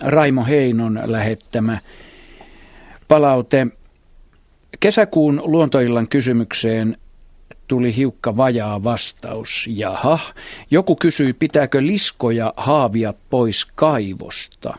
[0.00, 1.78] Raimo Heinon lähettämä
[3.08, 3.66] palaute.
[4.80, 6.96] Kesäkuun luontoillan kysymykseen
[7.68, 9.66] tuli hiukka vajaa vastaus.
[9.68, 10.18] Jaha,
[10.70, 14.74] joku kysyi, pitääkö liskoja haavia pois kaivosta.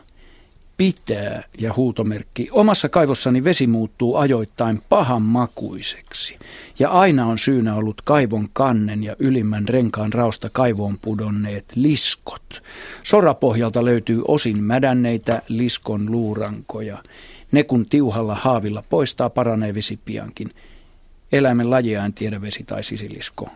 [0.76, 2.48] Pitää ja huutomerkki.
[2.52, 6.38] Omassa kaivossani vesi muuttuu ajoittain pahan makuiseksi.
[6.78, 12.62] Ja aina on syynä ollut kaivon kannen ja ylimmän renkaan rausta kaivoon pudonneet liskot.
[13.02, 17.02] Sorapohjalta löytyy osin mädänneitä liskon luurankoja.
[17.52, 20.50] Ne kun tiuhalla haavilla poistaa, paranee vesi piankin.
[21.32, 23.48] Eläimen lajia en tiedä vesi tai sisilisko.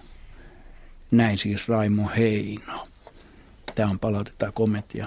[1.10, 2.88] Näin siis Raimo Heino.
[3.74, 5.06] Tämä on palautetta kommenttia.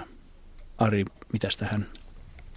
[0.77, 1.85] Ari, mitäs tähän?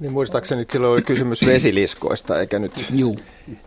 [0.00, 3.18] Niin muistaakseni nyt silloin oli kysymys vesiliskoista, eikä nyt Juu.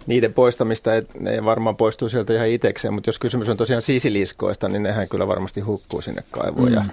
[0.07, 4.69] niiden poistamista, että ne varmaan poistuu sieltä ihan itsekseen, mutta jos kysymys on tosiaan sisiliskoista,
[4.69, 6.73] niin nehän kyllä varmasti hukkuu sinne kaivoon mm.
[6.73, 6.83] ja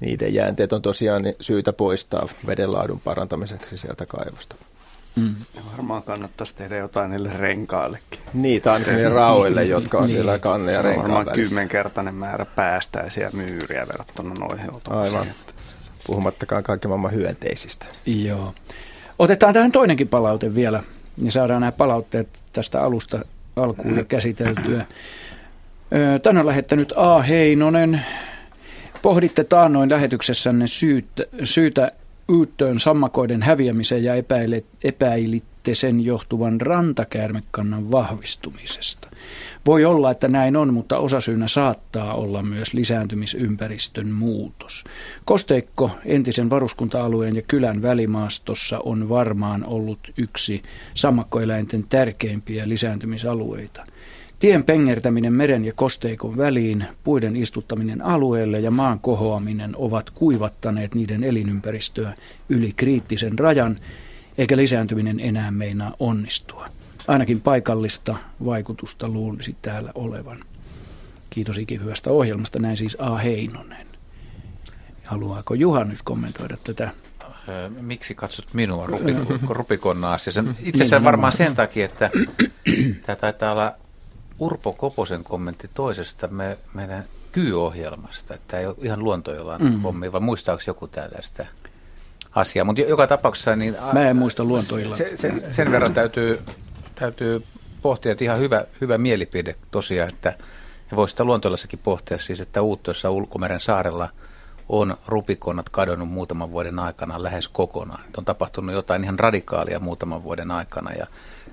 [0.00, 4.56] niiden jäänteet on tosiaan syytä poistaa vedenlaadun parantamiseksi sieltä kaivosta.
[5.16, 5.34] Mm.
[5.54, 8.20] Ja varmaan kannattaisi tehdä jotain niille renkaallekin.
[8.34, 10.12] Niitä ainakin niille rauille, jotka on niin.
[10.12, 11.48] siellä kanne ja renkaan varmaan välissä.
[11.48, 15.26] kymmenkertainen määrä päästäisiä myyriä verrattuna noihin Aivan.
[16.06, 17.86] Puhumattakaan kaikki maailman hyönteisistä.
[18.06, 18.54] Joo.
[19.18, 20.82] Otetaan tähän toinenkin palaute vielä,
[21.16, 23.24] niin saadaan nämä palautteet tästä alusta
[23.56, 24.86] alkuun käsiteltyä.
[26.22, 27.22] Tänne on lähettänyt A.
[27.22, 28.00] Heinonen.
[29.02, 31.92] Pohditte taannoin lähetyksessänne syytä, syytä
[32.32, 34.14] Yyttöön sammakoiden häviämiseen ja
[35.64, 39.08] epäilitte sen johtuvan rantakäärmekannan vahvistumisesta.
[39.66, 44.84] Voi olla, että näin on, mutta osasyynä saattaa olla myös lisääntymisympäristön muutos.
[45.24, 50.62] Kosteikko entisen varuskunta-alueen ja kylän välimaastossa on varmaan ollut yksi
[50.94, 53.86] sammakkoeläinten tärkeimpiä lisääntymisalueita.
[54.38, 61.24] Tien pengertäminen meren ja kosteikon väliin, puiden istuttaminen alueelle ja maan kohoaminen ovat kuivattaneet niiden
[61.24, 62.14] elinympäristöä
[62.48, 63.78] yli kriittisen rajan,
[64.38, 66.68] eikä lisääntyminen enää meinaa onnistua.
[67.08, 70.40] Ainakin paikallista vaikutusta luulisi täällä olevan.
[71.30, 73.16] Kiitos ikihyvästä ohjelmasta, näin siis A.
[73.16, 73.86] Heinonen.
[75.06, 76.90] Haluaako Juha nyt kommentoida tätä?
[77.80, 78.88] Miksi katsot minua
[79.48, 80.30] rupikonnaasi?
[80.60, 82.10] Itse asiassa varmaan sen takia, että
[83.06, 83.72] tämä taitaa olla
[84.38, 89.80] Urpo Koposen kommentti toisesta me, meidän kyyohjelmasta, että tämä ei ole ihan luontojolan mm.
[89.80, 91.46] hommi, vai muistaako joku tällaista
[92.34, 92.64] asiaa?
[92.64, 93.56] Mutta joka tapauksessa...
[93.56, 94.96] Niin, Mä en muista luontoilla.
[94.96, 96.40] Se, sen, sen verran täytyy,
[96.94, 97.44] täytyy
[97.82, 100.34] pohtia, että ihan hyvä, hyvä mielipide tosiaan, että
[100.90, 104.08] ja voisi sitä luontoilassakin pohtia siis, että Uuttoissa Ulkomeren saarella
[104.68, 108.00] on rupikonnat kadonnut muutaman vuoden aikana lähes kokonaan.
[108.06, 111.06] Että on tapahtunut jotain ihan radikaalia muutaman vuoden aikana ja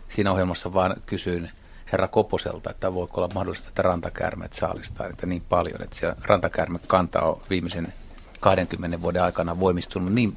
[0.08, 1.50] siinä ohjelmassa vaan kysyin
[1.92, 7.22] herra Koposelta, että voiko olla mahdollista, että rantakäärmeet saalistaa niitä niin paljon, että se rantakäärmekanta
[7.22, 7.94] on viimeisen
[8.42, 10.36] 20 vuoden aikana voimistunut niin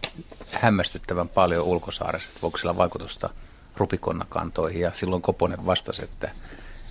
[0.53, 3.31] hämmästyttävän paljon ulkosaaressa, että voiko sillä vaikutusta
[3.77, 6.31] rupikonnakantoihin ja silloin Koponen vastasi, että,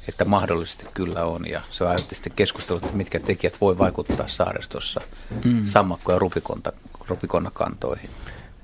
[0.09, 5.01] että mahdollisesti kyllä on ja se aiheutti sitten keskustelua, että mitkä tekijät voi vaikuttaa saaristossa
[5.45, 5.65] mm.
[5.65, 6.19] sammakko- ja
[7.07, 8.09] rupikonnakantoihin.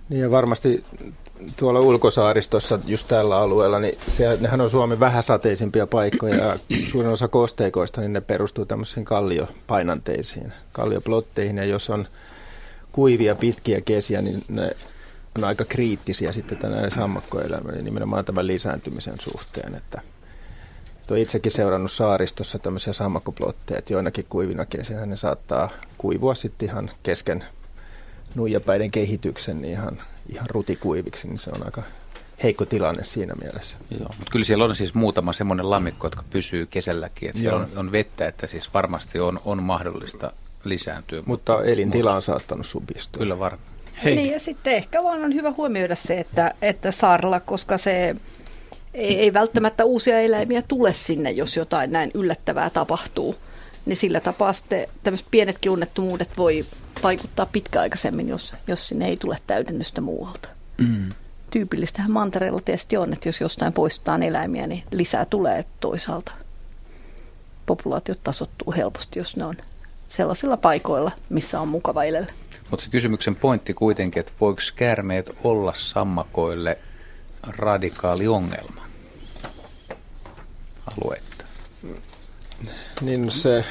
[0.10, 0.84] Niin ja varmasti
[1.58, 7.28] tuolla ulkosaaristossa, just tällä alueella, niin se, nehän on Suomen vähäsateisimpia paikkoja ja suurin osa
[7.28, 12.08] kosteikoista, niin ne perustuu tämmöisiin kalliopainanteisiin, kallioplotteihin ja jos on
[12.92, 14.76] kuivia pitkiä kesiä, niin ne
[15.38, 20.02] on aika kriittisiä sitten tänään sammakkoelämälle niin nimenomaan tämän lisääntymisen suhteen, että
[21.12, 26.92] Olen itsekin seurannut saaristossa tämmöisiä sammakkoplotteja, että joinakin kuivina kesinä ne saattaa kuivua sitten ihan
[27.04, 27.44] kesken
[28.36, 31.84] nuijapäiden kehityksen niin ihan, ihan rutikuiviksi, niin se on aika
[32.44, 33.78] heikko tilanne siinä mielessä.
[33.92, 37.70] Joo, mutta kyllä siellä on siis muutama semmoinen lammikko, jotka pysyy kesälläkin, että siellä on,
[37.76, 40.32] on vettä, että siis varmasti on, on mahdollista
[40.64, 41.24] lisääntyä.
[41.26, 43.20] Mutta, mutta elintila on saattanut supistua.
[43.20, 43.70] Kyllä varmaan.
[44.04, 44.16] Hei.
[44.16, 48.16] Niin ja sitten ehkä vaan on hyvä huomioida se, että, että saarella, koska se
[48.94, 53.36] ei, ei välttämättä uusia eläimiä tule sinne, jos jotain näin yllättävää tapahtuu.
[53.86, 56.66] Niin sillä tapaa sitten tämmöiset pienetkin onnettomuudet voi
[57.04, 60.50] vaikuttaa pitkäaikaisemmin, jos, jos sinne ei tule täydennystä muualta.
[60.78, 61.10] Mm.
[61.52, 66.32] Tyypillistähän mantereella tietysti on, että jos jostain poistetaan eläimiä, niin lisää tulee toisaalta.
[67.66, 69.56] Populaatiot tasottuu helposti, jos ne on
[70.10, 72.32] sellaisilla paikoilla, missä on mukava elellä.
[72.72, 76.78] Mutta se kysymyksen pointti kuitenkin, että voiko käärmeet olla sammakoille
[77.48, 78.82] radikaali ongelma
[80.86, 81.46] alueetta?
[83.02, 83.66] Niin se,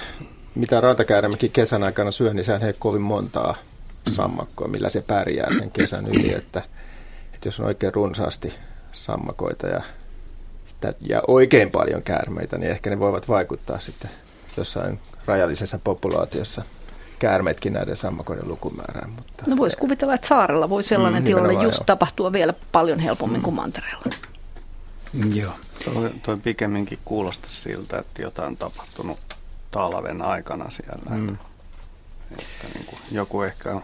[0.54, 3.54] mitä rantakäärmekin kesän aikana syö, niin sehän ei kovin montaa
[4.08, 6.34] sammakkoa, millä se pärjää sen kesän yli.
[6.34, 6.62] Että,
[7.34, 8.54] että jos on oikein runsaasti
[8.92, 9.82] sammakoita ja,
[11.00, 14.10] ja oikein paljon käärmeitä, niin ehkä ne voivat vaikuttaa sitten
[14.56, 16.62] jossain rajallisessa populaatiossa
[17.18, 19.10] käärmeetkin näiden sammakoiden lukumäärään.
[19.10, 21.84] Mutta no voisi kuvitella, että saarella voi sellainen mm, tilanne just joo.
[21.84, 23.44] tapahtua vielä paljon helpommin mm.
[23.44, 24.04] kuin mantereella.
[25.34, 25.52] Joo.
[25.84, 29.18] Toi, toi pikemminkin kuulostaa siltä, että jotain on tapahtunut
[29.70, 31.16] talven aikana siellä.
[31.16, 31.28] Mm.
[31.28, 31.38] Että,
[32.38, 33.80] että niin kuin joku ehkä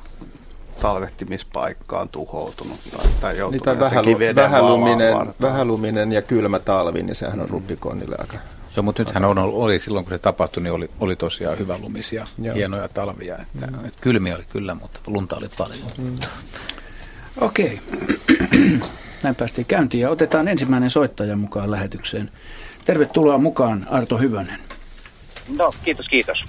[0.81, 7.40] talvehtimispaikka on tuhoutunut tai, tai joutunut niin, vähälu, vähäluminen, vähäluminen ja kylmä talvi, niin sehän
[7.40, 7.52] on mm.
[7.52, 8.38] ruppikonnille aika
[8.76, 12.26] Joo, mutta nythän on, oli silloin, kun se tapahtui, niin oli, oli tosiaan hyvä lumisia,
[12.43, 12.55] Joo.
[12.55, 13.35] hienoja talvia.
[13.35, 13.85] Että, mm.
[13.85, 15.87] että kylmiä oli kyllä, mutta lunta oli paljon.
[15.99, 16.17] Mm.
[17.41, 17.81] Okei,
[19.23, 22.31] näin päästiin käyntiin ja otetaan ensimmäinen soittaja mukaan lähetykseen.
[22.85, 24.61] Tervetuloa mukaan Arto Hyvönen.
[25.56, 26.44] No, kiitos, kiitos.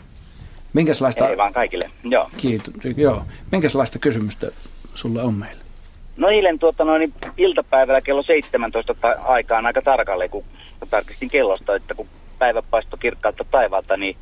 [0.74, 1.30] Minkälaista...
[1.30, 2.30] Ei vaan kaikille, joo.
[2.38, 3.25] Kiitos, joo.
[3.51, 4.51] Minkälaista kysymystä
[4.94, 5.66] sulla on meillä?
[6.18, 10.44] No eilen tuota, noin, iltapäivällä kello 17 aikaan aika tarkalleen, kun
[10.89, 12.07] tarkistin kellosta, että kun
[12.39, 14.18] päivä paistoi kirkkaalta taivaalta, niin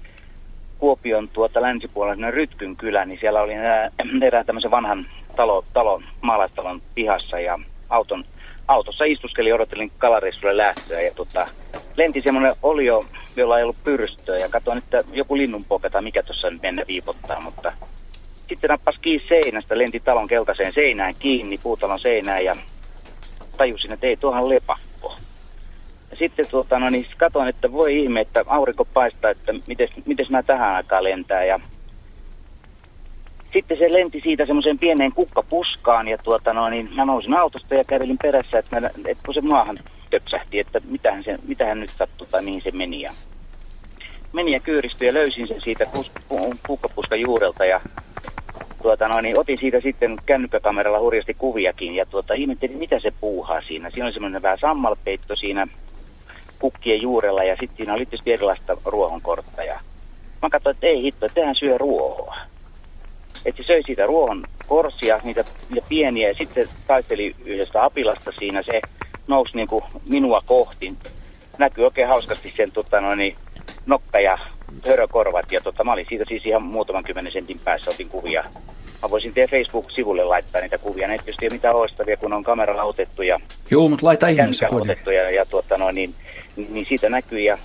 [0.79, 3.53] Kuopion tuota länsipuolella Rytkyn kylä, niin siellä oli
[4.27, 5.05] erään, tämmöisen vanhan
[5.35, 8.23] talo, talo, maalaistalon pihassa ja auton,
[8.67, 11.47] autossa istuskeli odotelin kalareissulle lähtöä ja tota,
[11.95, 13.05] lenti semmoinen olio,
[13.35, 17.41] jolla ei ollut pyrstöä ja katsoin, että joku linnunpoka tai mikä tuossa nyt mennä viipottaa,
[17.41, 17.73] mutta
[18.47, 22.55] sitten nappasi kiinni seinästä, lenti talon keltaiseen seinään kiinni, puutalon seinään ja
[23.57, 24.92] tajusin, että ei tuohan lepakko.
[26.19, 29.53] Sitten tuota, no niin, katsoin, että voi ihme, että aurinko paistaa, että
[30.05, 31.43] miten mä tähän aikaan lentää.
[31.43, 31.59] Ja
[33.53, 37.83] sitten se lenti siitä semmoiseen pieneen kukkapuskaan ja tuota, no, niin mä nousin autosta ja
[37.83, 39.77] kävelin perässä, että, mä, että kun se maahan
[40.09, 43.01] töpsähti, että mitähän, se, mitähän nyt sattui tai mihin se meni.
[43.01, 43.11] Ja
[44.33, 46.11] meni ja kyyristyi ja löysin sen siitä pus,
[46.67, 47.81] kukkapuskan juurelta ja
[48.81, 53.61] tuota, no, niin otin siitä sitten kännykkäkameralla hurjasti kuviakin ja tuota, ihmettelin, mitä se puuhaa
[53.61, 53.89] siinä.
[53.89, 55.67] Siinä oli semmoinen vähän sammalpeitto siinä
[56.63, 59.63] kukkien juurella ja sitten siinä oli tietysti erilaista ruohonkortta.
[59.63, 59.79] Ja
[60.41, 62.35] mä katsoin, että ei hitto, että tehän syö ruohoa.
[63.45, 68.63] Että se söi siitä ruohon korsia, niitä, niitä pieniä, ja sitten taisteli yhdestä apilasta siinä.
[68.63, 68.81] Se
[69.27, 70.93] nousi niin kuin minua kohti.
[71.57, 73.35] Näkyy oikein hauskasti sen tota, no, niin,
[73.85, 74.37] nokka ja
[74.87, 75.51] hörökorvat.
[75.51, 78.43] Ja tota, mä olin siitä siis ihan muutaman kymmenen sentin päässä, otin kuvia.
[79.03, 81.07] Mä voisin teidän Facebook-sivulle laittaa niitä kuvia.
[81.07, 83.39] Ne tietysti ei mitään oistavia, kun on kameralla otettu ja...
[83.71, 86.13] Joo, mutta laita ihmeessä otettu ja, ja tuota, no, niin,
[86.55, 87.39] niin, niin siitä näkyy.
[87.39, 87.57] Ja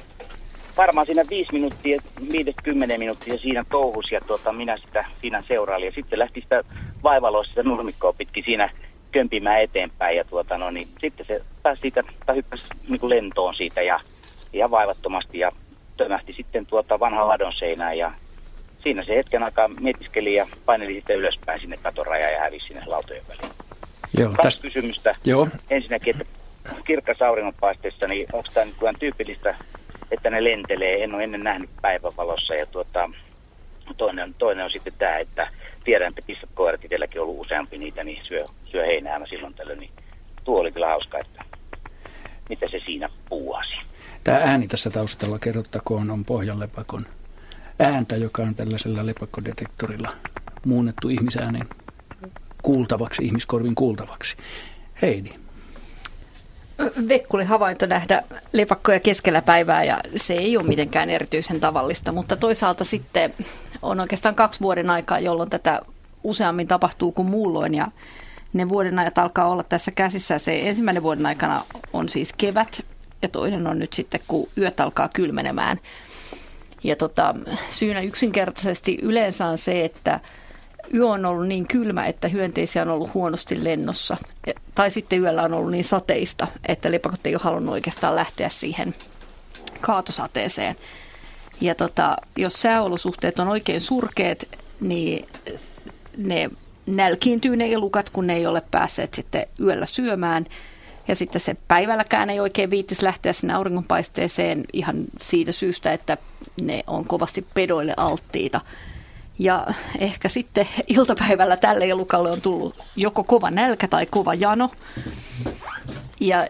[0.76, 2.00] varmaan siinä viisi minuuttia,
[2.32, 5.86] viidet kymmenen minuuttia siinä touhus ja tuota, minä sitä siinä seurailin.
[5.86, 6.62] Ja sitten lähti sitä
[7.02, 8.70] vaivaloa sitä nurmikkoa pitkin siinä
[9.12, 10.16] kömpimään eteenpäin.
[10.16, 14.00] Ja tuota, no, niin, sitten se pääsi siitä, tai hyppäsi niin kuin lentoon siitä ja
[14.52, 15.52] ihan vaivattomasti ja
[15.98, 18.12] tömähti sitten tuota vanhan ladon seinään ja
[18.82, 23.22] siinä se hetken aikaa mietiskeli ja paineli sitten ylöspäin sinne katorajaan ja hävisi sinne lautojen
[23.28, 23.54] väliin.
[24.18, 24.62] Joo, Kaksi tästä...
[24.62, 25.12] kysymystä.
[25.24, 25.48] Joo.
[25.70, 26.34] Ensinnäkin, että
[26.84, 29.54] kirkkas auringonpaisteessa, niin onko tämä nyt tyypillistä,
[30.10, 31.04] että ne lentelee?
[31.04, 32.54] En ole ennen nähnyt päivävalossa.
[32.54, 33.10] Ja tuota,
[33.96, 35.50] toinen, toinen on sitten tämä, että
[35.84, 39.80] tiedän, että koirat itselläkin on ollut useampi niitä, niin syö, syö heinää silloin tällöin.
[39.80, 39.92] Niin
[40.44, 41.44] tuo oli kyllä hauska, että
[42.48, 43.76] mitä se siinä puuasi.
[44.28, 47.06] Tämä ääni tässä taustalla, kerrottakoon, on pohjanlepakon
[47.78, 50.12] ääntä, joka on tällaisella lepakkodetektorilla
[50.66, 51.68] muunnettu ihmisäänen
[52.62, 54.36] kuultavaksi, ihmiskorvin kuultavaksi.
[55.02, 55.30] Heidi.
[57.08, 62.84] Vekkuli havainto nähdä lepakkoja keskellä päivää ja se ei ole mitenkään erityisen tavallista, mutta toisaalta
[62.84, 63.34] sitten
[63.82, 65.80] on oikeastaan kaksi vuoden aikaa, jolloin tätä
[66.24, 67.88] useammin tapahtuu kuin muulloin ja
[68.52, 70.38] ne vuoden ajat alkaa olla tässä käsissä.
[70.38, 72.84] Se ensimmäinen vuoden aikana on siis kevät
[73.22, 75.80] ja toinen on nyt sitten, kun yöt alkaa kylmenemään.
[76.84, 77.34] Ja tota,
[77.70, 80.20] syynä yksinkertaisesti yleensä on se, että
[80.94, 84.16] yö on ollut niin kylmä, että hyönteisiä on ollut huonosti lennossa.
[84.74, 88.94] Tai sitten yöllä on ollut niin sateista, että lepakot ei ole halunnut oikeastaan lähteä siihen
[89.80, 90.76] kaatosateeseen.
[91.60, 94.44] Ja tota, jos sääolosuhteet on oikein surkeat,
[94.80, 95.28] niin
[96.16, 96.50] ne
[96.86, 100.44] nälkiintyy ne elukat, kun ne ei ole päässeet sitten yöllä syömään.
[101.08, 106.16] Ja sitten se päivälläkään ei oikein viittis lähteä sinne auringonpaisteeseen ihan siitä syystä, että
[106.60, 108.60] ne on kovasti pedoille alttiita.
[109.38, 109.66] Ja
[109.98, 114.70] ehkä sitten iltapäivällä tälle elukalle on tullut joko kova nälkä tai kova jano.
[116.20, 116.46] Ja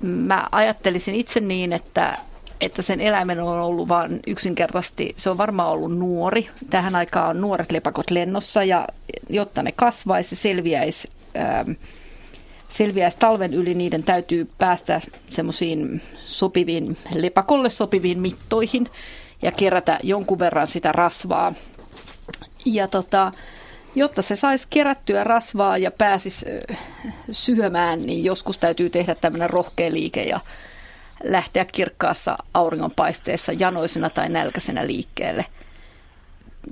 [0.00, 2.18] mä ajattelisin itse niin, että,
[2.60, 6.48] että sen eläimen on ollut vain yksinkertaisesti, se on varmaan ollut nuori.
[6.70, 8.86] Tähän aikaan on nuoret lepakot lennossa ja
[9.28, 11.70] jotta ne kasvaisi selviäisi, ähm,
[12.68, 18.88] selviäisi talven yli, niiden täytyy päästä semmoisiin sopiviin, lepakolle sopiviin mittoihin
[19.42, 21.52] ja kerätä jonkun verran sitä rasvaa.
[22.64, 23.32] Ja tota,
[23.94, 26.46] jotta se saisi kerättyä rasvaa ja pääsisi
[27.30, 30.40] syömään, niin joskus täytyy tehdä tämmöinen rohkea liike ja
[31.24, 35.44] lähteä kirkkaassa auringonpaisteessa janoisena tai nälkäisenä liikkeelle.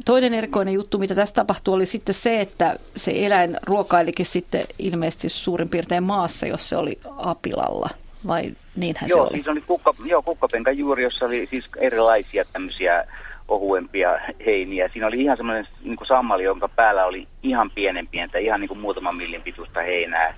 [0.05, 5.29] Toinen erikoinen juttu, mitä tässä tapahtui, oli sitten se, että se eläin ruokailikin sitten ilmeisesti
[5.29, 7.89] suurin piirtein maassa, jos se oli apilalla.
[8.27, 9.35] Vai niinhän joo, se oli?
[9.35, 13.05] Siis oli kukka, joo, kukkapenkan juuri, jossa oli siis erilaisia tämmöisiä
[13.49, 14.89] ohuempia heiniä.
[14.89, 18.69] Siinä oli ihan semmoinen niin kuin sammali, jonka päällä oli ihan pienen pientä, ihan niin
[18.69, 20.35] kuin muutaman millin pituista heinää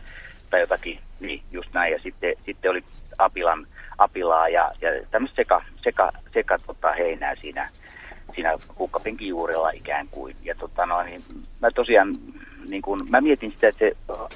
[0.50, 1.92] tai jotakin, niin just näin.
[1.92, 2.84] Ja sitten, sitten oli
[3.18, 3.66] apilan,
[3.98, 7.70] apilaa ja, ja tämmöistä seka, seka, seka tota, heinää siinä,
[8.36, 10.36] siinä kukkapenkin juurella ikään kuin.
[10.44, 11.20] Ja tota, no, niin
[11.60, 12.14] mä tosiaan
[12.68, 13.92] niin kun, mä mietin sitä, että se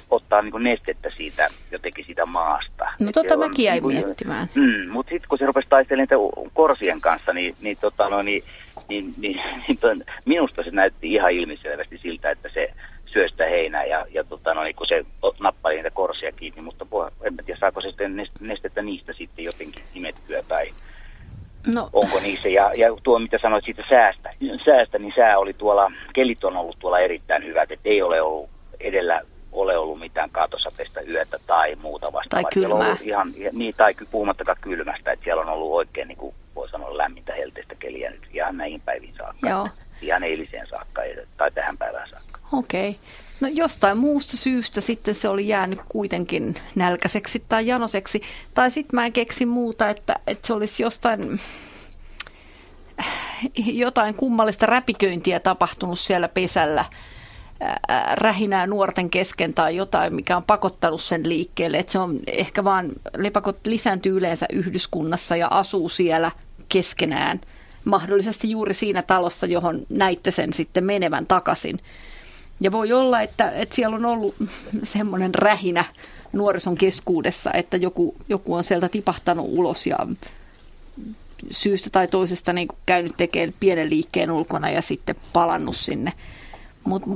[0.09, 2.85] ottaa niin nestettä siitä jotenkin siitä maasta.
[2.99, 4.47] No tota mäkin jäin niin miettimään.
[4.55, 8.43] Mm, mutta sitten kun se rupesi taistelemaan korsien kanssa, niin, niin, tota, no, niin,
[8.89, 12.73] niin, niin, niin ton, minusta se näytti ihan ilmiselvästi siltä, että se
[13.05, 15.05] syö sitä heinää ja, ja tota, no, niin kun se
[15.39, 19.83] nappali niitä korsia kiinni, mutta puh, en tiedä saako se sitten nestettä niistä sitten jotenkin
[19.95, 20.71] imettyä tai
[21.67, 21.89] No.
[21.93, 22.49] Onko niissä?
[22.49, 24.33] Ja, ja tuo, mitä sanoit siitä säästä,
[24.65, 28.49] säästä, niin sää oli tuolla, kelit on ollut tuolla erittäin hyvät, että ei ole ollut
[28.79, 32.43] edellä ole ollut mitään kaatosateista yötä tai muuta vastaavaa.
[32.43, 32.95] Tai kylmää.
[33.01, 37.33] Ihan, niin, tai puhumattakaan kylmästä, että siellä on ollut oikein, niin kuin voi sanoa, lämmintä
[37.33, 39.49] helteistä keliä nyt ihan näihin päiviin saakka.
[39.49, 39.67] Joo.
[40.01, 41.01] Ihan eiliseen saakka
[41.37, 42.30] tai tähän päivään saakka.
[42.51, 42.99] Okei.
[43.41, 48.21] No jostain muusta syystä sitten se oli jäänyt kuitenkin nälkäiseksi tai janoseksi.
[48.53, 51.39] Tai sitten mä en keksi muuta, että, että se olisi jostain
[53.55, 56.85] jotain kummallista räpiköintiä tapahtunut siellä pesällä
[58.13, 61.77] rähinää nuorten kesken tai jotain, mikä on pakottanut sen liikkeelle.
[61.77, 66.31] Että se on ehkä vaan, lepakot lisääntyy yleensä yhdyskunnassa ja asuu siellä
[66.69, 67.39] keskenään.
[67.85, 71.79] Mahdollisesti juuri siinä talossa, johon näitte sen sitten menevän takaisin.
[72.61, 74.35] Ja voi olla, että, että siellä on ollut
[74.83, 75.85] semmoinen rähinä
[76.33, 79.97] nuorison keskuudessa, että joku, joku on sieltä tipahtanut ulos ja
[81.51, 86.13] syystä tai toisesta niin käynyt tekemään pienen liikkeen ulkona ja sitten palannut sinne.
[86.83, 87.09] Mutta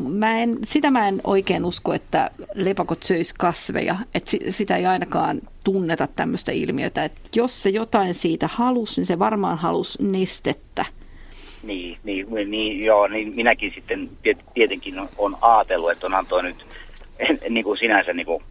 [0.64, 3.96] sitä mä en oikein usko, että lepakot söis kasveja.
[4.16, 7.04] Että sitä ei ainakaan tunneta tämmöistä ilmiötä.
[7.04, 10.86] Että jos se jotain siitä halus, niin se varmaan halus nestettä.
[11.66, 14.10] Niin, niin, niin joo, niin minäkin sitten
[14.54, 16.66] tietenkin on ajatellut, että on antoi nyt
[17.50, 18.44] niin kuin sinänsä niin kuin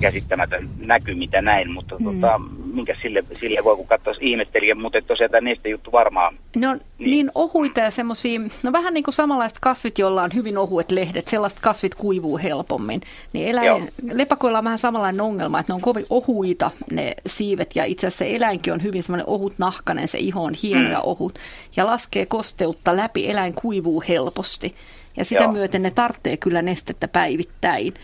[0.00, 2.04] käsittämätön näky, mitä näin, mutta mm.
[2.04, 2.40] tota,
[2.74, 6.34] minkä sille, sille voi kun katsoa ihmettelijä, mutta tosiaan tämä juttu varmaan.
[6.56, 10.30] Ne on niin, niin ohuita ja semmoisia, no vähän niin kuin samanlaiset kasvit, joilla on
[10.34, 13.00] hyvin ohuet lehdet, sellaiset kasvit kuivuu helpommin.
[13.32, 17.84] Niin eläin, lepakoilla on vähän samanlainen ongelma, että ne on kovin ohuita ne siivet ja
[17.84, 20.90] itse asiassa se eläinkin on hyvin semmoinen ohut nahkanen, se iho on hieno mm.
[20.90, 21.38] ja ohut
[21.76, 24.72] ja laskee kosteutta läpi, eläin kuivuu helposti.
[25.16, 25.52] Ja sitä Joo.
[25.52, 27.94] myöten ne tarvitsee kyllä nestettä päivittäin.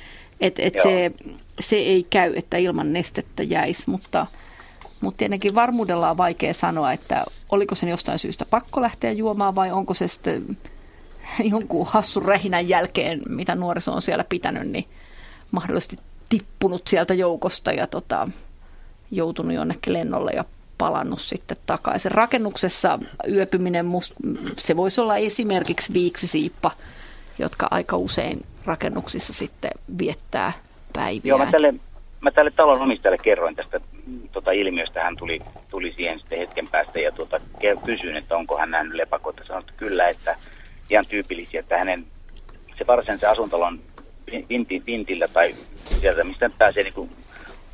[0.41, 1.13] Että et se,
[1.61, 4.27] se ei käy, että ilman nestettä jäisi, mutta,
[5.01, 9.73] mutta tietenkin varmuudella on vaikea sanoa, että oliko sen jostain syystä pakko lähteä juomaan vai
[9.73, 10.59] onko se sitten
[11.53, 14.89] jonkun hassun rähinän jälkeen, mitä nuoriso on siellä pitänyt, niin
[15.51, 18.29] mahdollisesti tippunut sieltä joukosta ja, tota,
[19.11, 20.45] joutunut jonnekin lennolle ja
[20.79, 22.13] palannut sitten takaisin.
[22.13, 24.13] Rakennuksessa yöpyminen, must,
[24.57, 26.71] se voisi olla esimerkiksi viiksisiippa,
[27.39, 30.53] jotka aika usein rakennuksissa sitten viettää
[30.93, 31.29] päiviä.
[31.29, 31.75] Joo, mä tälle,
[32.21, 33.81] mä tälle talon omistajalle kerroin tästä
[34.33, 35.03] tota ilmiöstä.
[35.03, 37.41] Hän tuli, tuli siihen sitten hetken päästä ja tuota,
[37.85, 39.45] kysyin, että onko hän nähnyt lepakoita.
[39.45, 40.37] Sanoin, että kyllä, että
[40.91, 42.07] ihan tyypillisiä, että hänen
[42.79, 43.81] se varsinaisen asuntalon
[44.49, 45.53] vinti, vintillä tai
[46.01, 47.11] sieltä, mistä pääsee niin kuin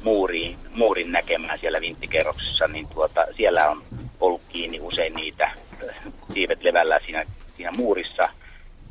[0.02, 3.82] muuriin, muurin näkemään siellä vinttikerroksessa, niin tuota, siellä on
[4.20, 5.50] ollut kiinni usein niitä
[6.34, 7.24] siivet levällä siinä,
[7.56, 8.28] siinä muurissa.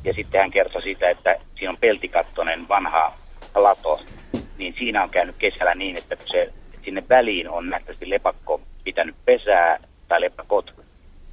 [0.04, 3.14] Ja sitten hän kertoi siitä, että siinä on peltikattonen vanha
[3.54, 4.00] lato,
[4.58, 6.52] niin siinä on käynyt kesällä niin, että kun se
[6.84, 10.74] sinne väliin on nähtävästi lepakko pitänyt pesää tai lepakot,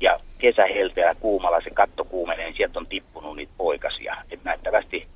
[0.01, 4.15] ja kesähelteellä kuumalla se katto kuumenee, niin sieltä on tippunut niitä poikasia.
[4.32, 5.08] Että näyttävästi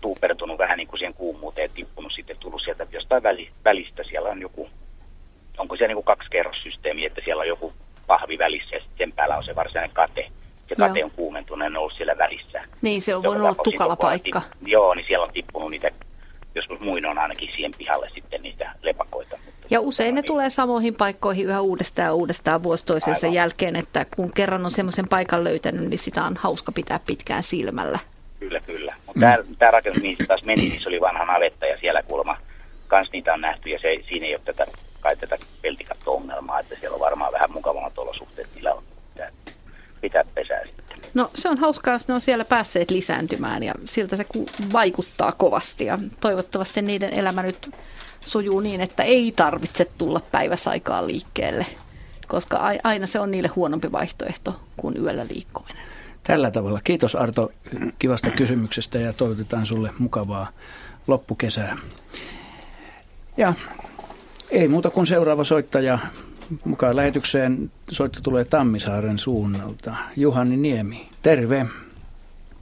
[0.00, 3.22] tuupertunut vähän niin kuin siihen kuumuuteen, tippunut sitten tullut sieltä jostain
[3.64, 4.04] välistä.
[4.04, 4.68] Siellä on joku,
[5.58, 7.72] onko se niin kuin kaksi kerrossysteemi, että siellä on joku
[8.06, 10.28] pahvi välissä ja sen päällä on se varsinainen kate.
[10.66, 12.62] Se kate on kuumentunut ja ollut siellä välissä.
[12.82, 14.42] Niin, se on voinut olla tukala paikka.
[14.66, 15.90] Joo, niin siellä on tippunut niitä,
[16.54, 19.38] joskus muinoin ainakin siihen pihalle sitten niitä lepakoita.
[19.44, 20.26] Mutta ja usein ne niin.
[20.26, 23.34] tulee samoihin paikkoihin yhä uudestaan ja uudestaan vuosi toisensa Aivan.
[23.34, 27.98] jälkeen, että kun kerran on semmoisen paikan löytänyt, niin sitä on hauska pitää pitkään silmällä.
[28.40, 28.94] Kyllä, kyllä.
[29.06, 29.56] Mutta mm.
[29.56, 32.36] tämä rakennus, mihin se taas meni, niin se oli vanha navetta ja siellä kuulemma
[32.86, 34.66] kans niitä on nähty ja se, siinä ei ole tätä,
[35.00, 38.82] kai tätä peltikatto-ongelmaa, että siellä on varmaan vähän mukavammat olosuhteet, millä on
[39.14, 39.30] pitää,
[40.00, 40.86] pitää pesää sitten.
[41.14, 44.26] No se on hauskaa, jos ne on siellä päässeet lisääntymään ja siltä se
[44.72, 47.70] vaikuttaa kovasti ja toivottavasti niiden elämä nyt
[48.26, 51.66] sujuu niin, että ei tarvitse tulla päiväsaikaan liikkeelle,
[52.28, 55.82] koska aina se on niille huonompi vaihtoehto kuin yöllä liikkuminen.
[56.22, 56.80] Tällä tavalla.
[56.84, 57.52] Kiitos Arto
[57.98, 60.48] kivasta kysymyksestä ja toivotetaan sulle mukavaa
[61.06, 61.76] loppukesää.
[63.36, 63.54] Ja
[64.50, 65.98] ei muuta kuin seuraava soittaja
[66.64, 67.72] mukaan lähetykseen.
[67.90, 69.96] Soitto tulee Tammisaaren suunnalta.
[70.16, 71.66] Juhani Niemi, terve.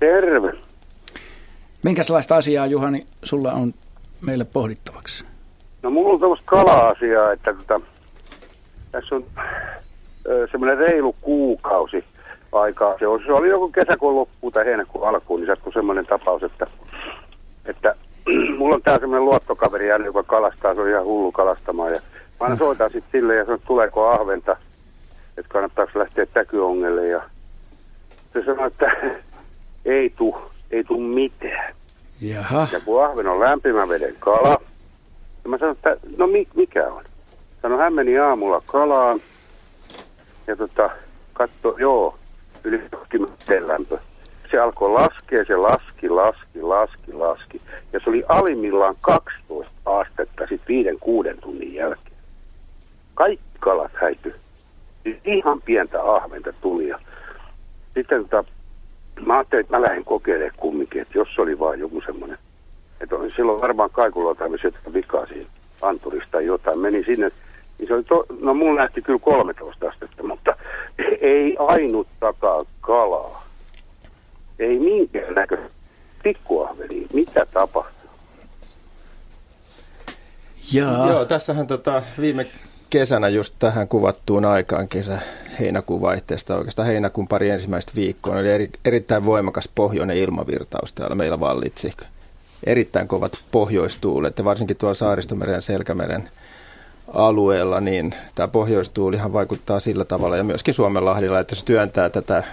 [0.01, 0.53] Terve.
[1.85, 3.75] Minkälaista asiaa, Juhani, sulla on
[4.21, 5.25] meille pohdittavaksi?
[5.85, 7.81] No mulla on tämmöistä kala-asiaa, että tota,
[8.93, 9.25] tässä on
[10.51, 12.05] semmoinen reilu kuukausi
[12.53, 12.93] aikaa.
[12.93, 16.67] Se, se oli joku kesäkuun loppuun tai heinäkuun alkuun, niin sattui semmoinen tapaus, että,
[17.67, 17.95] että
[18.59, 21.93] mulla on tää semmoinen luottokaveri, joka kalastaa, se on ihan hullu kalastamaan.
[21.93, 22.01] Ja
[22.41, 24.57] mä aina soitan sitten sille ja sanon, että tuleeko ahventa,
[25.39, 27.09] että kannattaako lähteä täkyongelle.
[27.09, 27.21] Ja
[28.33, 28.93] se sanoi, että
[29.85, 30.37] ei tu,
[30.71, 31.75] ei tu mitään.
[32.21, 32.69] Jaha.
[32.73, 34.61] Ja kun ahven on lämpimän veden kala,
[35.45, 37.05] ja mä sanoin, että no mikä on?
[37.63, 39.21] Sano, hän meni aamulla kalaan
[40.47, 40.91] ja tota,
[41.33, 42.17] katso, joo,
[42.65, 43.99] yli 20 lämpö.
[44.51, 47.61] Se alkoi laskea, se laski, laski, laski, laski.
[47.93, 52.17] Ja se oli alimmillaan 12 astetta sitten viiden, kuuden tunnin jälkeen.
[53.15, 53.93] Kaikki kalat.
[55.03, 56.89] Siis ihan pientä ahventa tuli.
[56.89, 56.99] Ja
[57.95, 58.45] sitten tota,
[59.27, 62.39] mä ajattelin, että mä lähden kokeilemaan kumminkin, että jos oli vain joku semmoinen,
[63.01, 64.53] että on silloin varmaan kaikulla jotain
[64.95, 65.47] vikaa siinä
[65.83, 66.79] anturista tai jotain.
[66.79, 67.31] Meni sinne
[67.79, 70.57] niin se oli to, no mun lähti kyllä 13 astetta, mutta
[71.21, 73.45] ei ainuttakaan kalaa.
[74.59, 75.59] Ei minkään näkö
[76.23, 77.07] pikkuahveli.
[77.13, 78.11] Mitä tapahtuu?
[80.73, 81.11] Jaa.
[81.11, 82.47] Joo, tässähän tota, viime
[82.91, 85.19] kesänä just tähän kuvattuun aikaan kesä
[85.61, 91.41] heinäkuun vaihteesta oikeastaan heinäkuun pari ensimmäistä viikkoa oli eri, erittäin voimakas pohjoinen ilmavirtaus täällä meillä
[91.41, 91.93] vallitsi.
[92.67, 96.31] Erittäin kovat pohjoistuulet ja varsinkin tuolla Saaristomeren ja Selkämeren
[97.13, 102.45] alueella, niin tämä pohjoistuulihan vaikuttaa sillä tavalla ja myöskin Suomenlahdilla, että se työntää tätä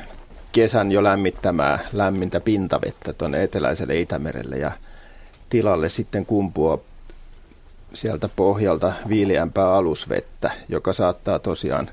[0.52, 4.72] kesän jo lämmittämää lämmintä pintavettä tuonne eteläiselle Itämerelle ja
[5.50, 6.82] tilalle sitten kumpua
[7.94, 11.90] sieltä pohjalta viiliämpää alusvettä, joka saattaa tosiaan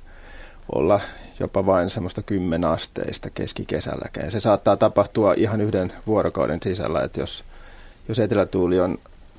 [0.72, 1.00] olla
[1.40, 4.30] jopa vain semmoista kymmenasteista keskikesälläkään.
[4.30, 7.44] Se saattaa tapahtua ihan yhden vuorokauden sisällä, että jos,
[8.08, 8.98] jos etelätuuli on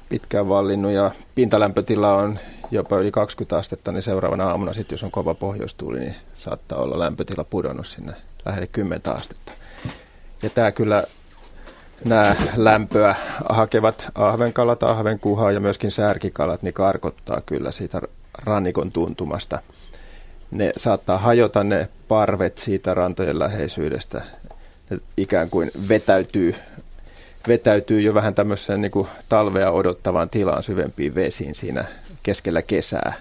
[0.09, 2.39] pitkään vallinnut ja pintalämpötila on
[2.71, 6.99] jopa yli 20 astetta, niin seuraavana aamuna sitten, jos on kova pohjoistuuli, niin saattaa olla
[6.99, 8.13] lämpötila pudonnut sinne
[8.45, 9.51] lähelle 10 astetta.
[10.43, 11.03] Ja tämä kyllä
[12.05, 13.15] nämä lämpöä
[13.49, 18.01] hakevat ahvenkalat, ahvenkuha ja myöskin särkikalat, niin karkottaa kyllä siitä
[18.33, 19.59] rannikon tuntumasta.
[20.51, 24.21] Ne saattaa hajota ne parvet siitä rantojen läheisyydestä.
[24.89, 26.55] Ne ikään kuin vetäytyy
[27.47, 31.85] vetäytyy jo vähän tämmöiseen niin kuin talvea odottavaan tilaan syvempiin vesiin siinä
[32.23, 33.13] keskellä kesää.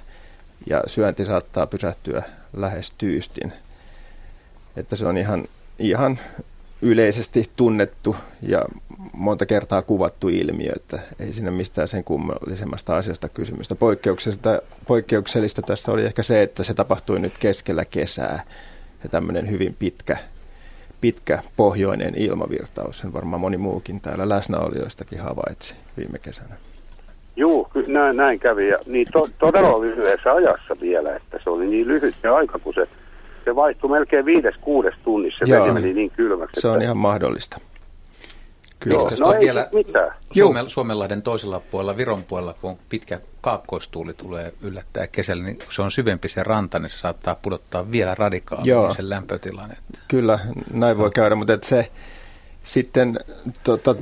[0.67, 2.23] Ja syönti saattaa pysähtyä
[2.57, 3.53] lähes tyystin.
[4.77, 5.45] Että se on ihan,
[5.79, 6.19] ihan
[6.83, 8.65] yleisesti tunnettu ja
[9.13, 13.75] monta kertaa kuvattu ilmiö, että ei siinä mistään sen kummallisemmasta asiasta kysymystä.
[13.75, 18.45] Poikkeuksellista, poikkeuksellista tässä oli ehkä se, että se tapahtui nyt keskellä kesää
[19.03, 20.17] ja tämmöinen hyvin pitkä,
[21.01, 22.99] pitkä pohjoinen ilmavirtaus.
[22.99, 26.55] Sen varmaan moni muukin täällä läsnäolijoistakin havaitsi viime kesänä.
[27.37, 28.69] Joo, näin, näin kävi.
[28.69, 32.75] Ja niin to, todella lyhyessä ajassa vielä, että se oli niin lyhyt se aika, kun
[32.75, 32.87] se,
[33.45, 35.47] se vaihtui melkein viides, kuudes tunnissa.
[35.47, 36.61] Se Joo, meni niin kylmäksi.
[36.61, 37.59] Se on ihan mahdollista.
[38.81, 38.97] Kyllä.
[38.97, 40.11] Joo, no ei vielä mitään.
[40.33, 45.83] Suomen, Suomenlahden toisella puolella, Viron puolella, kun on pitkä kaakkoistuuli tulee yllättää kesällä, niin se
[45.83, 49.73] on syvempi se ranta, niin se saattaa pudottaa vielä radikaalimmin sen lämpötilan.
[49.73, 49.99] Että.
[50.09, 50.39] Kyllä,
[50.73, 51.91] näin voi käydä, mutta että se
[52.65, 53.21] sitten
[53.65, 53.95] tota,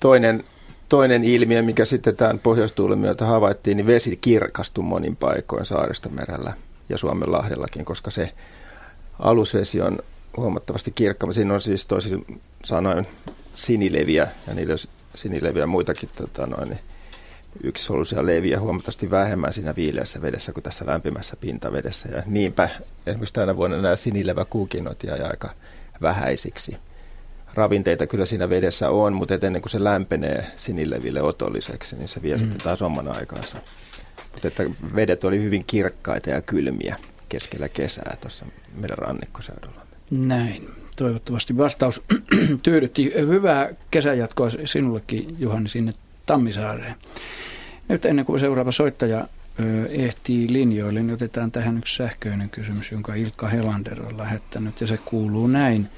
[0.00, 0.44] toinen
[0.88, 6.52] toinen ilmiö, mikä sitten tämän pohjoistuulen myötä havaittiin, niin vesi kirkastui monin paikoin saaristomerellä
[6.88, 8.30] ja Suomenlahdellakin, koska se
[9.18, 9.98] alusvesi on
[10.36, 11.34] huomattavasti kirkkaampi.
[11.34, 13.04] Siinä on siis toisin sanoen
[13.54, 14.78] sinileviä ja niillä on
[15.14, 16.80] sinileviä muitakin tota noin, niin
[17.62, 22.08] yksisoluisia leviä huomattavasti vähemmän siinä viileässä vedessä kuin tässä lämpimässä pintavedessä.
[22.08, 22.68] Ja niinpä
[23.06, 25.50] esimerkiksi tänä vuonna nämä sinileväkukinot jäi aika
[26.02, 26.76] vähäisiksi
[27.54, 32.34] ravinteita kyllä siinä vedessä on, mutta ennen kuin se lämpenee sinileville otolliseksi, niin se vie
[32.34, 32.40] mm.
[32.40, 33.58] sitten taas oman aikansa.
[34.32, 34.64] Mutta että
[34.96, 36.96] vedet oli hyvin kirkkaita ja kylmiä
[37.28, 39.91] keskellä kesää tuossa meidän rannikkoseudulla.
[40.12, 40.68] Näin.
[40.96, 42.02] Toivottavasti vastaus
[42.62, 43.12] tyydytti.
[43.16, 45.92] Hyvää kesäjatkoa sinullekin, Juhani, sinne
[46.26, 46.94] Tammisaareen.
[47.88, 49.28] Nyt ennen kuin seuraava soittaja
[49.88, 54.98] ehtii linjoille, niin otetaan tähän yksi sähköinen kysymys, jonka Ilkka Helander on lähettänyt, ja se
[55.04, 55.88] kuuluu näin.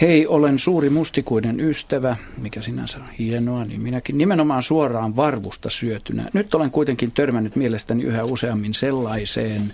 [0.00, 6.30] Hei, olen suuri mustikuiden ystävä, mikä sinänsä on hienoa, niin minäkin nimenomaan suoraan varvusta syötynä.
[6.32, 9.72] Nyt olen kuitenkin törmännyt mielestäni yhä useammin sellaiseen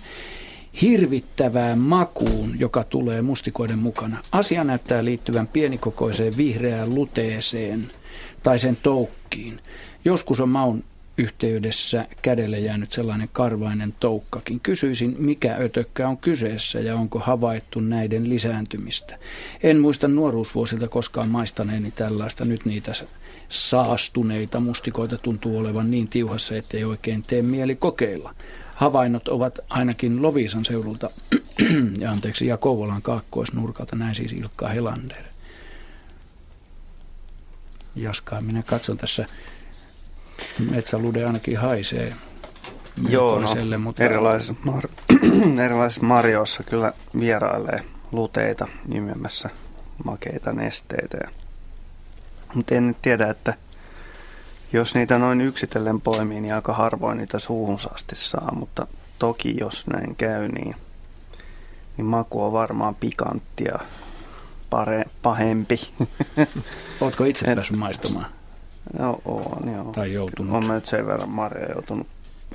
[0.81, 4.17] hirvittävään makuun, joka tulee mustikoiden mukana.
[4.31, 7.87] Asia näyttää liittyvän pienikokoiseen vihreään luteeseen
[8.43, 9.59] tai sen toukkiin.
[10.05, 10.83] Joskus on maun
[11.17, 14.59] yhteydessä kädelle jäänyt sellainen karvainen toukkakin.
[14.59, 19.17] Kysyisin, mikä ötökkä on kyseessä ja onko havaittu näiden lisääntymistä.
[19.63, 22.45] En muista nuoruusvuosilta koskaan maistaneeni tällaista.
[22.45, 22.91] Nyt niitä
[23.49, 28.35] saastuneita mustikoita tuntuu olevan niin tiuhassa, ettei oikein tee mieli kokeilla.
[28.81, 31.09] Havainnot ovat ainakin Loviisan seudulta
[32.01, 35.23] ja anteeksi ja Kouvolan kaakkoisnurkalta, näin siis Ilkka Helander.
[37.95, 39.25] Jaskaa, minä katson tässä
[40.59, 42.13] metsälude ainakin haisee.
[43.09, 43.47] Joo, no,
[43.79, 44.03] mutta...
[44.03, 49.49] erilaisissa, mar- erilaisissa marjoissa kyllä vierailee luteita nimemässä
[50.03, 51.17] makeita nesteitä.
[52.55, 53.53] Mutta en nyt tiedä, että
[54.73, 58.87] jos niitä noin yksitellen poimii, niin aika harvoin niitä suuhun asti saa, mutta
[59.19, 60.75] toki jos näin käy, niin,
[61.97, 63.79] niin maku on varmaan pikanttia
[64.69, 65.93] pare, pahempi.
[67.01, 68.25] Oletko itse päässyt maistamaan?
[68.99, 69.91] Joo, on, joo.
[69.91, 70.55] Tai joutunut.
[70.55, 72.07] Olen nyt sen verran marja joutunut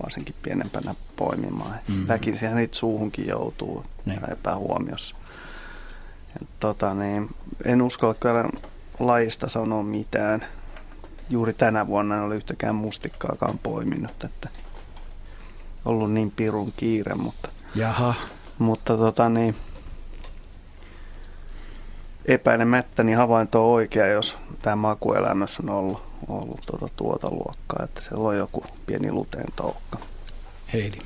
[0.02, 1.74] varsinkin pienempänä poimimaan.
[1.88, 2.08] Mm-hmm.
[2.08, 4.32] Väkisinhän niitä suuhunkin joutuu niin.
[4.32, 5.16] epähuomiossa.
[6.60, 7.28] Tota, niin,
[7.64, 8.48] en uskalla kyllä
[8.98, 10.46] lajista sanoa mitään.
[11.30, 14.48] Juuri tänä vuonna en ole yhtäkään mustikkaakaan poiminut, että
[15.84, 18.14] ollut niin pirun kiire, mutta, Jaha.
[18.58, 19.56] mutta tota, niin,
[22.24, 28.00] epäilemättä niin havainto on oikea, jos tämä makuelämys on ollut ollut tuota, tuota luokkaa, että
[28.00, 29.98] siellä on joku pieni luteen toukka.
[30.72, 30.98] Heidi.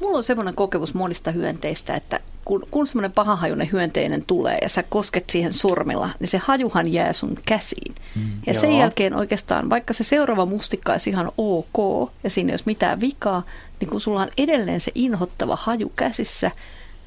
[0.00, 4.82] Mulla on semmoinen kokemus monista hyönteistä, että kun, kun semmoinen pahahajuinen hyönteinen tulee ja sä
[4.82, 7.94] kosket siihen sormella, niin se hajuhan jää sun käsiin.
[8.14, 8.60] Mm, ja joo.
[8.60, 13.00] sen jälkeen oikeastaan, vaikka se seuraava mustikka olisi ihan ok ja siinä ei olisi mitään
[13.00, 13.42] vikaa,
[13.80, 16.50] niin kun sulla on edelleen se inhottava haju käsissä,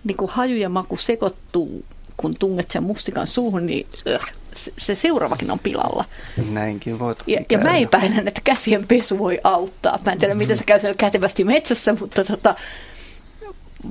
[0.04, 1.86] niin kun haju ja maku sekoittuu
[2.20, 4.34] kun tunget sen mustikan suuhun, niin äh,
[4.78, 6.06] se seuraavakin on pilalla.
[6.52, 7.18] Näinkin voit.
[7.28, 10.00] Ja, ja mä epäilen, että käsien pesu voi auttaa.
[10.06, 12.56] Mä en tiedä, miten se käy siellä kätevästi metsässä, mutta tota,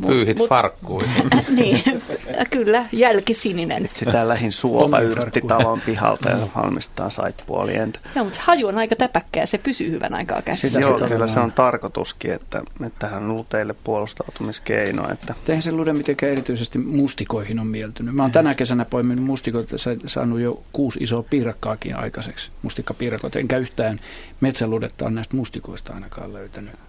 [0.06, 1.04] Pyyhit mut, farkkuun.
[1.56, 2.02] niin,
[2.50, 3.88] kyllä, jälkisininen.
[3.92, 7.98] Sitä lähin suopa yrtti talon pihalta ja valmistaa saippuoli entä.
[8.14, 10.80] Joo, mutta haju on aika täpäkkä ja se pysyy hyvän aikaa käsissä.
[10.80, 15.12] Joo, kyllä se on tarkoituskin, että, että tähän on luteille puolustautumiskeino.
[15.12, 15.34] Että...
[15.48, 18.14] Eihän se lude mitenkään erityisesti mustikoihin on mieltynyt.
[18.14, 23.36] Mä oon tänä kesänä poiminut mustikoita, saanut jo kuusi isoa piirakkaakin aikaiseksi, mustikkapiirakot.
[23.36, 24.00] Enkä yhtään
[24.40, 26.87] metsäludetta on näistä mustikoista ainakaan löytänyt.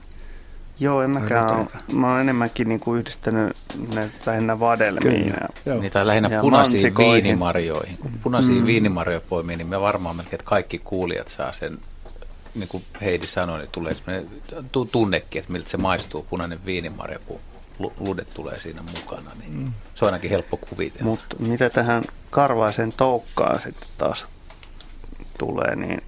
[0.80, 1.68] Joo, en mäkään ole.
[1.94, 3.58] Mä oon enemmänkin niinku yhdistänyt
[3.96, 5.34] ne lähinnä vadelmiin.
[5.66, 7.98] Ja, Niitä lähinnä ja punaisiin viinimarjoihin.
[7.98, 8.66] Kun punaisiin mm.
[8.66, 11.80] viinimarjoja poimii, niin me varmaan melkein, että kaikki kuulijat saa sen,
[12.56, 14.30] niin kuin Heidi sanoi, niin tulee sellainen
[14.92, 17.40] tunnekin, että miltä se maistuu punainen viinimarja, kun
[18.00, 19.74] ludet tulee siinä mukana, niin mm.
[19.96, 21.04] se on ainakin helppo kuvitella.
[21.04, 24.26] Mutta mitä tähän karvaisen toukkaan sitten taas
[25.38, 26.02] tulee, niin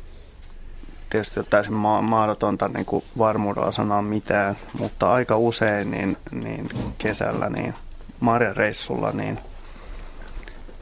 [1.12, 6.70] tietysti on täysin ma- mahdotonta niin kuin varmuudella sanoa mitään, mutta aika usein niin, niin
[6.98, 7.74] kesällä niin
[8.20, 9.40] marjareissulla niin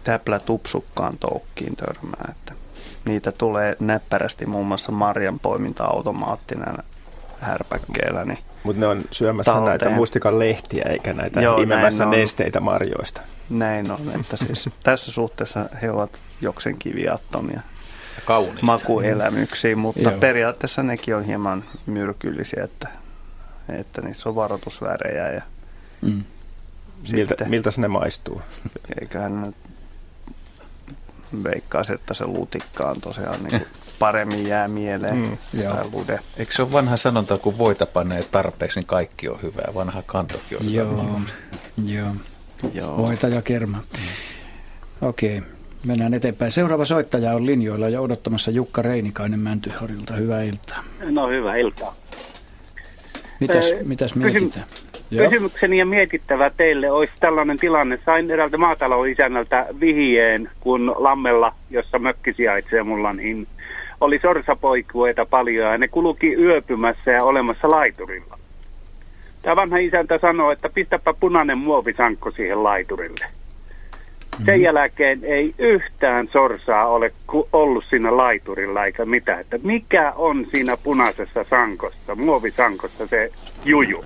[0.03, 2.31] täplä tupsukkaan toukkiin törmää.
[2.31, 2.53] Että
[3.05, 6.77] niitä tulee näppärästi muun muassa marjan poiminta-automaattinen
[7.39, 8.25] härpäkkeellä.
[8.25, 9.69] Niin Mutta ne on syömässä talteen.
[9.69, 13.21] näitä mustikan lehtiä eikä näitä Joo, imemässä nesteitä marjoista.
[13.49, 17.61] Näin on, että siis tässä suhteessa he ovat jokseenkin viattomia
[18.29, 18.65] kauniita.
[18.65, 20.19] makuelämyksiä, mutta Joo.
[20.19, 22.87] periaatteessa nekin on hieman myrkyllisiä, että,
[23.69, 25.31] että niissä on varoitusvärejä.
[25.31, 25.41] Ja
[26.01, 26.23] mm.
[27.11, 28.41] miltä, miltä ne maistuu?
[29.01, 29.55] Eiköhän nyt
[31.43, 33.65] veikkaisi, että se lutikka on tosiaan niin
[33.99, 36.19] paremmin jää mieleen mm, tai lude.
[36.37, 39.71] Eikö se ole vanha sanonta, kun voita panee tarpeeksi, niin kaikki on hyvää.
[39.75, 41.19] Vanha kantokin on Joo, hyvä.
[41.85, 42.15] Joo.
[42.73, 42.97] Joo.
[42.97, 43.77] Voita ja kerma.
[43.77, 45.07] Mm.
[45.07, 45.37] Okei.
[45.37, 45.58] Okay.
[45.85, 46.51] Mennään eteenpäin.
[46.51, 50.13] Seuraava soittaja on linjoilla ja odottamassa Jukka Reinikainen Mäntyhorilta.
[50.13, 50.83] Hyvää iltaa.
[51.09, 51.95] No hyvää iltaa.
[53.39, 54.65] Mitäs, äh, mitäs mietitään?
[55.17, 57.99] Kysymykseni ja mietittävä teille olisi tällainen tilanne.
[58.05, 63.47] Sain eräältä maatalon isännältä vihjeen, kun Lammella, jossa mökki sijaitsee mulla, niin
[64.01, 68.39] oli sorsapoikueita paljon ja ne kuluki yöpymässä ja olemassa laiturilla.
[69.41, 73.38] Tämä vanha isäntä sanoi, että pistäpä punainen muovisankko siihen laiturille.
[74.45, 74.63] Sen mm-hmm.
[74.63, 77.11] jälkeen ei yhtään sorsaa ole
[77.53, 79.39] ollut siinä laiturilla eikä mitään.
[79.39, 83.31] Että mikä on siinä punaisessa sankossa, muovisankossa se
[83.65, 84.05] juju?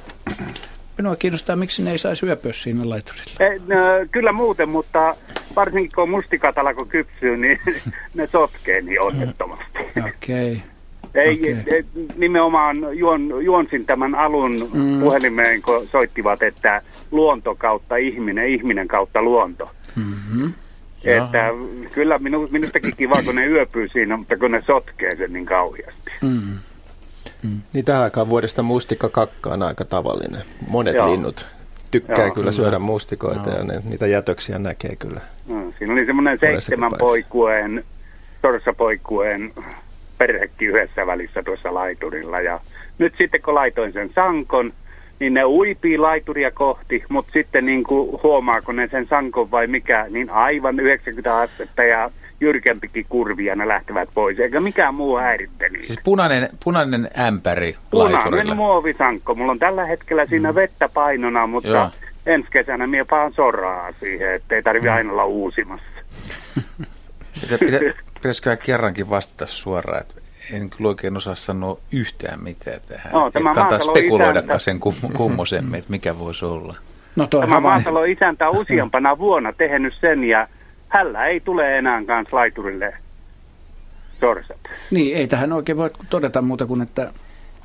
[0.98, 3.34] Minua kiinnostaa, miksi ne ei saisi yöpyä siinä laiturilla.
[3.40, 3.78] E, no,
[4.12, 5.16] kyllä muuten, mutta
[5.56, 7.60] varsinkin kun mustikat alkoi kypsyä, niin
[8.16, 9.80] ne sotkee niin onnettomasti.
[10.08, 10.52] Okei.
[10.52, 10.58] Okay.
[11.16, 11.84] Ei, okay.
[12.16, 15.00] nimenomaan juon, juonsin tämän alun mm.
[15.00, 19.70] puhelimeen, kun soittivat, että luonto kautta ihminen, ihminen kautta luonto.
[19.96, 20.54] Mm-hmm.
[21.04, 21.50] Että
[21.92, 26.12] kyllä minu, minustakin kiva, kun ne yöpyy siinä, mutta kun ne sotkee sen niin kauheasti.
[26.22, 26.60] Mm.
[27.44, 27.62] Mm.
[27.74, 30.44] Niin tähän aikaan vuodesta mustikakakka on aika tavallinen.
[30.68, 31.12] Monet Joo.
[31.12, 31.46] linnut
[31.92, 33.58] tykkää Joo, kyllä syödä mustikoita Joo.
[33.58, 35.22] ja ne, niitä jätöksiä näkee kyllä.
[35.48, 37.84] No, siinä oli semmoinen seitsemän poikueen,
[38.42, 39.54] torsapoikueen
[40.18, 42.42] perhekin yhdessä välissä tuossa laiturilla.
[42.42, 42.60] Ja
[42.98, 44.74] nyt sitten kun laitoin sen sankon,
[45.20, 50.06] niin ne uipii laituria kohti, mutta sitten niin kuin huomaako ne sen sankon vai mikä,
[50.10, 55.70] niin aivan 90 astetta ja jyrkempikin kurvi ja ne lähtevät pois, eikä mikään muu häiritte
[55.70, 55.88] niitä.
[55.88, 58.56] Siis punainen, punainen ämpäri Punainen laiturilla.
[58.56, 59.36] muovisankko.
[59.36, 60.56] Mulla on tällä hetkellä siinä mm.
[60.56, 61.90] vettä painona, mutta Joo.
[62.26, 64.96] ensi kesänä minä paan soraa siihen, ettei tarvi mm.
[64.96, 65.88] aina olla uusimassa.
[67.42, 67.80] Pitä, pitä,
[68.14, 70.23] pitäisikö kerrankin vastata suoraan, että
[70.54, 73.14] en kyllä oikein osaa sanoa yhtään mitään tähän.
[73.14, 76.76] No, tämä kannattaa spekuloida sen kum- kummosemmin, että mikä voisi olla.
[77.16, 80.48] No, tämä maatalo isäntä on useampana vuonna tehnyt sen ja
[80.88, 82.94] hällä ei tule enää kanssa laiturille
[84.20, 84.58] sorsat.
[84.92, 87.12] Niin, ei tähän oikein voi todeta muuta kuin, että,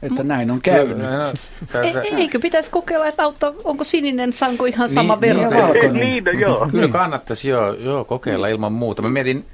[0.02, 0.98] että näin on käynyt.
[0.98, 5.72] No, no, e- eikö pitäisi kokeilla, että auttaa, onko sininen sanko ihan sama niin, vero?
[5.72, 6.68] Niin, niin, no, joo.
[6.70, 9.02] Kyllä kannattaisi joo, joo, kokeilla ilman muuta.
[9.02, 9.44] Mä mietin,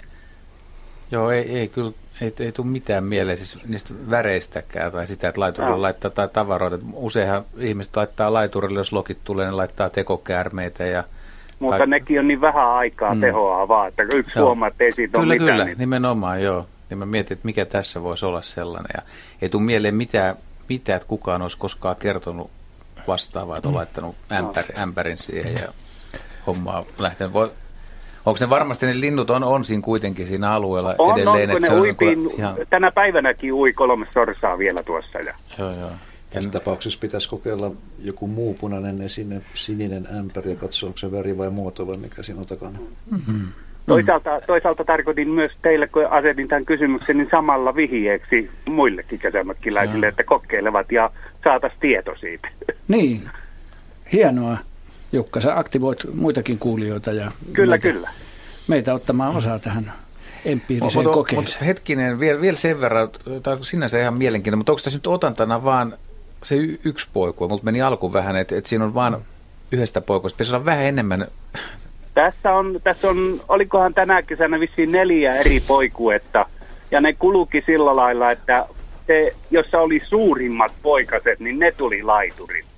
[1.10, 5.40] joo, ei, ei kyllä ei, ei tule mitään mieleen siis niistä väreistäkään tai sitä, että
[5.40, 5.82] laiturille no.
[5.82, 6.78] laittaa tai tavaroita.
[6.92, 11.04] Useinhan ihmiset laittaa laiturille, jos lokit tulee, ne laittaa tekokäärmeitä ja
[11.58, 13.20] mutta Kaik- nekin on niin vähän aikaa mm.
[13.20, 14.46] tehoa vaan, että yksi joo.
[14.46, 15.50] huomaa, että ei siitä kyllä, ole mitään.
[15.50, 15.78] Kyllä, niin...
[15.78, 16.66] nimenomaan joo.
[16.90, 18.90] Niin mä mietin, että mikä tässä voisi olla sellainen.
[18.96, 19.02] Ja
[19.42, 20.36] ei tule mieleen mitään,
[20.68, 22.50] mitään, että kukaan olisi koskaan kertonut
[23.08, 25.68] vastaavaa, että on laittanut ämpäri, ämpärin siihen ja
[26.46, 27.32] hommaa lähtenyt.
[27.32, 27.50] Voi,
[28.26, 31.50] Onko ne varmasti ne linnut on, on siinä kuitenkin siinä alueella on, edelleen?
[31.50, 32.56] On, että ne uipiin, ihan...
[32.70, 35.18] tänä päivänäkin ui kolme sorsaa vielä tuossa.
[35.18, 35.34] Ja.
[35.58, 35.90] Joo, joo.
[36.30, 41.38] Tässä tapauksessa pitäisi kokeilla joku muu punainen esine, sininen ämpäri ja katsoa, onko se väri
[41.38, 42.78] vai muoto vai mikä siinä on takana.
[43.10, 43.48] Mm-hmm.
[43.86, 50.24] Toisaalta, toisaalta tarkoitin myös teille, kun asetin tämän kysymyksen, niin samalla vihjeeksi muillekin kesämökkiläisille, että
[50.24, 51.10] kokeilevat ja
[51.44, 52.48] saataisiin tieto siitä.
[52.88, 53.22] Niin,
[54.12, 54.58] hienoa.
[55.14, 58.10] Jukka, sä aktivoit muitakin kuulijoita ja kyllä, meitä, kyllä.
[58.68, 59.92] meitä ottamaan osaa tähän
[60.44, 61.44] empiiriseen mut, kokeeseen.
[61.44, 63.08] Mutta hetkinen, vielä, vielä sen verran,
[63.42, 65.98] tämä on sinänsä ihan mielenkiintoinen, mutta onko tässä nyt otantana vaan
[66.42, 67.48] se y- yksi poikue?
[67.48, 69.24] Mutta meni alku vähän, että, että siinä on vaan
[69.72, 70.36] yhdestä poikuista.
[70.36, 71.26] Pitäisi olla vähän enemmän.
[72.14, 76.46] Tässä on, tässä on, olikohan tänä kesänä vissiin neljä eri poikuetta,
[76.90, 78.66] ja ne kuluki sillä lailla, että
[79.06, 82.73] se, jossa oli suurimmat poikaset, niin ne tuli laiturille.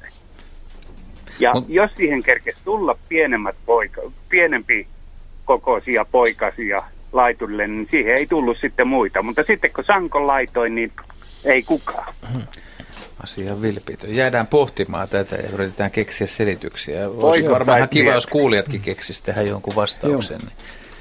[1.39, 1.65] Ja Mut...
[1.69, 4.87] jos siihen kerkesi tulla pienemmät poika, pienempi
[5.45, 9.23] kokoisia poikasia laiturille, niin siihen ei tullut sitten muita.
[9.23, 10.93] Mutta sitten kun Sankon laitoin, niin
[11.45, 12.15] ei kukaan.
[13.23, 14.15] Asia vilpitön.
[14.15, 17.09] Jäädään pohtimaan tätä ja yritetään keksiä selityksiä.
[17.09, 20.39] Olisi varmaan kiva, jos kuulijatkin keksisivät tähän jonkun vastauksen.
[20.39, 20.53] Niin.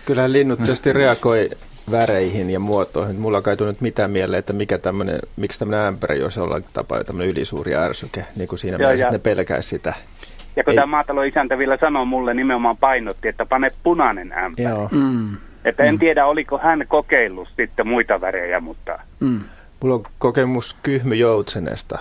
[0.06, 1.50] Kyllähän linnut tietysti reagoi
[1.92, 3.16] väreihin ja muotoihin.
[3.16, 7.32] Mulla ei tullut mitään mieleen, että mikä tämmönen, miksi tämmöinen ämpäri olisi jollain tapaa tämmöinen
[7.32, 9.94] ylisuuri ärsyke, niin kuin siinä mielessä, ne pelkäisi sitä.
[10.56, 10.76] Ja kun Ei.
[10.76, 14.70] tämä maatalon isäntä vielä sanoi mulle nimenomaan painotti, että pane punainen ämpäri.
[14.70, 14.90] Joo.
[14.92, 15.38] Mm.
[15.66, 16.00] Että en mm.
[16.00, 19.00] tiedä, oliko hän kokeillut sitten muita värejä, mutta...
[19.20, 19.40] Mm.
[19.80, 22.00] Mulla on kokemus kyhmyjoutsenesta.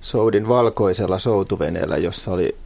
[0.00, 2.56] Soudin valkoisella soutuveneellä, jossa oli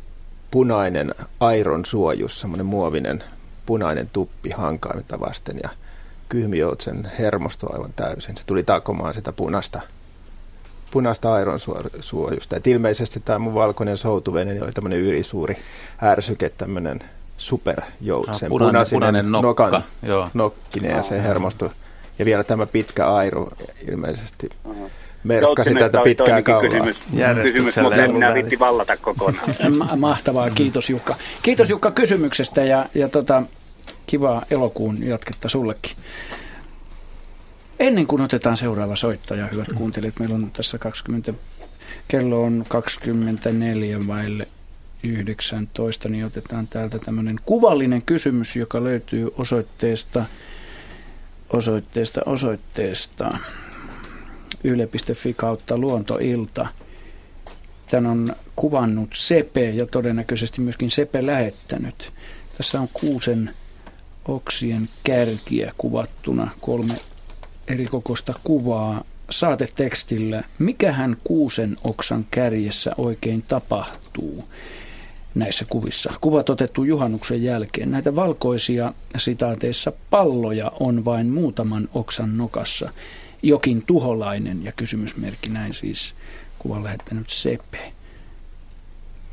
[0.50, 3.22] punainen airon suojus, semmoinen muovinen
[3.66, 5.70] punainen tuppi hankaimetta vasten ja
[6.28, 8.36] kyhmijoutsen hermosto aivan täysin.
[8.36, 9.80] Se tuli takomaan sitä punasta,
[10.90, 11.58] punasta airon
[12.00, 12.56] suojusta.
[12.56, 15.56] Et ilmeisesti tämä mun valkoinen soutuvene niin oli tämmöinen ylisuuri
[16.02, 17.00] ärsyke, tämmöinen
[17.36, 18.46] superjoutsen.
[18.46, 19.64] Ah, punainen, punainen nokka.
[19.64, 20.28] Nokan, Joo.
[20.34, 21.72] nokkinen ja se hermosto.
[22.18, 23.48] Ja vielä tämä pitkä airu
[23.88, 24.48] ilmeisesti.
[25.24, 26.70] Merkkasi tätä pitkää kaulaa.
[26.70, 26.96] Kysymys,
[27.42, 29.48] kysymys mutta en minä vitti vallata kokonaan.
[29.96, 31.14] Mahtavaa, kiitos Jukka.
[31.42, 33.42] Kiitos Jukka kysymyksestä ja, ja tota,
[34.06, 35.96] kivaa elokuun jatketta sullekin.
[37.78, 41.34] Ennen kuin otetaan seuraava soittaja, hyvät kuuntelijat, meillä on tässä 20,
[42.08, 44.48] kello on 24 vaille
[45.02, 50.24] 19, niin otetaan täältä tämmöinen kuvallinen kysymys, joka löytyy osoitteesta,
[51.50, 53.38] osoitteesta, osoitteesta
[54.64, 56.66] yle.fi kautta luontoilta.
[57.90, 62.12] Tän on kuvannut Sepe ja todennäköisesti myöskin Sepe lähettänyt.
[62.56, 63.50] Tässä on kuusen
[64.28, 66.94] oksien kärkiä kuvattuna, kolme
[67.68, 70.44] eri kokoista kuvaa saatetekstillä.
[70.58, 74.44] Mikähän kuusen oksan kärjessä oikein tapahtuu?
[75.34, 76.12] näissä kuvissa.
[76.20, 77.90] Kuvat otettu juhannuksen jälkeen.
[77.90, 82.90] Näitä valkoisia sitaateissa palloja on vain muutaman oksan nokassa
[83.42, 86.14] jokin tuholainen ja kysymysmerkki näin siis
[86.58, 87.92] kuvan lähettänyt Sepe.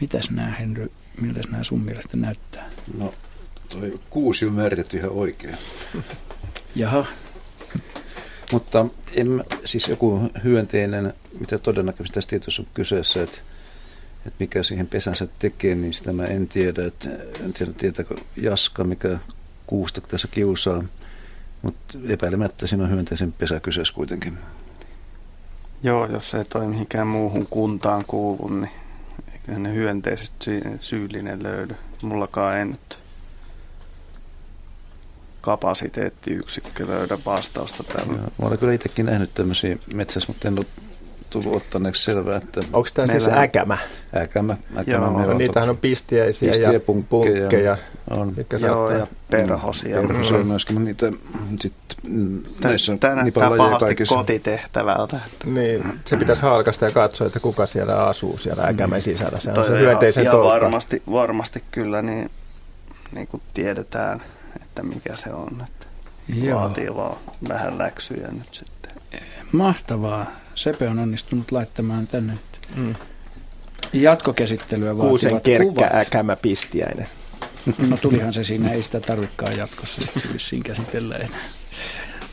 [0.01, 2.69] Mitäs nämä Henry, miltä nämä sun mielestä näyttää?
[2.97, 3.13] No
[3.71, 5.57] toi kuusi on määritelty ihan oikein.
[6.75, 7.05] Jaha.
[8.51, 13.37] Mutta en, siis joku hyönteinen, mitä todennäköisesti tässä tietysti on kyseessä, että,
[14.17, 16.85] että mikä siihen pesänsä tekee, niin sitä mä en tiedä.
[16.85, 17.09] Että,
[17.45, 19.17] en tiedä, tietääkö Jaska, mikä
[19.67, 20.83] kuusta tässä kiusaa.
[21.61, 24.37] Mutta epäilemättä siinä on hyönteisen pesä kyseessä kuitenkin.
[25.83, 28.71] Joo, jos ei toi mihinkään muuhun kuntaan kuulu, niin
[29.33, 30.33] eikä ne hyönteiset
[30.79, 31.75] syyllinen löydy.
[32.01, 33.00] Mullakaan ei nyt
[35.41, 38.13] kapasiteettiyksikkö löydä vastausta tällä.
[38.13, 40.65] Joo, mä olen kyllä itsekin nähnyt tämmöisiä metsässä, mutta en ole
[41.31, 42.37] tullut ottaneeksi selvää.
[42.37, 43.77] Että Onko tämä siis äkämä?
[44.15, 44.57] Äkämä.
[44.77, 47.39] äkämä Joo, no, niitähän on pistiäisiä Pistiä, ja punkkeja.
[47.39, 47.77] punkkeja
[48.09, 48.33] on.
[48.59, 50.01] Joo, ja perhosia.
[50.01, 50.47] Perhosia mm.
[50.47, 50.85] myöskin.
[50.85, 51.11] Niitä,
[51.61, 51.73] sit,
[52.63, 54.15] näissä Tämä näyttää pahasti kaikissa.
[54.15, 55.19] kotitehtävältä.
[55.45, 59.03] Niin, se pitäisi halkasta ja katsoa, että kuka siellä asuu siellä äkämän mm.
[59.03, 59.39] sisällä.
[59.39, 62.29] Se on se hyönteisen ja, varmasti, varmasti kyllä niin,
[63.11, 64.21] niin kuin tiedetään,
[64.71, 65.63] että mikä se on.
[65.67, 65.85] Että
[66.45, 66.61] Joo.
[66.61, 67.17] Vaatii vaan
[67.49, 68.91] vähän läksyjä nyt sitten.
[69.51, 70.31] Mahtavaa.
[70.55, 72.33] Sepe on onnistunut laittamaan tänne
[72.75, 72.93] mm.
[73.93, 77.07] jatkokäsittelyä Kuusen kerkkä äkämä pistiäinen.
[77.89, 80.01] No tulihan se siinä, ei sitä tarvikaan jatkossa
[80.33, 81.39] vissiin käsitellä enää.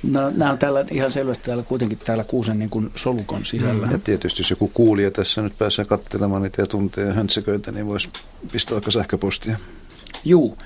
[0.02, 3.88] No, nämä on täällä ihan selvästi täällä kuitenkin täällä kuusen niin kuin solukon sisällä.
[3.90, 8.08] Ja tietysti jos joku kuulija tässä nyt pääsee katselemaan niitä ja tuntee höntsiköitä, niin voisi
[8.52, 9.58] pistää vaikka sähköpostia.
[10.24, 10.58] Juu,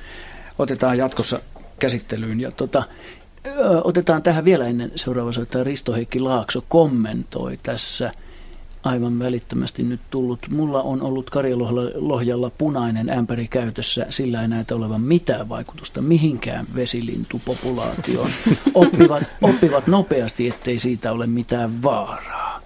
[0.58, 1.40] otetaan jatkossa
[1.82, 2.40] käsittelyyn.
[2.40, 2.82] Ja tota,
[3.84, 8.12] Otetaan tähän vielä ennen seuraava soittaja Risto Heikki Laakso kommentoi tässä
[8.82, 10.38] aivan välittömästi nyt tullut.
[10.50, 18.30] Mulla on ollut Karjalohjalla punainen ämpäri käytössä, sillä ei näytä olevan mitään vaikutusta mihinkään vesilintupopulaatioon.
[18.74, 22.60] Oppivat, oppivat nopeasti, ettei siitä ole mitään vaaraa.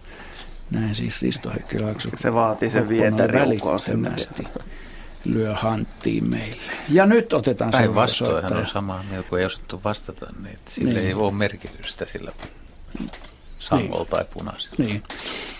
[0.70, 2.08] Näin siis Risto Heikki Laakso.
[2.16, 3.38] Se vaatii sen vietäri
[5.34, 6.72] lyö hanttiin meille.
[6.88, 10.92] Ja nyt otetaan se vastoin, hän on samaa mieltä, kun ei osattu vastata, niin sillä
[10.92, 11.06] niin.
[11.06, 12.32] ei ole merkitystä sillä
[13.58, 14.10] sangolla niin.
[14.10, 14.76] tai punaisella.
[14.78, 15.02] Niin.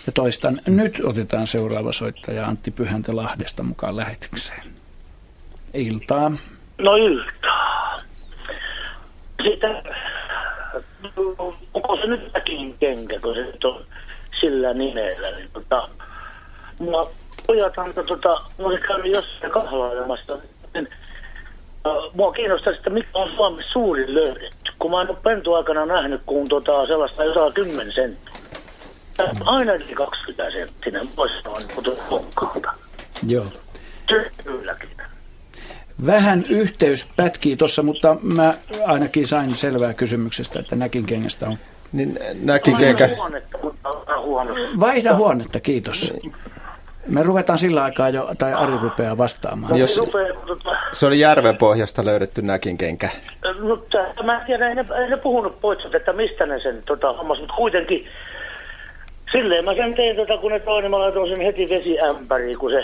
[0.05, 4.63] Ja toistan, nyt otetaan seuraava soittaja Antti Pyhäntä Lahdesta mukaan lähetykseen.
[5.73, 6.31] Iltaa.
[6.77, 8.01] No iltaa.
[9.43, 9.83] Sitä,
[11.73, 12.31] onko se nyt
[12.79, 13.85] kenkä, kun se nyt on
[14.39, 15.89] sillä nimellä, niin tota,
[16.79, 17.11] mua
[17.47, 20.37] pojat antoi, tota, mä olin käynyt jossain kahlailemassa.
[20.73, 20.87] Niin,
[22.13, 24.71] mua kiinnostaisi, että mikä on Suomen suurin löydetty.
[24.79, 28.33] Kun mä en ole pentuaikana nähnyt, kun tota, sellaista jotain 10 senttiä.
[29.45, 32.63] Ainakin 20 senttinen, voisi sanoa niin kuin
[33.27, 33.45] Joo.
[34.43, 34.89] Kylläkin.
[36.05, 38.53] Vähän yhteys pätkii tuossa, mutta mä
[38.85, 41.57] ainakin sain selvää kysymyksestä, että näkin kengästä on
[41.91, 43.09] niin näkin kenkä...
[43.17, 43.57] huonetta.
[44.79, 46.13] Vaihda huonetta, kiitos.
[47.07, 49.71] Me ruvetaan sillä aikaa jo, tai Ari rupeaa vastaamaan.
[49.71, 53.09] No, Jos- rupee, tota, Se oli järven pohjasta löydetty näkinkenkä.
[53.59, 56.81] no, tää- mä en tiedä, ei ne, ei ne puhunut pois, että mistä ne sen
[56.85, 58.07] tota, hommas, mutta kuitenkin
[59.31, 62.83] silleen mä sen tein, tota, kun ne toinen, mä laitoin sen heti vesiämpäriin, kun se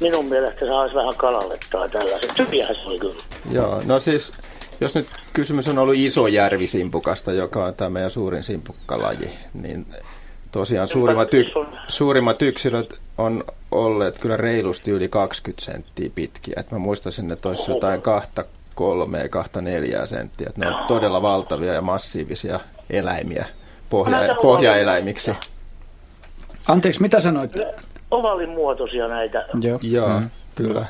[0.00, 2.32] minun mielestä saisi vähän kalalle tai tällaiset.
[2.36, 3.14] Tyhjähän se oli kyllä.
[3.52, 4.32] Joo, no siis
[4.80, 9.86] jos nyt kysymys on ollut isojärvisimpukasta, joka on tämä meidän suurin simpukkalaji, niin
[10.52, 11.44] tosiaan suurimmat, y-
[11.88, 16.54] suurimmat yksilöt on olleet kyllä reilusti yli 20 senttiä pitkiä.
[16.56, 18.44] Et mä muistaisin, että olisi jotain kahta
[18.74, 20.46] kolmea, kahta neljää senttiä.
[20.50, 22.60] Et ne on todella valtavia ja massiivisia
[22.90, 23.46] eläimiä
[23.90, 25.32] pohja- pohjaeläimiksi.
[26.68, 27.52] Anteeksi, mitä sanoit?
[28.10, 29.46] Ovalin muotoisia näitä.
[29.62, 29.78] Joo.
[29.82, 30.30] Joo, mm.
[30.54, 30.86] kyllä.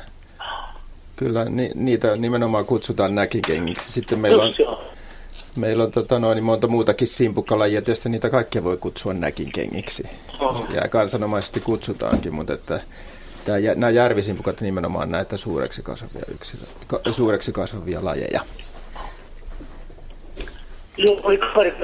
[1.15, 3.91] Kyllä, ni, niitä nimenomaan kutsutaan näkikengiksi.
[3.91, 4.53] Sitten meillä on.
[5.55, 7.81] Meillä on tota noin, niin monta muutakin simpukkalajia.
[7.81, 10.03] Tietysti niitä kaikkia voi kutsua näkinkengiksi.
[10.73, 12.81] Ja kansanomaisesti kutsutaankin, mutta että
[13.45, 16.61] tämä, nämä järvisimpukat nimenomaan näitä suureksi kasvavia, yksilö,
[17.11, 18.41] suureksi kasvavia lajeja.
[20.97, 21.83] Joo, oli kaveri, kun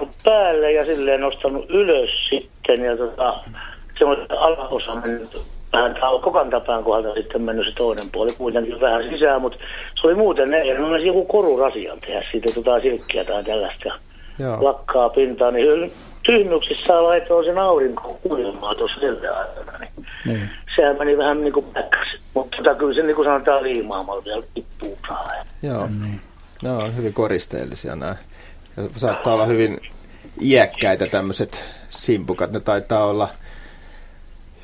[0.00, 2.84] on päälle ja silleen nostanut ylös sitten.
[2.84, 3.40] Ja tota,
[3.98, 5.42] semmoinen alaosa mennyt
[5.74, 9.58] vähän kokantapään kohdalta sitten mennyt se toinen puoli kuitenkin vähän sisään, mutta
[10.00, 13.88] se oli muuten ne, ja olisi joku korurasian tehdä siitä tota silkkiä tai tällaista.
[13.88, 13.94] Ja
[14.38, 14.64] Joo.
[14.64, 19.78] lakkaa pintaa, niin tyhmyksissä laitoin sen aurinko kuilemaan tuossa siltä aikana.
[19.78, 20.50] Niin Niin.
[20.76, 22.18] sehän meni vähän niin kuin päkkäsi.
[22.34, 25.30] Mutta tota, kyllä se niin kuin sanotaan liimaamalla vielä tippuu saa.
[25.62, 25.88] Joo.
[26.62, 28.16] Ne on hyvin koristeellisia nämä.
[28.76, 29.80] Ja saattaa olla hyvin
[30.42, 32.52] iäkkäitä tämmöiset simpukat.
[32.52, 33.28] Ne taitaa olla,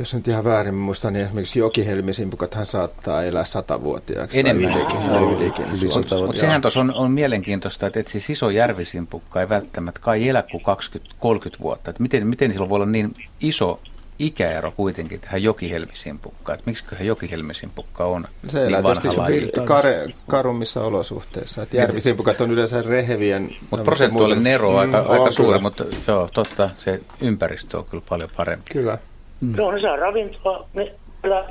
[0.01, 4.73] jos nyt ihan väärin muistan, niin esimerkiksi jokihelmisimpukathan saattaa elää satavuotiaaksi Enemmän.
[4.73, 5.09] tai ylikin.
[5.09, 5.65] Tai ylikin.
[5.65, 5.89] Yli
[6.27, 10.45] Mutta sehän tuossa on, on mielenkiintoista, että et siis iso järvisimpukka ei välttämättä kai elä
[10.51, 11.91] kuin 20-30 vuotta.
[11.91, 13.81] Et miten, miten sillä voi olla niin iso
[14.19, 16.59] ikäero kuitenkin tähän jokihelmisimpukkaan?
[16.59, 21.63] Että miksiköhän jokihelmisimpukka on Se elää niin vanha kare, karummissa olosuhteissa.
[21.63, 23.57] Et järvisimpukat on yleensä rehevien...
[23.71, 28.03] Mutta prosentuaalinen ero on aika, Mm, aika suuri, mutta joo, totta, se ympäristö on kyllä
[28.09, 28.73] paljon parempi.
[28.73, 28.99] Kyllä.
[29.41, 29.57] Mm.
[29.57, 30.93] Joo, ne saa ravintoa, ne
[31.25, 31.45] elää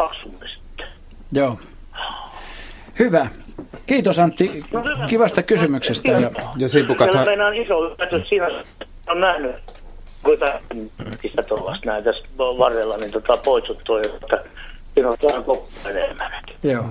[0.54, 0.88] sitten.
[1.32, 1.60] Joo.
[3.00, 3.28] Hyvä.
[3.86, 5.06] Kiitos Antti No hyvä.
[5.08, 6.12] kivasta kysymyksestä.
[6.12, 7.14] Ja, Ja simpukathan...
[7.14, 8.48] Siellä meinaan iso yllätys siinä,
[9.10, 9.56] on nähnyt,
[10.24, 10.38] kun
[11.24, 12.10] mistä tuollaista näitä
[12.58, 14.44] varrella, niin tota poitsut toi, että
[14.94, 16.32] siinä on vähän kokko enemmän.
[16.64, 16.86] joo.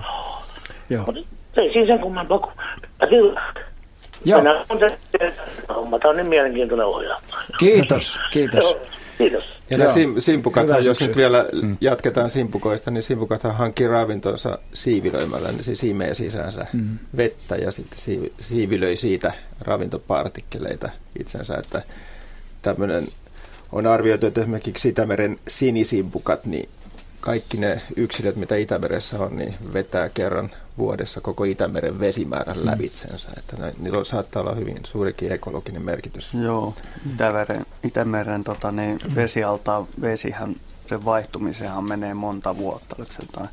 [0.90, 1.04] Joo.
[1.06, 1.20] Mutta
[1.60, 2.52] ei siinä sen kumman kun
[3.08, 3.52] kyllä.
[4.24, 4.42] Joo.
[4.42, 5.98] Mennään on homma.
[5.98, 7.20] Tämä on niin mielenkiintoinen ohjelma.
[7.58, 8.64] Kiitos, kiitos.
[8.70, 8.80] Joo,
[9.18, 9.57] kiitos.
[9.70, 9.92] Ja ne Joo.
[9.94, 11.06] sim, simpukat, Hyvä jos syksy.
[11.06, 11.46] nyt vielä
[11.80, 16.98] jatketaan simpukoista, niin simpukathan hankkii ravintonsa siivilöimällä, niin siis imee sisäänsä Mm.
[17.16, 20.88] vettä ja sitten siivi- siivilöi siitä ravintopartikkeleita
[21.20, 21.82] itsensä, että
[22.62, 23.08] tämmöinen
[23.72, 26.68] on arvioitu, että esimerkiksi Itämeren sinisimpukat, niin
[27.20, 33.28] kaikki ne yksilöt, mitä Itämeressä on, niin vetää kerran vuodessa koko Itämeren vesimäärän lävitsensä.
[33.36, 36.34] Että ne, niillä saattaa olla hyvin suurikin ekologinen merkitys.
[36.34, 36.74] Joo,
[37.14, 40.56] Itämeren, Itämeren tota, niin vesialtaan vesihän,
[40.88, 43.48] sen vaihtumisenhan menee monta vuotta, oliko se jotain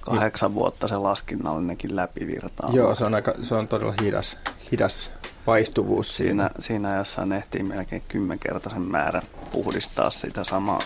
[0.00, 2.70] kahdeksan vuotta se laskinnallinenkin läpivirtaa.
[2.72, 4.38] Joo, se on, aika, se on todella hidas,
[4.72, 5.10] hidas
[5.46, 6.50] vaihtuvuus siinä.
[6.60, 9.22] Siinä, siinä jossain ehtii melkein kymmenkertaisen määrän
[9.52, 10.80] puhdistaa sitä samaa.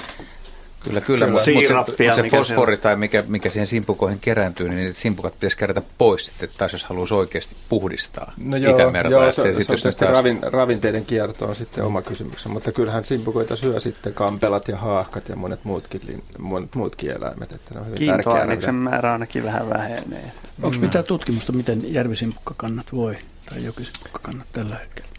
[0.85, 4.95] Kyllä, kyllä, mutta Siirappia, mut se mikä fosfori tai mikä, mikä siihen simpukoihin kerääntyy, niin
[4.95, 9.13] simpukat pitäisi kerätä pois sitten taas, jos haluaisi oikeasti puhdistaa No joo, Itämerta.
[9.13, 12.73] joo Että se, se, sit on taas- ravin, ravinteiden kierto on sitten oma kysymys, mutta
[12.73, 17.75] kyllähän simpukoita syö sitten kampelat ja haahkat ja monet muutkin, lin- monet muutkin eläimet, että
[17.75, 20.33] ne on hyvin määrä ainakin vähän vähenee.
[20.63, 23.17] Onko mitään tutkimusta, miten järvisimpukkakannat voi
[23.51, 25.12] tai jokisimpukakannat tällä hetkellä?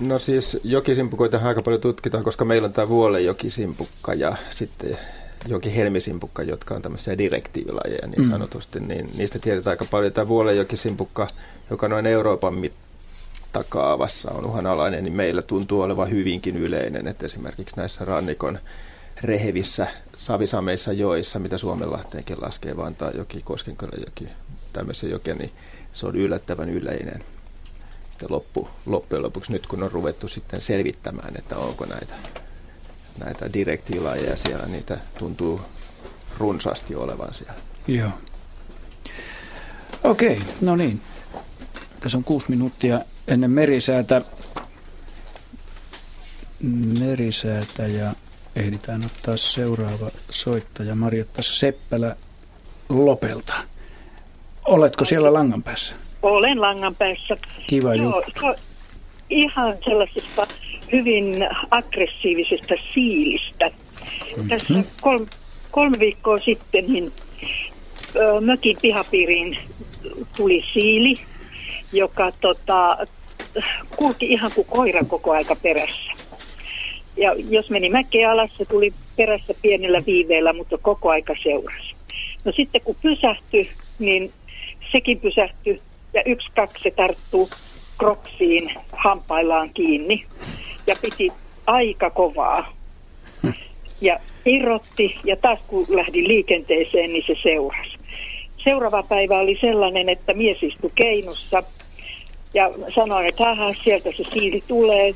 [0.00, 4.98] No siis jokisimpukoita aika paljon tutkitaan, koska meillä on tämä vuolejokisimpukka ja sitten
[5.46, 8.30] jokihelmisimpukka, jotka on tämmöisiä direktiivilajeja niin Mm.
[8.30, 10.12] sanotusti, niin niistä tiedetään aika paljon.
[10.12, 11.28] Tämä vuolejokisimpukka,
[11.70, 18.04] joka noin Euroopan mittakaavassa on uhanalainen, niin meillä tuntuu olevan hyvinkin yleinen, että esimerkiksi näissä
[18.04, 18.58] rannikon
[19.22, 19.86] rehevissä
[20.16, 24.28] savisameissa joissa, mitä Suomenlahteenkin laskee, Vantaa joki, Koskenkylän joki,
[24.72, 25.52] tämmöisen joki, niin
[25.92, 27.24] se on yllättävän yleinen
[28.18, 32.14] sitten loppu, loppujen lopuksi nyt kun on ruvettu sitten selvittämään, että onko näitä,
[33.24, 35.60] näitä direktiilajeja siellä, niitä tuntuu
[36.38, 37.54] runsaasti olevan siellä.
[37.88, 38.10] Joo.
[40.04, 41.00] Okei, no niin.
[42.00, 44.22] Tässä on kuusi minuuttia ennen merisäätä.
[47.00, 48.14] Merisäätä ja
[48.56, 52.16] ehditään ottaa seuraava soittaja Marjatta Seppälä
[52.88, 53.54] Lopelta.
[54.64, 56.07] Oletko siellä langan päässä?
[56.22, 57.36] Olen langan päässä.
[57.66, 58.54] Kiva Joo, so,
[59.30, 60.46] ihan sellaisesta
[60.92, 63.70] hyvin aggressiivisesta siilistä.
[63.70, 64.48] Mm-hmm.
[64.48, 65.26] Tässä kolme,
[65.70, 67.12] kolme viikkoa sitten niin
[68.16, 69.58] ö, mökin pihapiiriin
[70.36, 71.14] tuli siili,
[71.92, 73.06] joka tota,
[73.96, 76.12] kulki ihan kuin koira koko aika perässä.
[77.16, 81.94] Ja jos meni mäkeä alas, se tuli perässä pienellä viiveellä, mutta koko aika seurasi.
[82.44, 84.32] No sitten kun pysähtyi, niin
[84.92, 85.78] sekin pysähtyi
[86.18, 87.48] ja yksi kaksi tarttuu
[87.98, 90.24] kroksiin hampaillaan kiinni
[90.86, 91.32] ja piti
[91.66, 92.72] aika kovaa.
[94.00, 97.98] Ja irrotti ja taas kun lähdin liikenteeseen, niin se seurasi.
[98.64, 101.62] Seuraava päivä oli sellainen, että mies istui keinussa
[102.54, 105.14] ja sanoi, että haha, sieltä se siili tulee.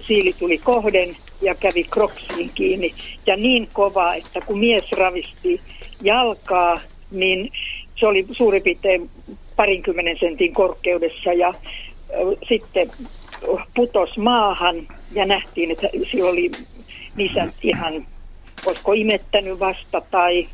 [0.00, 2.94] Siili tuli kohden ja kävi kroksiin kiinni.
[3.26, 5.60] Ja niin kova, että kun mies ravisti
[6.02, 6.80] jalkaa,
[7.10, 7.52] niin
[8.00, 9.10] se oli suurin piirtein
[9.56, 11.54] parinkymmenen sentin korkeudessa ja
[12.48, 12.90] sitten
[13.74, 16.50] putos maahan ja nähtiin, että sillä oli
[17.16, 18.06] niissä ihan,
[18.66, 20.48] olisiko imettänyt vasta tai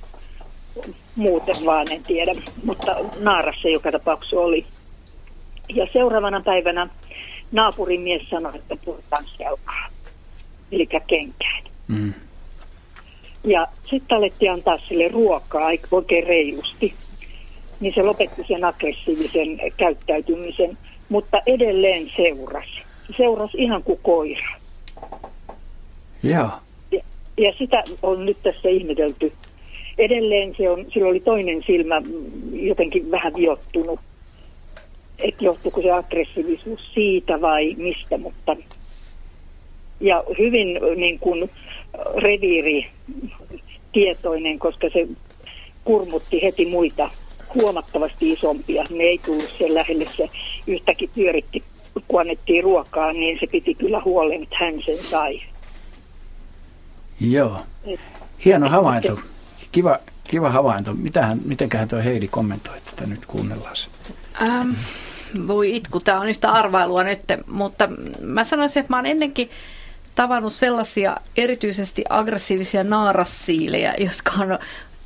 [1.16, 2.34] muuten vaan, en tiedä,
[2.64, 4.66] mutta naarassa joka tapauksessa oli.
[5.74, 6.88] Ja seuraavana päivänä
[7.52, 9.86] naapurin mies sanoi, että puhutaan selkaa,
[10.72, 11.62] eli kenkään.
[11.88, 12.14] Mm.
[13.44, 16.94] Ja sitten alettiin antaa sille ruokaa oikein reilusti.
[17.82, 20.78] Niin se lopetti sen aggressiivisen käyttäytymisen,
[21.08, 22.82] mutta edelleen seurasi.
[23.16, 24.48] Seurasi ihan kuin koira.
[26.22, 26.50] Joo.
[26.92, 27.00] Ja,
[27.38, 29.32] ja sitä on nyt tässä ihmetelty.
[29.98, 32.02] Edelleen se on, sillä oli toinen silmä
[32.52, 34.00] jotenkin vähän viottunut.
[35.18, 38.56] Että johtuuko se aggressiivisuus siitä vai mistä, mutta...
[40.00, 41.50] Ja hyvin niin kuin
[42.16, 42.86] reviiri
[43.92, 45.08] tietoinen, koska se
[45.84, 47.10] kurmutti heti muita
[47.54, 48.84] huomattavasti isompia.
[48.90, 50.30] Ne ei tullut sen lähelle, se
[50.66, 51.62] yhtäkin pyöritti,
[52.08, 55.42] kun annettiin ruokaa, niin se piti kyllä huolen, että hän sen sai.
[57.20, 57.56] Joo.
[58.44, 59.18] Hieno havainto.
[59.72, 60.94] Kiva, kiva havainto.
[60.94, 63.88] Mitähän, mitenköhän tuo Heidi kommentoi tätä nyt kuunnellaan se?
[64.42, 64.70] Ähm,
[65.46, 67.88] voi itku, tämä on yhtä arvailua nyt, mutta
[68.20, 69.50] mä sanoisin, että mä oon ennenkin
[70.14, 74.58] tavannut sellaisia erityisesti aggressiivisia naarassiilejä, jotka on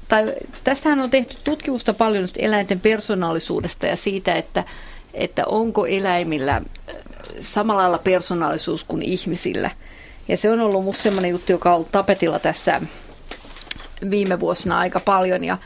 [0.09, 0.33] tai
[0.65, 4.65] tästähän on tehty tutkimusta paljon eläinten persoonallisuudesta ja siitä, että,
[5.15, 6.63] että onko eläimillä
[7.41, 9.71] samalla lailla persoonallisuus kuin ihmisillä.
[10.29, 12.81] Ja se on ollut musta sellainen juttu, joka on ollut tapetilla tässä
[14.11, 15.45] viime vuosina aika paljon.
[15.45, 15.59] Ja,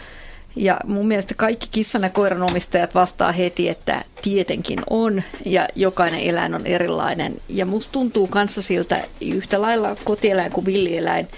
[0.56, 6.20] ja mun mielestä kaikki kissan ja koiran omistajat vastaa heti, että tietenkin on ja jokainen
[6.20, 7.40] eläin on erilainen.
[7.48, 11.28] Ja musta tuntuu kanssa siltä yhtä lailla kotieläin kuin villieläin.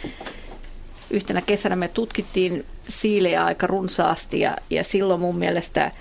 [1.10, 5.92] Yhtenä kesänä me tutkittiin siilejä aika runsaasti ja, ja silloin mun mielestä äh,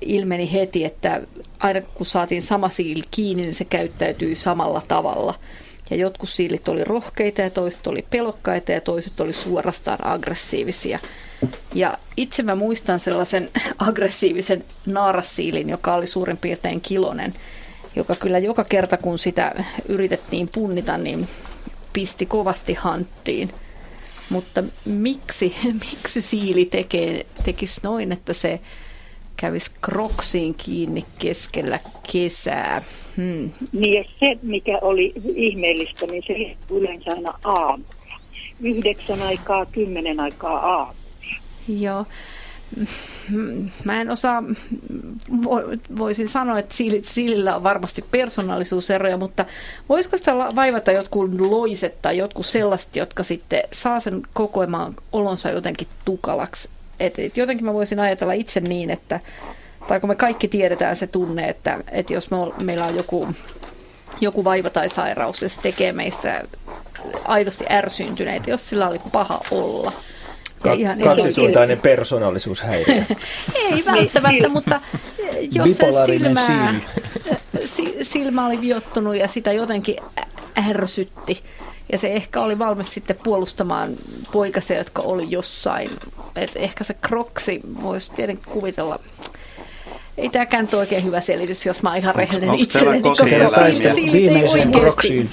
[0.00, 1.20] ilmeni heti, että
[1.58, 5.34] aina kun saatiin sama siili kiinni, niin se käyttäytyi samalla tavalla.
[5.90, 10.98] Ja jotkut siilit oli rohkeita ja toiset oli pelokkaita ja toiset oli suorastaan aggressiivisia.
[11.74, 13.50] Ja itse mä muistan sellaisen
[13.88, 17.34] aggressiivisen naarassiilin, joka oli suurin piirtein kilonen,
[17.96, 21.28] joka kyllä joka kerta kun sitä yritettiin punnita, niin
[21.92, 23.50] pisti kovasti hanttiin.
[24.30, 25.54] Mutta miksi,
[25.92, 28.60] miksi siili tekee, tekisi noin, että se
[29.36, 31.78] kävisi kroksiin kiinni keskellä
[32.12, 32.82] kesää?
[33.16, 33.50] Hmm.
[33.72, 38.20] Niin se, mikä oli ihmeellistä, niin se yleensä aina aamulla.
[38.60, 40.98] Yhdeksän aikaa, kymmenen aikaa aamulla.
[41.68, 42.06] Joo.
[43.84, 44.42] Mä en osaa,
[45.98, 49.44] voisin sanoa, että siilillä on varmasti persoonallisuuseroja, mutta
[49.88, 55.88] voisiko sitä vaivata jotkut loiset tai jotkut sellaiset, jotka sitten saa sen kokoamaan olonsa jotenkin
[56.04, 56.68] tukalaksi?
[57.00, 59.20] Et, et jotenkin mä voisin ajatella itse niin, että,
[59.88, 63.28] tai kun me kaikki tiedetään se tunne, että, että jos me, meillä on joku,
[64.20, 66.44] joku vaiva tai sairaus ja se tekee meistä
[67.24, 69.92] aidosti ärsyntyneitä, jos sillä oli paha olla–
[70.62, 73.02] Ka- ihan kaksisuuntainen persoonallisuushäiriö.
[73.54, 74.80] Ei välttämättä, mutta
[75.52, 76.74] jos se silmää,
[78.02, 79.96] silmä oli viottunut ja sitä jotenkin
[80.68, 81.42] ärsytti,
[81.92, 83.96] ja se ehkä oli valmis sitten puolustamaan
[84.32, 85.90] poikasia, jotka oli jossain.
[86.36, 89.00] Et ehkä se kroksi voisi tietenkin kuvitella
[90.18, 93.94] ei tämäkään nyt oikein hyvä selitys, jos mä oon ihan rehellinen onko itselleni, koska siitä
[94.12, 95.30] viimeiseen kroksiin.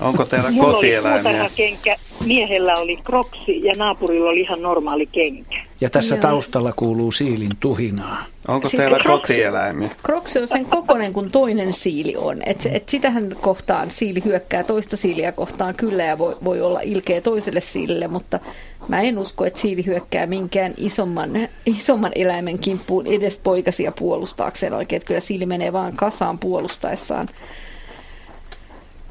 [0.00, 1.50] Onko teillä kotieläimiä?
[1.56, 1.96] kenkä,
[2.26, 5.67] miehellä oli kroksi ja naapurilla oli ihan normaali kenkä.
[5.80, 6.22] Ja tässä Joo.
[6.22, 8.24] taustalla kuuluu siilin tuhinaa.
[8.48, 9.88] Onko siis teillä kroksi, kotieläimiä?
[10.02, 12.36] Kroksi on sen kokoinen kuin toinen siili on.
[12.46, 17.20] Et, et sitähän kohtaan siili hyökkää toista siiliä kohtaan kyllä ja voi, voi olla ilkeä
[17.20, 18.40] toiselle siilille, mutta
[18.88, 21.30] mä en usko, että siili hyökkää minkään isomman,
[21.66, 24.96] isomman eläimen kimppuun edes poikasia puolustaakseen oikein.
[24.96, 27.26] Että kyllä siili menee vaan kasaan puolustaessaan.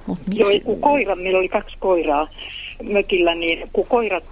[0.07, 2.27] Mut Joo, kun koira, meillä oli kaksi koiraa
[2.83, 4.23] mökillä, niin kun koirat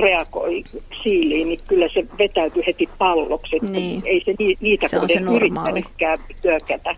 [0.00, 0.64] reagoi
[1.02, 3.58] siiliin, niin kyllä se vetäytyi heti palloksi.
[3.70, 4.02] Niin.
[4.04, 6.96] Ei se niitä se kohden yrittänytkään työkätä.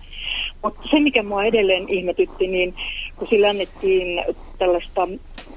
[0.62, 2.74] Mutta se, mikä mua edelleen ihmetytti, niin
[3.16, 4.24] kun sillä annettiin
[4.58, 5.08] tällaista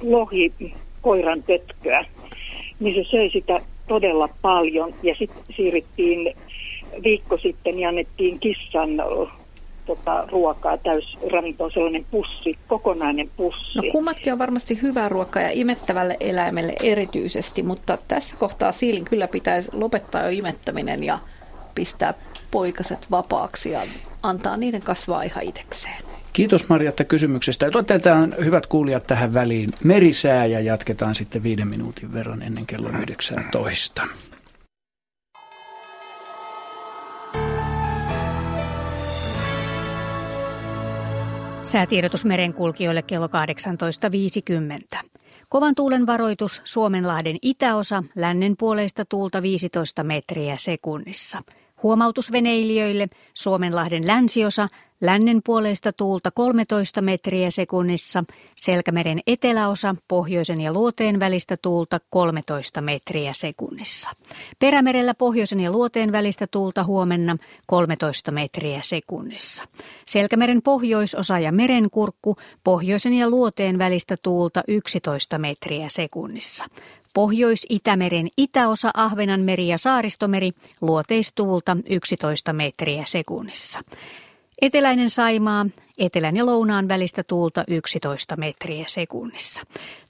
[0.04, 0.54] lohi
[1.02, 2.06] koiran tötköä,
[2.80, 4.94] niin se söi sitä todella paljon.
[5.04, 6.36] Ja sitten siirryttiin
[7.04, 8.90] viikko sitten ja annettiin kissan
[9.90, 13.78] tota, ruokaa, täysravintoa, sellainen pussi, kokonainen pussi.
[13.78, 19.28] No kummatkin on varmasti hyvää ruokaa ja imettävälle eläimelle erityisesti, mutta tässä kohtaa siilin kyllä
[19.28, 21.20] pitäisi lopettaa jo imettäminen ja
[21.76, 22.14] pistää
[22.52, 23.82] poikaset vapaaksi ja
[24.24, 26.04] antaa niiden kasvaa ihan itsekseen.
[26.34, 27.72] Kiitos Marjatta kysymyksestä.
[27.76, 34.08] Otetaan hyvät kuulijat tähän väliin merisää ja jatketaan sitten viiden minuutin verran ennen kello 19.
[41.70, 45.00] Säätiedotus merenkulkijoille kello 18.50.
[45.50, 51.42] Kovan tuulen varoitus Suomenlahden itäosa, lännen puoleista tuulta 15 metriä sekunnissa.
[51.84, 54.68] Huomautus veneilijöille Suomenlahden länsiosa,
[55.02, 58.24] lännen puoleista tuulta 13 metriä sekunnissa,
[58.56, 64.10] Selkämeren eteläosa, pohjoisen ja luoteen välistä tuulta 13 metriä sekunnissa.
[64.60, 69.64] Perämerellä pohjoisen ja luoteen välistä tuulta huomenna 13 metriä sekunnissa.
[70.08, 76.66] Selkämeren pohjoisosa ja merenkurkku, pohjoisen ja luoteen välistä tuulta 11 metriä sekunnissa.
[77.20, 80.52] Pohjois-Itämeren itäosa Ahvenanmeri ja Saaristomeri
[80.82, 83.80] luoteistuulta 11 metriä sekunnissa.
[84.62, 85.66] Eteläinen Saimaa,
[85.98, 89.62] etelän ja lounaan välistä tuulta 11 metriä sekunnissa.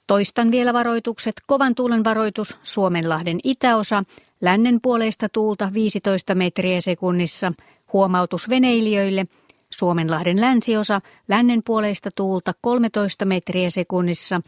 [0.06, 1.34] Toistan vielä varoitukset.
[1.46, 4.04] Kovan tuulen varoitus Suomenlahden itäosa,
[4.40, 7.52] lännen puoleista tuulta 15 metriä sekunnissa.
[7.92, 9.24] Huomautus veneilijöille.
[9.70, 14.40] Suomenlahden länsiosa, lännen puoleista tuulta 13 metriä sekunnissa.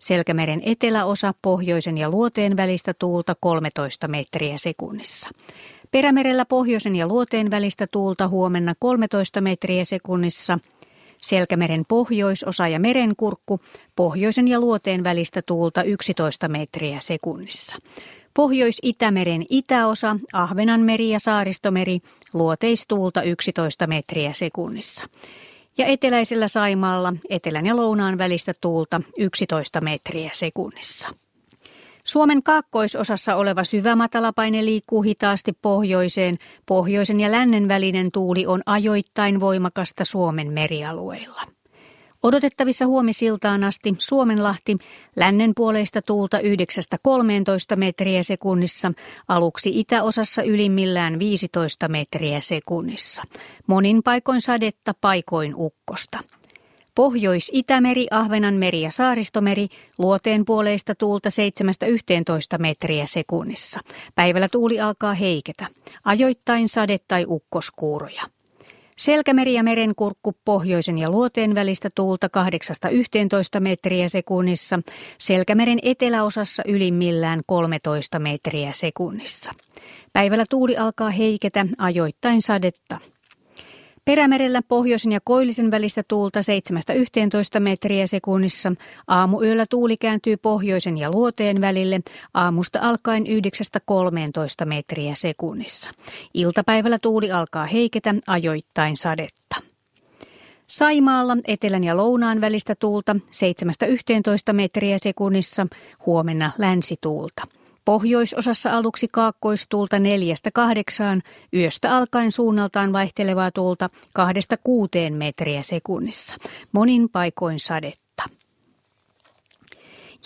[0.00, 5.28] Selkämeren eteläosa, pohjoisen ja luoteen välistä tuulta 13 metriä sekunnissa.
[5.90, 10.58] Perämerellä pohjoisen ja luoteen välistä tuulta huomenna 13 metriä sekunnissa.
[11.20, 13.60] Selkämeren pohjoisosa ja merenkurkku,
[13.96, 17.76] pohjoisen ja luoteen välistä tuulta 11 metriä sekunnissa.
[18.34, 21.98] Pohjois-Itämeren itäosa, Ahvenanmeri ja Saaristomeri,
[22.32, 25.04] luoteistuulta 11 metriä sekunnissa.
[25.80, 31.08] Ja eteläisellä Saimaalla etelän ja lounaan välistä tuulta 11 metriä sekunnissa.
[32.04, 36.38] Suomen kaakkoisosassa oleva syvä matalapaine liikkuu hitaasti pohjoiseen.
[36.66, 41.42] Pohjoisen ja lännen välinen tuuli on ajoittain voimakasta Suomen merialueilla.
[42.22, 44.76] Odotettavissa huomisiltaan asti Suomenlahti
[45.16, 48.92] lännen puoleista tuulta 9-13 metriä sekunnissa,
[49.28, 53.22] aluksi itäosassa ylimmillään 15 metriä sekunnissa.
[53.66, 56.18] Monin paikoin sadetta, paikoin ukkosta.
[56.94, 59.68] Pohjois-Itämeri, Ahvenanmeri ja Saaristomeri
[59.98, 61.28] luoteen puoleista tuulta
[62.56, 63.80] 7-11 metriä sekunnissa.
[64.14, 65.66] Päivällä tuuli alkaa heiketä.
[66.04, 68.22] Ajoittain sade- tai ukkoskuuroja.
[69.00, 72.28] Selkämeri ja merenkurkku pohjoisen ja luoteen välistä tuulta
[73.56, 74.80] 8-11 metriä sekunnissa,
[75.18, 79.50] Selkämeren eteläosassa ylimmillään 13 metriä sekunnissa.
[80.12, 82.98] Päivällä tuuli alkaa heiketä, ajoittain sadetta.
[84.10, 86.40] Perämerellä pohjoisen ja koillisen välistä tuulta
[87.56, 88.72] 7-11 metriä sekunnissa.
[89.06, 92.00] Aamuyöllä tuuli kääntyy pohjoisen ja luoteen välille
[92.34, 95.90] aamusta alkaen 9-13 metriä sekunnissa.
[96.34, 99.56] Iltapäivällä tuuli alkaa heiketä ajoittain sadetta.
[100.66, 103.16] Saimaalla etelän ja lounaan välistä tuulta
[104.50, 105.66] 7-11 metriä sekunnissa,
[106.06, 107.59] huomenna länsituulta.
[107.84, 111.22] Pohjoisosassa aluksi kaakkoistuulta neljästä kahdeksaan,
[111.54, 116.34] yöstä alkaen suunnaltaan vaihtelevaa tuulta kahdesta kuuteen metriä sekunnissa.
[116.72, 118.10] Monin paikoin sadetta.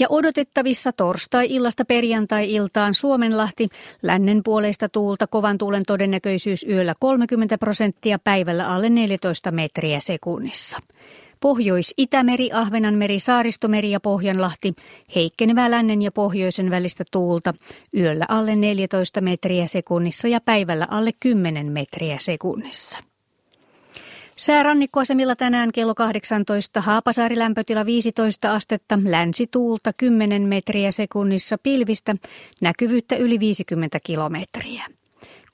[0.01, 3.69] Ja odotettavissa torstai-illasta perjantai-iltaan Suomenlahti,
[4.03, 10.79] lännen puoleista tuulta kovan tuulen todennäköisyys yöllä 30 prosenttia, päivällä alle 14 metriä sekunnissa.
[11.45, 14.75] Pohjois-Itämeri, Ahvenanmeri, Saaristomeri ja Pohjanlahti,
[15.15, 17.55] heikkenevää lännen ja pohjoisen välistä tuulta,
[17.97, 22.99] yöllä alle 14 metriä sekunnissa ja päivällä alle 10 metriä sekunnissa.
[24.37, 32.17] Säärannikkoasemilla tänään kello 18, Haapasaari lämpötila 15 astetta, länsituulta 10 metriä sekunnissa pilvistä,
[32.61, 34.85] näkyvyyttä yli 50 kilometriä.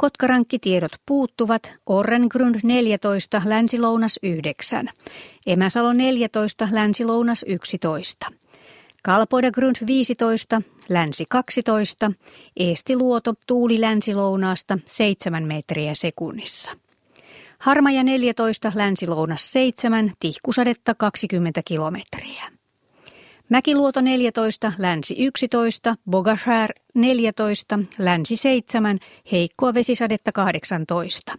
[0.01, 4.89] Kotkarankkitiedot puuttuvat, Orrengrund 14, Länsi-Lounas 9,
[5.47, 8.27] Emäsalo 14, Länsi-Lounas 11.
[9.03, 12.13] Kalpoidagrund 15, länsi 12,
[12.57, 16.71] Eestiluoto tuuli länsi-lounaasta 7 metriä sekunnissa.
[17.59, 22.60] Harmaja 14, länsi-lounas 7, tihkusadetta 20 kilometriä.
[23.51, 28.99] Mäkiluoto 14, länsi 11, Bogashär 14, länsi 7,
[29.33, 31.33] heikkoa vesisadetta 18.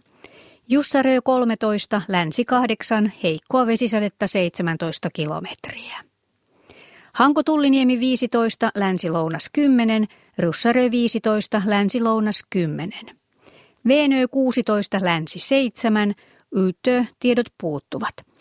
[0.68, 5.96] Jussarö 13, länsi 8, heikkoa vesisadetta 17 kilometriä.
[7.12, 10.08] Hanko Tulliniemi 15, länsi-lounas 10,
[10.38, 12.92] Russarö 15, länsi-lounas 10.
[13.88, 16.14] Venö 16, länsi 7,
[16.56, 18.31] Ytö, tiedot puuttuvat.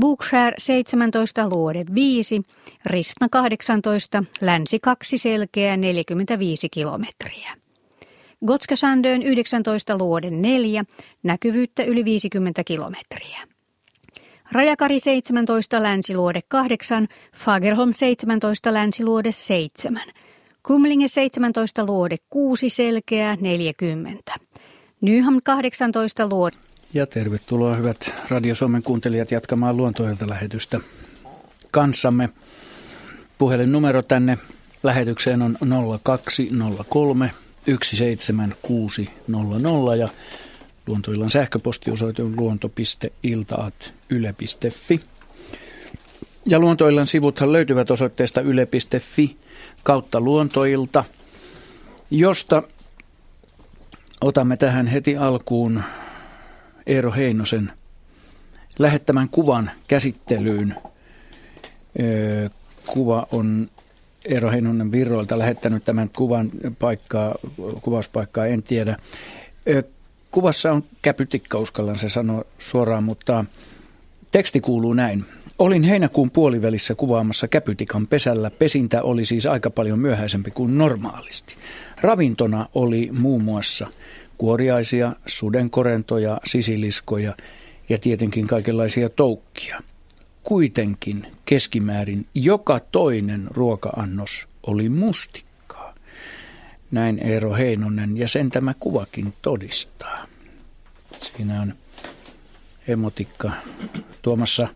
[0.00, 2.42] Bookshare 17, luode 5,
[2.86, 7.52] Ristna 18, länsi 2 selkeä 45 kilometriä.
[8.46, 10.84] Gotskasandön 19 luode 4,
[11.22, 13.38] näkyvyyttä yli 50 kilometriä.
[14.52, 20.02] Rajakari 17 länsiluode 8, Fagerholm 17 länsiluode 7,
[20.62, 24.32] Kumlinge 17 luode 6 selkeä 40.
[25.00, 26.56] Nyham 18 luode.
[26.94, 30.80] Ja tervetuloa hyvät Radio Suomen kuuntelijat jatkamaan luontoilta lähetystä
[31.72, 32.28] kanssamme.
[33.38, 34.38] Puhelinnumero tänne
[34.82, 35.56] lähetykseen on
[36.02, 37.30] 0203
[37.82, 40.08] 17600 ja
[40.86, 45.00] Luontoillan sähköpostiosoite on luonto.iltaat.yle.fi.
[46.46, 49.36] Ja Luontoillan sivuthan löytyvät osoitteesta yle.fi
[49.82, 51.04] kautta luontoilta,
[52.10, 52.62] josta
[54.20, 55.82] otamme tähän heti alkuun
[56.86, 57.72] Eero Heinosen
[58.78, 60.74] lähettämän kuvan käsittelyyn.
[62.86, 63.70] Kuva on
[64.24, 67.34] Eero Heinonen Virroilta lähettänyt tämän kuvan paikkaa,
[67.82, 68.96] kuvauspaikkaa, en tiedä.
[70.30, 73.44] Kuvassa on käpytikka, uskallan se sanoa suoraan, mutta
[74.32, 75.24] teksti kuuluu näin.
[75.58, 78.50] Olin heinäkuun puolivälissä kuvaamassa käpytikan pesällä.
[78.50, 81.54] Pesintä oli siis aika paljon myöhäisempi kuin normaalisti.
[82.00, 83.86] Ravintona oli muun muassa
[84.42, 87.36] kuoriaisia, sudenkorentoja, sisiliskoja
[87.88, 89.82] ja tietenkin kaikenlaisia toukkia.
[90.42, 95.94] Kuitenkin keskimäärin joka toinen ruoka-annos oli mustikka.
[96.90, 100.26] Näin Eero Heinonen ja sen tämä kuvakin todistaa.
[101.20, 101.74] Siinä on
[102.88, 103.52] emotikka
[104.22, 104.68] tuomassa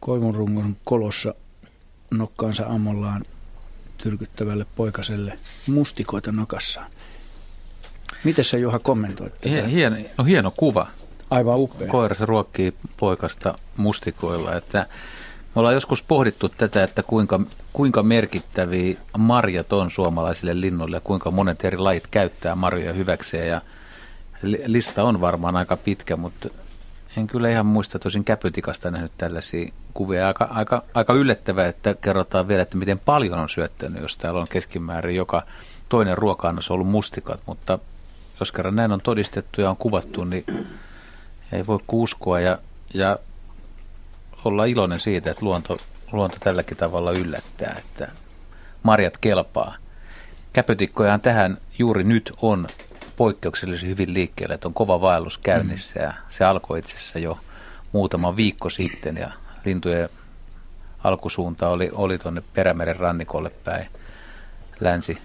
[0.00, 1.34] koivunrungon kolossa
[2.10, 3.24] nokkaansa ammollaan
[3.98, 6.90] tyrkyttävälle poikaselle mustikoita nokassaan.
[8.24, 9.66] Miten sä Juha kommentoit tätä?
[9.66, 10.86] Hieno, no hieno kuva.
[11.30, 11.88] Aivan upea.
[11.88, 14.54] Koira ruokkii poikasta mustikoilla.
[14.54, 14.86] Että
[15.54, 17.40] me ollaan joskus pohdittu tätä, että kuinka,
[17.72, 23.48] kuinka merkittäviä marjat on suomalaisille linnuille ja kuinka monet eri lajit käyttää marjoja hyväkseen.
[23.48, 23.60] Ja
[24.66, 26.48] lista on varmaan aika pitkä, mutta
[27.16, 30.26] en kyllä ihan muista tosin käpytikasta nähnyt tällaisia kuvia.
[30.26, 34.46] Aika, aika, aika yllättävää, että kerrotaan vielä, että miten paljon on syöttänyt, jos täällä on
[34.50, 35.42] keskimäärin joka
[35.88, 37.78] toinen ruoka-annos ollut mustikat, mutta
[38.40, 40.44] jos kerran näin on todistettu ja on kuvattu, niin
[41.52, 42.40] ei voi uskoa.
[42.40, 42.58] Ja,
[42.94, 43.18] ja
[44.44, 45.78] olla iloinen siitä, että luonto,
[46.12, 48.08] luonto tälläkin tavalla yllättää, että
[48.82, 49.74] marjat kelpaa.
[50.52, 52.66] Käpytikkojahan tähän juuri nyt on
[53.16, 57.38] poikkeuksellisen hyvin liikkeelle, että on kova vaellus käynnissä ja se alkoi itse asiassa jo
[57.92, 59.30] muutama viikko sitten ja
[59.64, 60.08] lintujen
[61.04, 63.86] alkusuunta oli, oli tuonne Perämeren rannikolle päin
[64.80, 65.18] länsi,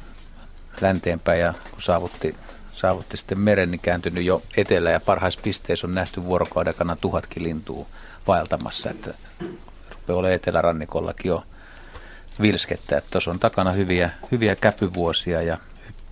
[0.82, 2.36] länteenpäin ja kun saavutti,
[2.84, 7.44] saavutti sitten meren, niin kääntynyt jo etelä ja parhaissa pisteissä on nähty vuorokauden aikana tuhatkin
[7.44, 7.86] lintua
[8.28, 9.14] vaeltamassa, että
[9.92, 11.44] rupeaa olemaan etelärannikollakin jo
[12.42, 15.58] vilskettä, että tuossa on takana hyviä, hyviä käpyvuosia ja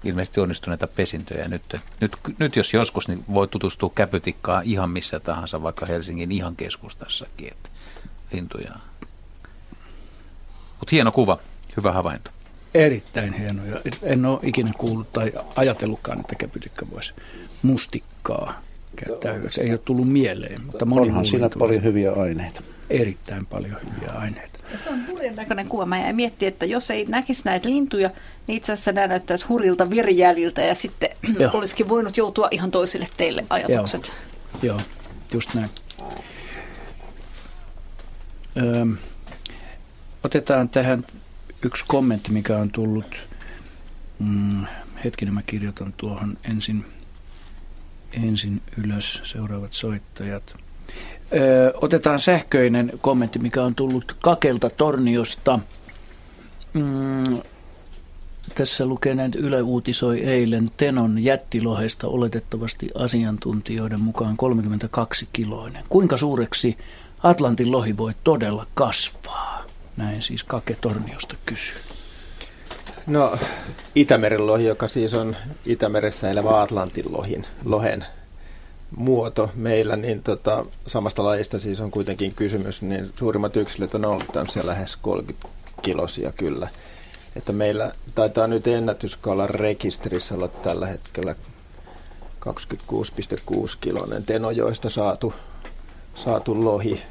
[0.03, 1.47] ilmeisesti onnistuneita pesintöjä.
[1.47, 6.55] Nyt, nyt, nyt jos joskus, niin voi tutustua käpytikkaan ihan missä tahansa, vaikka Helsingin ihan
[6.55, 7.69] keskustassakin, että
[8.31, 8.71] lintuja.
[10.79, 11.37] Mutta hieno kuva,
[11.77, 12.31] hyvä havainto.
[12.73, 17.13] Erittäin hieno ja en ole ikinä kuullut tai ajatellutkaan, että käpytikka voisi
[17.61, 18.61] mustikkaa
[18.95, 19.61] käyttää hyväksi.
[19.61, 21.67] Ei ole tullut mieleen, mutta moni Onhan siinä tulee.
[21.67, 22.61] paljon hyviä aineita.
[22.89, 24.59] Erittäin paljon hyviä aineita.
[24.71, 25.85] Ja se on hurjan näköinen kuva.
[25.85, 28.09] Mä jäin miettiä, että jos ei näkisi näitä lintuja,
[28.47, 31.09] niin itse asiassa nämä näyttäisi hurilta virijäljiltä ja sitten
[31.39, 31.51] Joo.
[31.53, 34.13] olisikin voinut joutua ihan toisille teille ajatukset.
[34.61, 34.81] Joo, Joo
[35.33, 35.69] just näin.
[38.57, 38.97] Öm,
[40.23, 41.05] otetaan tähän
[41.65, 43.27] yksi kommentti, mikä on tullut.
[44.19, 44.65] Mm,
[45.03, 46.85] hetkinen, mä kirjoitan tuohon ensin
[48.13, 50.55] ensin ylös seuraavat soittajat.
[51.33, 55.59] Ö, otetaan sähköinen kommentti, mikä on tullut Kakelta Torniosta.
[56.73, 57.37] Mm,
[58.55, 65.83] tässä lukee näin, Yle uutisoi eilen Tenon jättilohesta oletettavasti asiantuntijoiden mukaan 32 kiloinen.
[65.89, 66.77] Kuinka suureksi
[67.23, 69.65] Atlantin lohi voi todella kasvaa?
[69.97, 71.77] Näin siis Kake Torniosta kysyy.
[73.07, 73.37] No
[73.95, 75.35] Itämeren lohi, joka siis on
[75.65, 78.05] Itämeressä elävä Atlantin lohin, lohen
[78.95, 84.27] muoto meillä, niin tota, samasta lajista siis on kuitenkin kysymys, niin suurimmat yksilöt on ollut
[84.33, 85.47] tämmöisiä lähes 30
[85.81, 86.67] kilosia kyllä.
[87.35, 91.35] Että meillä taitaa nyt ennätyskalan rekisterissä olla tällä hetkellä
[92.49, 95.33] 26,6 kiloinen Tenojoista saatu,
[96.15, 97.01] saatu lohi.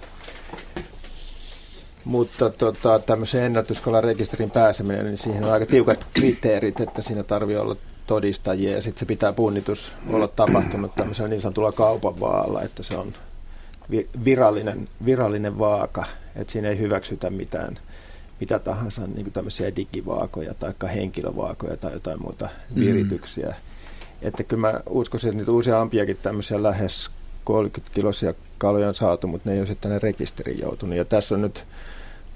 [2.05, 7.57] Mutta tota, tämmöisen ennätyskalan rekisterin pääseminen, niin siihen on aika tiukat kriteerit, että siinä tarvii
[7.57, 7.77] olla
[8.07, 12.97] todistajia ja sitten se pitää punnitus olla tapahtunut tämmöisellä niin sanotulla kaupan vaalla, että se
[12.97, 13.13] on
[14.25, 16.05] virallinen, virallinen vaaka,
[16.37, 17.79] että siinä ei hyväksytä mitään
[18.41, 22.81] mitä tahansa niin kuin tämmöisiä digivaakoja tai henkilövaakoja tai jotain muuta mm.
[22.81, 23.49] virityksiä.
[23.49, 23.55] Mm.
[24.23, 27.11] Että kyllä mä uskoisin, että niitä useampiakin tämmöisiä lähes
[27.51, 30.97] 30 kilosia kaloja on saatu, mutta ne ei ole sitten tänne rekisteriin joutunut.
[30.97, 31.65] Ja tässä on nyt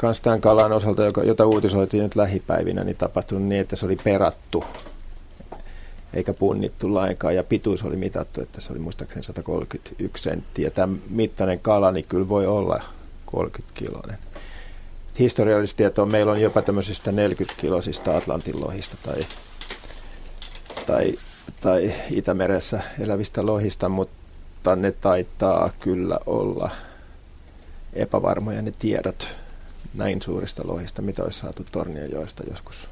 [0.03, 3.97] myös tämän kalan osalta, joka, jota uutisoitiin nyt lähipäivinä, niin tapahtunut niin, että se oli
[3.97, 4.65] perattu
[6.15, 7.35] eikä punnittu lainkaan.
[7.35, 10.71] Ja pituus oli mitattu, että se oli muistaakseni 131 senttiä.
[10.71, 12.83] Tämä mittainen kala niin kyllä voi olla
[13.27, 14.19] 30 kiloinen.
[15.19, 19.21] Historiallista tietoa meillä on jopa tämmöisistä 40-kilosista Atlantin lohista tai,
[20.87, 21.19] tai,
[21.61, 24.24] tai Itämeressä elävistä lohista, mutta
[24.77, 26.71] ne taitaa kyllä olla
[27.93, 29.29] epävarmoja ne tiedot
[29.95, 32.89] näin suurista lohista, mitä olisi saatu Tornionjoista joskus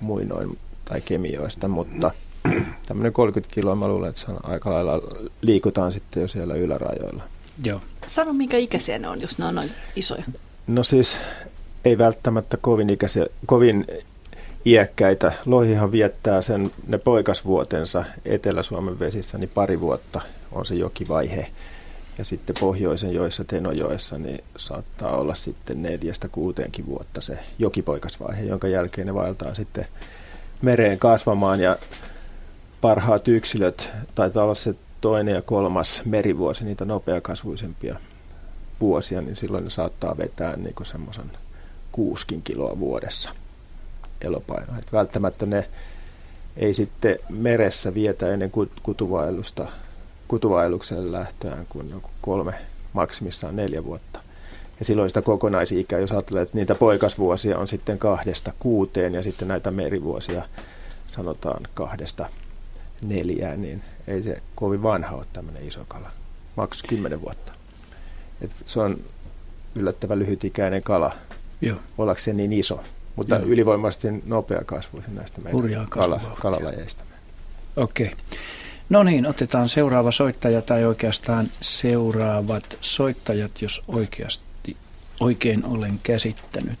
[0.00, 2.10] muinoin tai Kemioista, mutta
[2.88, 5.00] tämmöinen 30 kiloa, mä luulen, että se on aika lailla
[5.42, 7.22] liikutaan sitten jo siellä ylärajoilla.
[7.64, 7.80] Joo.
[8.06, 10.24] Sano, minkä ikäisiä ne on, jos ne on noin isoja?
[10.66, 11.16] No siis
[11.84, 13.86] ei välttämättä kovin, ikäisiä, kovin
[14.66, 15.32] iäkkäitä.
[15.46, 20.20] Lohihan viettää sen, ne poikasvuotensa Etelä-Suomen vesissä, niin pari vuotta
[20.54, 21.50] on se jokivaihe.
[22.18, 28.68] Ja sitten pohjoisen joissa, Tenojoessa, niin saattaa olla sitten neljästä kuuteenkin vuotta se jokipoikasvaihe, jonka
[28.68, 29.86] jälkeen ne vaeltaa sitten
[30.62, 31.60] mereen kasvamaan.
[31.60, 31.76] Ja
[32.80, 37.96] parhaat yksilöt, taitaa olla se toinen ja kolmas merivuosi, niitä nopeakasvuisempia
[38.80, 41.32] vuosia, niin silloin ne saattaa vetää niin semmoisen
[41.92, 43.30] kuuskin kiloa vuodessa
[44.20, 44.78] elopainoa.
[44.78, 45.68] Et välttämättä ne
[46.56, 49.68] ei sitten meressä vietä ennen kutuvaellusta,
[50.32, 52.54] kutuvaellukselle lähtöään kuin joku kolme,
[52.92, 54.20] maksimissaan neljä vuotta.
[54.78, 59.48] Ja silloin sitä kokonaisikä, jos ajattelee, että niitä poikasvuosia on sitten kahdesta kuuteen ja sitten
[59.48, 60.42] näitä merivuosia
[61.06, 62.28] sanotaan kahdesta
[63.04, 66.10] neljään, niin ei se kovin vanha ole tämmöinen iso kala.
[66.56, 67.52] Maks kymmenen vuotta.
[68.40, 68.98] Et se on
[69.74, 71.12] yllättävän lyhytikäinen kala,
[71.60, 71.78] Joo.
[71.98, 72.80] ollakseen niin iso,
[73.16, 73.46] mutta Joo.
[73.46, 77.04] ylivoimaisesti nopea kasvu näistä meidän kala, kalalajeista.
[77.76, 78.06] Okei.
[78.06, 78.18] Okay.
[78.92, 84.76] No niin, otetaan seuraava soittaja tai oikeastaan seuraavat soittajat, jos oikeasti
[85.20, 86.78] oikein olen käsittänyt.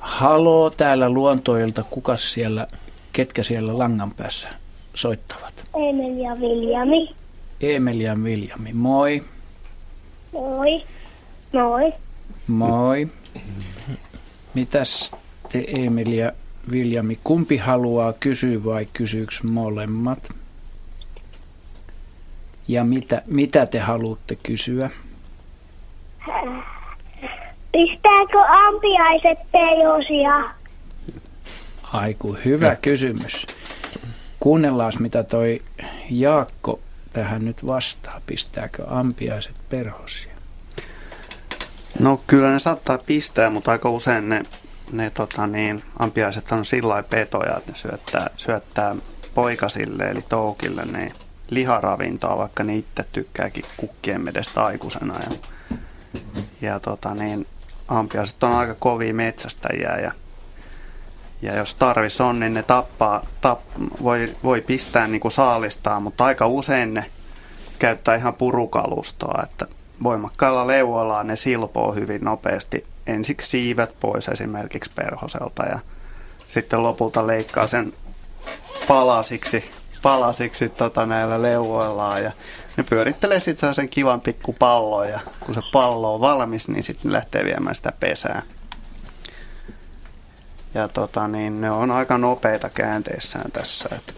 [0.00, 2.66] Haloo täällä luontoilta, kuka siellä,
[3.12, 4.48] ketkä siellä langan päässä
[4.94, 5.64] soittavat?
[5.74, 7.14] Emil ja Viljami.
[7.60, 9.22] Emil ja Viljami, moi.
[10.32, 10.82] Moi.
[11.52, 11.92] Moi.
[12.46, 13.08] Moi.
[14.54, 15.10] Mitäs
[15.52, 16.32] te Emil ja
[16.70, 20.39] Viljami, kumpi haluaa kysyä vai kysyykö molemmat?
[22.70, 24.90] Ja mitä, mitä te haluatte kysyä?
[27.72, 30.54] Pistääkö ampiaiset teosia?
[31.92, 33.46] Aiku, hyvä kysymys.
[34.40, 35.62] Kuunnellaan, mitä toi
[36.10, 36.80] Jaakko
[37.12, 38.20] tähän nyt vastaa.
[38.26, 40.34] Pistääkö ampiaiset perhosia?
[41.98, 44.42] No kyllä ne saattaa pistää, mutta aika usein ne,
[44.92, 48.96] ne tota niin, ampiaiset on sillä petoja, että ne syöttää, syöttää
[49.34, 51.12] poikasille eli toukille niin
[51.50, 55.14] liharavintoa, vaikka ne itse tykkääkin kukkien medestä aikuisena.
[55.30, 55.36] Ja,
[56.60, 57.46] ja tota niin,
[57.88, 60.12] ampiaiset on aika kovia metsästäjiä ja
[61.42, 63.62] ja jos tarvis on, niin ne tappaa, tapp,
[64.02, 67.04] voi, voi pistää niin kuin saalistaa, mutta aika usein ne
[67.78, 69.66] käyttää ihan purukalustoa, että
[70.02, 75.78] voimakkailla leuoilla ne silpoo hyvin nopeasti ensiksi siivet pois esimerkiksi perhoselta ja
[76.48, 77.92] sitten lopulta leikkaa sen
[78.88, 79.70] palasiksi,
[80.02, 82.32] palasiksi tota näillä leuoillaan ja
[82.76, 87.08] ne pyörittelee sitten sen kivan pikku pallon ja kun se pallo on valmis, niin sitten
[87.08, 88.42] ne lähtee viemään sitä pesää.
[90.74, 93.88] Ja tota, niin ne on aika nopeita käänteissään tässä.
[93.96, 94.12] Että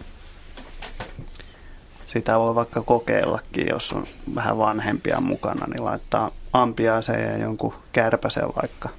[2.07, 4.05] sitä voi vaikka kokeillakin, jos on
[4.35, 8.89] vähän vanhempia mukana, niin laittaa ampiaaseen ja jonkun kärpäsen vaikka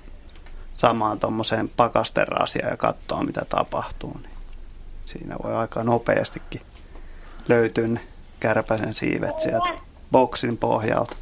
[0.75, 4.19] samaan tuommoiseen pakasterasiaan ja katsoa, mitä tapahtuu.
[4.23, 4.37] Niin
[5.05, 6.61] siinä voi aika nopeastikin
[7.49, 8.01] löytyä ne
[8.41, 9.69] kärpäsen siivet sieltä
[10.13, 11.17] boksin pohjalta.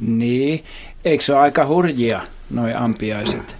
[0.00, 0.64] Niin,
[1.04, 3.56] eikö se ole aika hurjia noi ampiaiset?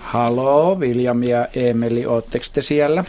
[0.00, 3.04] Halo, Viljami ja Emeli, ootteko te siellä?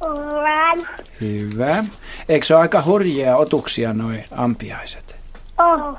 [0.00, 0.88] Ollaan.
[1.20, 1.84] Hyvä.
[2.28, 5.16] Eikö se ole aika hurjia otuksia noin ampiaiset?
[5.58, 5.98] Oh.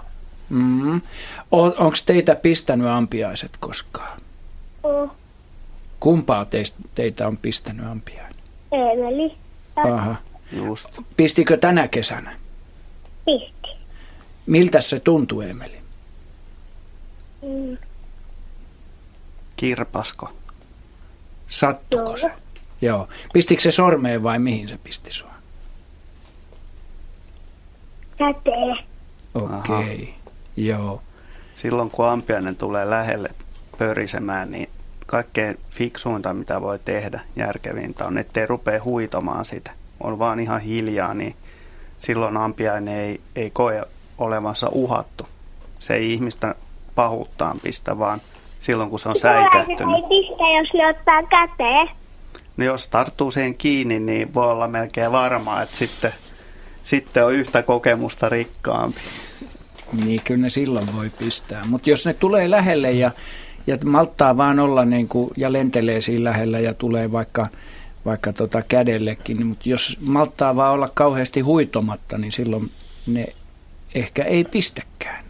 [0.49, 1.01] Mm.
[1.51, 4.21] Onko teitä pistänyt ampiaiset koskaan?
[4.83, 5.22] Oh.
[6.03, 8.43] Kumpaa teistä, teitä on pistänyt ampiainen?
[8.71, 9.37] Eemeli.
[9.75, 10.15] Aha.
[10.51, 10.89] Just.
[11.17, 12.35] Pistikö tänä kesänä?
[13.25, 13.85] Pisti.
[14.45, 15.77] Miltä se tuntuu, Emeli?
[17.41, 17.77] Mm.
[19.55, 20.33] Kirpasko.
[21.47, 22.17] Sattuko Joo.
[22.17, 22.31] se?
[22.81, 23.07] Joo.
[23.33, 25.33] Pistikö se sormeen vai mihin se pisti sua?
[28.17, 28.77] Käteen.
[29.33, 30.07] Okei, okay.
[30.57, 31.01] joo.
[31.55, 33.29] Silloin kun ampiainen tulee lähelle
[33.77, 34.69] pörisemään, niin
[35.05, 39.71] kaikkein fiksuinta, mitä voi tehdä, järkevintä on, ettei rupea huitomaan sitä.
[39.99, 41.35] On vaan ihan hiljaa, niin
[41.97, 43.83] silloin ampiainen ei, ei koe
[44.17, 45.27] olevansa uhattu.
[45.79, 46.55] Se ei ihmistä
[46.95, 48.21] pahuuttaan pistä, vaan
[48.59, 49.95] silloin kun se on säikähtynyt.
[49.95, 51.89] ei pistä, jos ne ottaa käteen.
[52.57, 56.13] No jos tarttuu siihen kiinni, niin voi olla melkein varmaa, että sitten,
[56.83, 58.99] sitten on yhtä kokemusta rikkaampi.
[60.05, 61.63] Niin kyllä ne silloin voi pistää.
[61.67, 63.11] Mutta jos ne tulee lähelle ja,
[63.67, 67.47] ja malttaa vaan olla niin kuin, ja lentelee siinä lähellä ja tulee vaikka,
[68.05, 72.71] vaikka tota kädellekin, niin, mutta jos malttaa vaan olla kauheasti huitomatta, niin silloin
[73.07, 73.27] ne
[73.95, 75.23] ehkä ei pistäkään.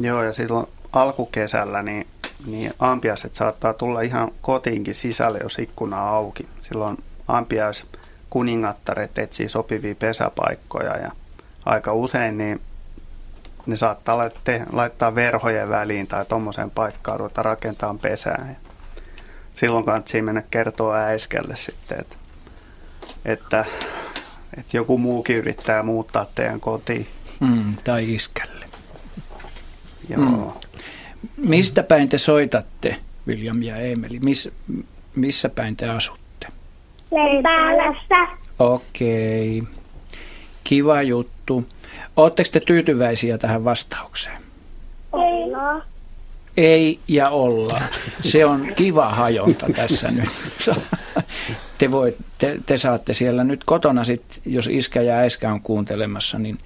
[0.00, 2.06] Joo, ja silloin alkukesällä niin,
[2.46, 6.46] niin ampiaiset saattaa tulla ihan kotiinkin sisälle, jos ikkuna on auki.
[6.60, 6.96] Silloin
[7.28, 7.84] ampiais
[8.30, 11.10] kuningattaret etsii sopivia pesäpaikkoja ja
[11.64, 12.60] aika usein niin
[13.66, 14.30] ne saattaa
[14.72, 18.46] laittaa verhojen väliin tai tuommoiseen paikkaan ruveta rakentamaan pesää.
[18.48, 18.70] Ja
[19.52, 22.16] silloin kannattaa mennä kertoa äiskelle sitten, että,
[23.24, 23.64] että,
[24.58, 27.06] että joku muukin yrittää muuttaa teidän kotiin.
[27.40, 28.66] Mm, tai iskälle.
[30.08, 30.20] Joo.
[30.20, 31.48] Mm.
[31.48, 32.96] Mistä päin te soitatte,
[33.28, 34.20] William ja Emeli?
[34.20, 34.48] Miss,
[35.14, 36.46] missä päin te asutte?
[37.10, 38.38] Leipälässä.
[38.58, 39.58] Okei.
[39.58, 39.74] Okay.
[40.64, 41.66] Kiva juttu.
[42.16, 44.42] Oletteko te tyytyväisiä tähän vastaukseen?
[45.12, 45.82] Ollaan.
[46.56, 47.80] Ei ja olla.
[48.24, 50.28] Se on kiva hajonta tässä nyt.
[51.78, 56.38] Te, voit, te, te saatte siellä nyt kotona, sit, jos iskä ja äiskä on kuuntelemassa,
[56.38, 56.58] niin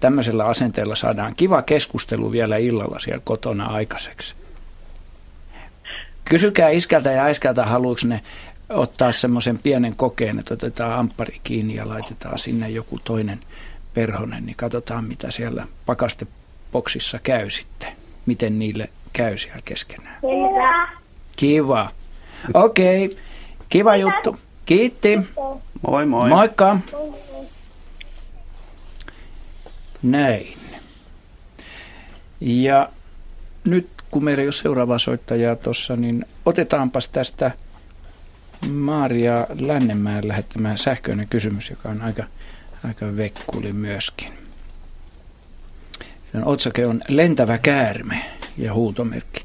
[0.00, 4.34] tämmöisellä asenteella saadaan kiva keskustelu vielä illalla siellä kotona aikaiseksi.
[6.24, 8.20] Kysykää iskältä ja äiskältä, haluatko ne
[8.68, 13.40] ottaa semmoisen pienen kokeen, että otetaan amppari kiinni ja laitetaan sinne joku toinen
[13.94, 17.92] perhonen, niin katsotaan mitä siellä pakastepoksissa käy sitten.
[18.26, 20.18] Miten niille käy siellä keskenään.
[20.20, 20.88] Kiva.
[21.36, 21.90] Kiva.
[22.54, 23.18] Okei, okay.
[23.68, 24.36] kiva juttu.
[24.66, 25.20] Kiitti.
[25.88, 26.28] Moi moi.
[26.28, 26.78] Moikka.
[30.02, 30.56] Näin.
[32.40, 32.88] Ja
[33.64, 37.50] nyt kun meillä ei ole seuraavaa soittajaa tuossa, niin otetaanpas tästä
[38.70, 42.24] Maaria Lännemäen lähettämään sähköinen kysymys, joka on aika,
[42.84, 44.28] aika vekkuli myöskin.
[46.32, 48.24] Sen otsake on lentävä käärme
[48.58, 49.44] ja huutomerkki.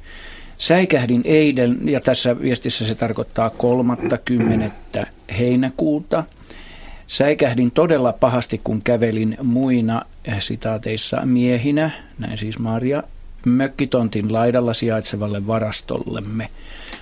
[0.57, 4.71] Säikähdin eilen, ja tässä viestissä se tarkoittaa 30.
[5.39, 6.23] heinäkuuta.
[7.07, 13.03] Säikähdin todella pahasti, kun kävelin muina eh, sitaateissa miehinä, näin siis Maria,
[13.45, 16.49] mökkitontin laidalla sijaitsevalle varastollemme.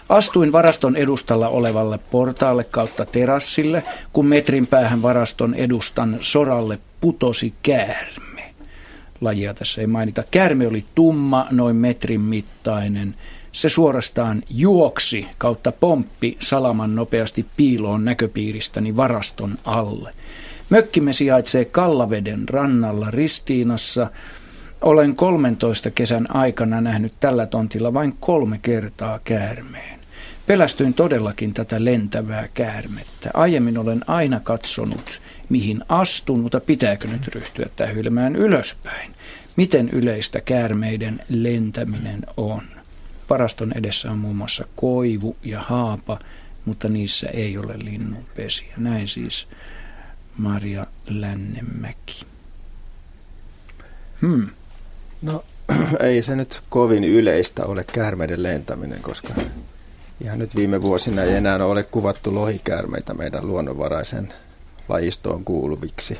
[0.10, 3.84] Astuin varaston edustalla olevalle portaalle kautta terassille,
[4.14, 8.54] kun metrin päähän varaston edustan soralle putosi käärme.
[9.22, 10.24] Lajia tässä ei mainita.
[10.32, 13.16] Käärme oli tumma, noin metrin mittainen.
[13.52, 20.14] Se suorastaan juoksi kautta pomppi salaman nopeasti piiloon näköpiiristäni varaston alle.
[20.70, 24.08] Mökkimme sijaitsee Kallaveden rannalla Ristiinassa.
[24.82, 30.00] Olen 13 kesän aikana nähnyt tällä tontilla vain kolme kertaa käärmeen.
[30.48, 33.30] Pelästyin todellakin tätä lentävää käärmettä.
[33.34, 39.12] Aiemmin olen aina katsonut, mihin astun, mutta pitääkö nyt ryhtyä tähyilemään ylöspäin?
[39.56, 42.62] Miten yleistä käärmeiden lentäminen on?
[43.30, 46.20] Varaston edessä on muun muassa koivu ja haapa,
[46.66, 48.74] mutta niissä ei ole linnunpesiä.
[48.78, 49.48] Näin siis
[50.38, 52.26] Maria Lännemäki.
[54.22, 54.48] Hmm.
[55.22, 55.44] No
[56.00, 59.34] ei se nyt kovin yleistä ole käärmeiden lentäminen, koska
[60.24, 64.34] ihan nyt viime vuosina ei enää ole kuvattu lohikäärmeitä meidän luonnonvaraisen
[64.90, 66.20] lajistoon kuuluviksi.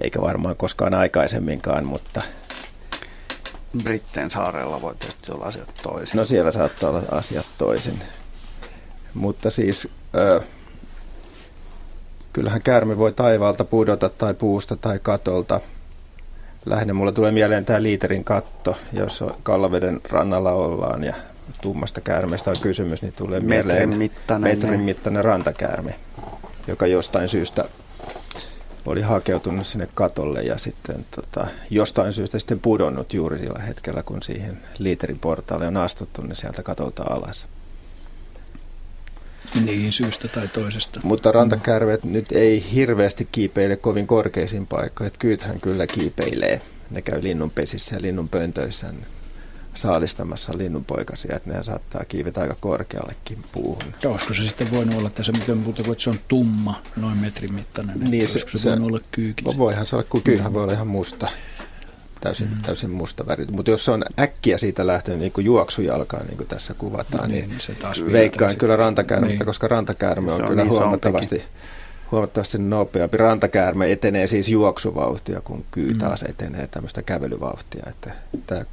[0.00, 2.22] Eikä varmaan koskaan aikaisemminkaan, mutta...
[3.82, 6.16] Britteen saarella voi tietysti olla asiat toisin.
[6.16, 7.98] No siellä saattaa olla asiat toisin.
[9.14, 9.88] Mutta siis...
[10.14, 10.40] Ö,
[12.32, 15.60] kyllähän käärme voi taivaalta pudota tai puusta tai katolta.
[16.66, 21.14] Lähinnä mulle tulee mieleen tämä liiterin katto, jos Kallaveden rannalla ollaan ja
[21.62, 25.94] tummasta käärmeestä on kysymys, niin tulee metrin mieleen mittainen, metrin mittainen rantakäärme,
[26.66, 27.64] joka jostain syystä
[28.86, 34.22] oli hakeutunut sinne katolle ja sitten tota, jostain syystä sitten pudonnut juuri sillä hetkellä, kun
[34.22, 37.48] siihen liiterin portaalle on astuttu, niin sieltä katolta alas.
[39.64, 41.00] Niin, syystä tai toisesta.
[41.02, 45.12] Mutta rantakärvet nyt ei hirveästi kiipeile kovin korkeisiin paikkoihin.
[45.18, 46.60] Kyythän kyllä kiipeilee.
[46.90, 48.92] Ne käy linnunpesissä ja linnunpöntöissä
[49.74, 53.94] saalistamassa linnunpoikasia, että ne saattaa kiivetä aika korkeallekin puuhun.
[54.02, 57.16] Ja olisiko se sitten voinut olla tässä mitään muuta kuin, että se on tumma, noin
[57.16, 58.00] metrin mittainen?
[58.00, 59.58] Niin, se, se, se voinut olla kyykin?
[59.58, 61.28] Voihan se olla, kun kyyhän voi olla ihan musta
[62.20, 62.62] täysin, mm.
[62.62, 63.46] täysin musta väri.
[63.50, 67.48] Mutta jos se on äkkiä siitä lähtenyt niin juoksujalkaan, niin kuin tässä kuvataan, no niin,
[67.48, 69.46] niin se taas veikkaan kyllä rantakäärmettä, niin.
[69.46, 71.42] koska rantakäärme on, on kyllä huomattavasti,
[72.10, 73.16] huomattavasti nopeampi.
[73.16, 75.98] Rantakäärme etenee siis juoksuvauhtia, kun kyy mm.
[75.98, 77.84] taas etenee tämmöistä kävelyvauhtia.
[77.88, 78.14] Että
[78.46, 78.64] tämä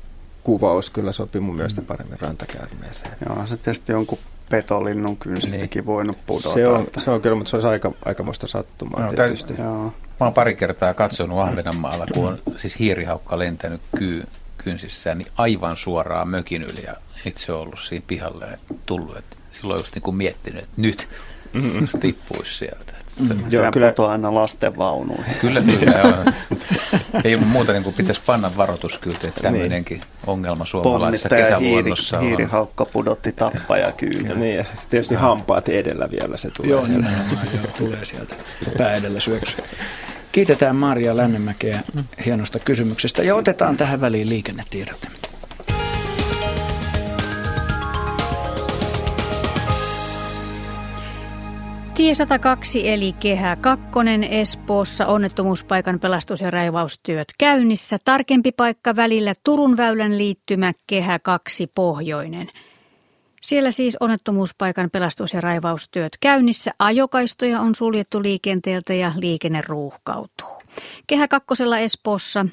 [0.48, 3.12] kuvaus kyllä sopii mun mielestä paremmin rantakäärmeeseen.
[3.30, 4.18] Joo, se tietysti jonkun
[4.50, 5.86] petolinnun kynsistäkin niin.
[5.86, 6.50] voinut pudota.
[6.50, 9.54] Se on, se on kyllä, mutta se olisi aika, aikamoista sattumaa no, tietysti.
[9.58, 9.84] Joo.
[10.20, 14.24] Mä oon pari kertaa katsonut Ahvenanmaalla, kun on siis hiirihaukka lentänyt kyy,
[14.58, 16.96] kynsissään, niin aivan suoraan mökin yli ja
[17.26, 19.18] itse ollut siinä pihalle ja tullut.
[19.18, 21.08] Että silloin just niin kuin miettinyt, että nyt
[21.54, 21.88] mm-hmm.
[22.00, 22.94] tippuisi sieltä.
[23.28, 23.44] Se, mm.
[23.52, 25.24] Joo, kyllä tuo aina lasten vaunuun.
[25.42, 26.34] Kyllä, kyllä.
[27.24, 30.08] Ei ole muuta niin kuin pitäisi panna varoituskylti, että tämmöinenkin niin.
[30.28, 34.36] ongelma suomalaisessa kesäluonnossa hiiri, Hiirihaukka pudotti tappaja kyllä.
[34.36, 36.72] niin, ja tietysti hampaat edellä vielä se tulee.
[36.72, 38.36] Joo, nimenomaan, joo, tulee sieltä
[38.78, 39.56] pää edellä syöksy.
[40.32, 41.80] Kiitetään Maria Lännemäkeä
[42.26, 45.08] hienosta kysymyksestä ja otetaan tähän väliin liikennetiedot.
[51.98, 53.86] Tie 102 eli Kehä 2
[54.30, 57.98] Espoossa onnettomuuspaikan pelastus- ja raivaustyöt käynnissä.
[58.06, 62.46] Tarkempi paikka välillä Turun väylän liittymä Kehä 2 Pohjoinen.
[63.42, 66.72] Siellä siis onnettomuuspaikan pelastus- ja raivaustyöt käynnissä.
[66.80, 70.67] Ajokaistoja on suljettu liikenteeltä ja liikenne ruuhkautuu.
[71.08, 72.46] Kehä kakkosella Espoossa,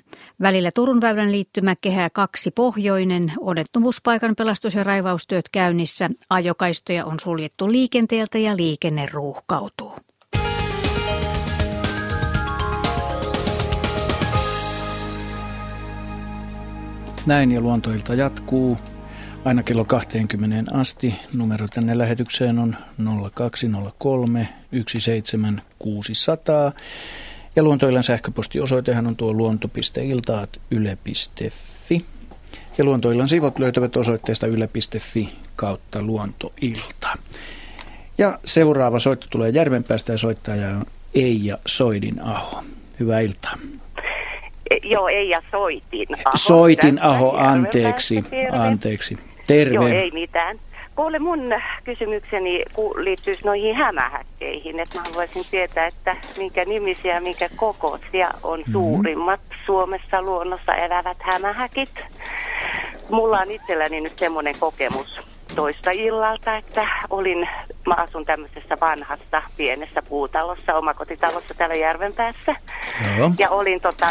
[0.43, 6.11] välillä Turun väylän liittymä Kehä 2 Pohjoinen, onnettomuuspaikan pelastus- ja raivaustyöt käynnissä.
[6.31, 9.93] Ajokaistoja on suljettu liikenteeltä ja liikenne ruuhkautuu.
[17.27, 18.79] Näin ja luontoilta jatkuu
[19.45, 21.15] aina kello 20 asti.
[21.35, 22.77] Numero tänne lähetykseen on
[23.35, 26.73] 0203 17600.
[27.57, 32.05] Ja luontoillan sähköpostiosoitehan on tuo luonto.iltaat yle.fi.
[32.79, 37.19] Ja luontoillan sivut löytävät osoitteesta yle.fi kautta luontoilta.
[38.19, 40.85] Ja seuraava soitto tulee Järvenpäästä ja soittaja on
[41.15, 42.65] Eija Soidin Aho.
[43.01, 43.59] Hyvää iltaa.
[44.71, 46.37] E, joo, Eija Soitin Aho.
[46.37, 48.25] Soitin Aho, anteeksi.
[48.59, 49.19] Anteeksi.
[49.47, 49.75] Terve.
[49.75, 50.59] Joo, ei mitään.
[50.97, 51.41] Kuule, mun
[51.85, 52.63] kysymykseni
[52.97, 58.73] liittyy noihin hämähäkkeihin, että mä haluaisin tietää, että minkä nimisiä, minkä kokoisia on mm-hmm.
[58.73, 62.05] suurimmat Suomessa luonnossa elävät hämähäkit.
[63.11, 65.21] Mulla on itselläni nyt semmoinen kokemus
[65.55, 67.49] toista illalta, että olin,
[67.87, 72.57] mä asun tämmöisessä vanhassa pienessä puutalossa, omakotitalossa täällä Järvenpäässä.
[73.19, 73.31] Joo.
[73.39, 74.07] Ja olin tota,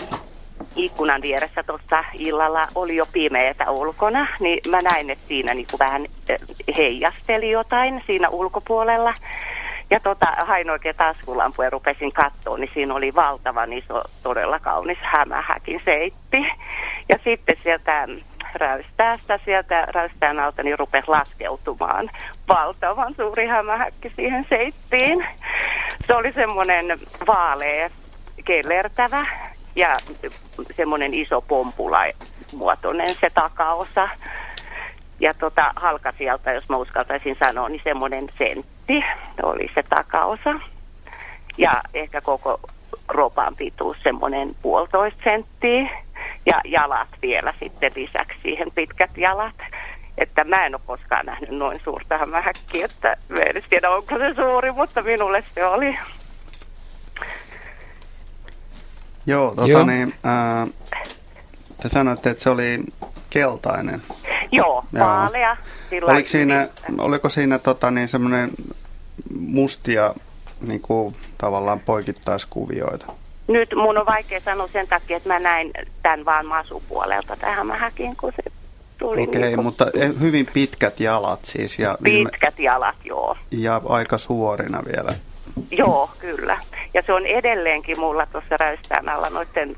[0.75, 5.79] ikkunan vieressä tuossa illalla oli jo pimeätä ulkona, niin mä näin, että siinä niin kuin
[5.79, 6.39] vähän eh,
[6.77, 9.13] heijasteli jotain siinä ulkopuolella.
[9.89, 14.97] Ja tota, hain oikein taskulampu ja rupesin katsoa, niin siinä oli valtavan iso, todella kaunis
[15.01, 16.37] hämähäkin seitti.
[17.09, 18.07] Ja sitten sieltä
[18.55, 22.09] räystäästä, sieltä räystään alta, niin rupesi laskeutumaan
[22.47, 25.27] valtavan suuri hämähäkki siihen seittiin.
[26.07, 26.85] Se oli semmoinen
[27.27, 27.89] vaalea
[28.45, 29.25] kellertävä
[29.75, 29.97] ja
[30.75, 32.03] semmoinen iso pompula
[32.53, 34.09] muotoinen se takaosa.
[35.19, 39.03] Ja tota, halkasijalta, jos mä uskaltaisin sanoa, niin semmoinen sentti
[39.43, 40.59] oli se takaosa.
[41.57, 42.59] Ja ehkä koko
[43.07, 46.03] kropan pituus semmoinen puolitoista senttiä.
[46.45, 49.55] Ja jalat vielä sitten lisäksi siihen pitkät jalat.
[50.17, 54.33] Että mä en ole koskaan nähnyt noin suurta hämähäkkiä, että mä en tiedä onko se
[54.33, 55.97] suuri, mutta minulle se oli.
[59.25, 59.85] Joo, tota Joo.
[59.85, 60.67] Niin, ää,
[61.81, 62.79] te sanoitte, että se oli
[63.29, 64.01] keltainen.
[64.51, 65.57] Joo, vaalea.
[66.01, 66.67] Oliko siinä,
[66.97, 68.51] oliko siinä tota, niin, semmoinen
[69.39, 70.13] mustia
[70.61, 73.05] niin kuin, tavallaan poikittaiskuvioita?
[73.47, 75.71] Nyt mun on vaikea sanoa sen takia, että mä näin
[76.03, 78.51] tämän vaan masupuolelta tähän mähäkin, kun se
[78.97, 79.13] tuli.
[79.13, 79.65] Okei, okay, niin kuin...
[79.65, 81.79] mutta eh, hyvin pitkät jalat siis.
[81.79, 83.37] Ja pitkät jalat, joo.
[83.51, 85.13] Ja aika suorina vielä.
[85.71, 86.57] Joo, kyllä.
[86.93, 89.75] Ja se on edelleenkin mulla tuossa räystään alla noiden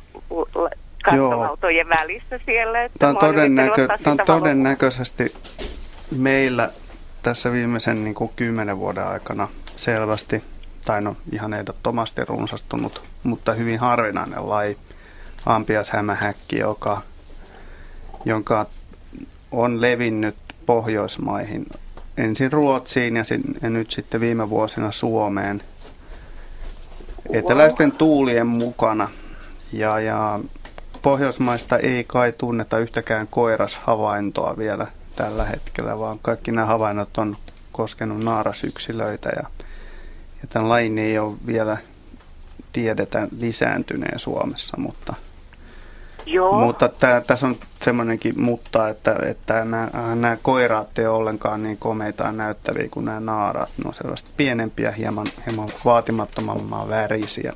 [1.03, 2.83] kattoautojen välissä siellä.
[2.83, 5.33] Että tämä on, todennäkö, tämä on todennäköisesti
[6.17, 6.69] meillä
[7.23, 10.43] tässä viimeisen niin kuin kymmenen vuoden aikana selvästi
[10.85, 14.77] tai no ihan ehdottomasti runsastunut, mutta hyvin harvinainen laji,
[15.45, 17.01] ampiashämähäkki, joka,
[18.25, 18.65] jonka
[19.51, 20.35] on levinnyt
[20.65, 21.65] Pohjoismaihin,
[22.17, 25.61] ensin Ruotsiin ja, sit, ja nyt sitten viime vuosina Suomeen
[27.29, 29.09] eteläisten tuulien mukana.
[29.73, 30.39] Ja, ja
[31.01, 37.37] Pohjoismaista ei kai tunneta yhtäkään koirashavaintoa vielä tällä hetkellä, vaan kaikki nämä havainnot on
[37.71, 39.49] koskenut naarasyksilöitä ja,
[40.41, 41.77] ja tämän lajin ei ole vielä
[42.71, 45.13] tiedetä lisääntyneen Suomessa, mutta,
[46.25, 46.59] Joo.
[46.59, 46.89] mutta
[47.27, 52.87] tässä on semmoinenkin mutta, että, että nämä, koiraat ei ole ollenkaan niin komeita ja näyttäviä
[52.91, 53.69] kuin nämä naarat.
[53.77, 57.53] Ne on sellaista pienempiä, hieman, hieman vaatimattomammaa värisiä.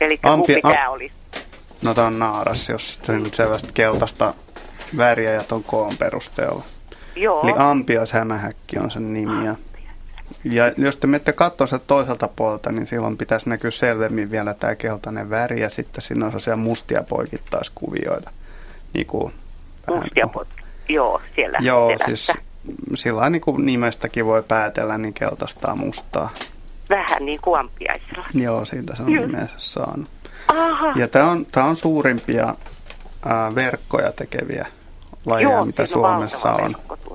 [0.00, 1.14] Eli Ampi- mikä a- olisi?
[1.82, 4.34] No tämä on naaras, jos se nyt sellaista keltaista
[4.96, 6.62] väriä ja ton koon perusteella.
[7.16, 7.42] Joo.
[7.42, 9.46] Eli ampias hämähäkki on sen nimi.
[9.46, 9.54] Ja,
[10.44, 14.74] ja jos te menette katsoa sitä toiselta puolelta, niin silloin pitäisi näkyä selvemmin vielä tämä
[14.74, 18.30] keltainen väri ja sitten siinä on sellaisia mustia poikittaiskuvioita.
[18.94, 19.32] Niin kuin,
[19.96, 20.48] Mustia pot.
[20.88, 22.04] Joo, siellä Joo, selässä.
[22.06, 22.32] siis
[22.94, 26.30] sillä niin kuin nimestäkin voi päätellä, niin keltaista mustaa.
[26.88, 28.26] Vähän niin kuin ampiaisella.
[28.34, 29.26] Joo, siitä se on Just.
[29.26, 30.08] nimensä saanut.
[30.48, 30.92] Aha.
[30.96, 32.54] Ja tämä on, tää on suurimpia
[33.24, 34.66] ää, verkkoja tekeviä
[35.26, 36.62] lajeja, Joo, mitä on Suomessa on.
[36.62, 37.07] verkko tuossa.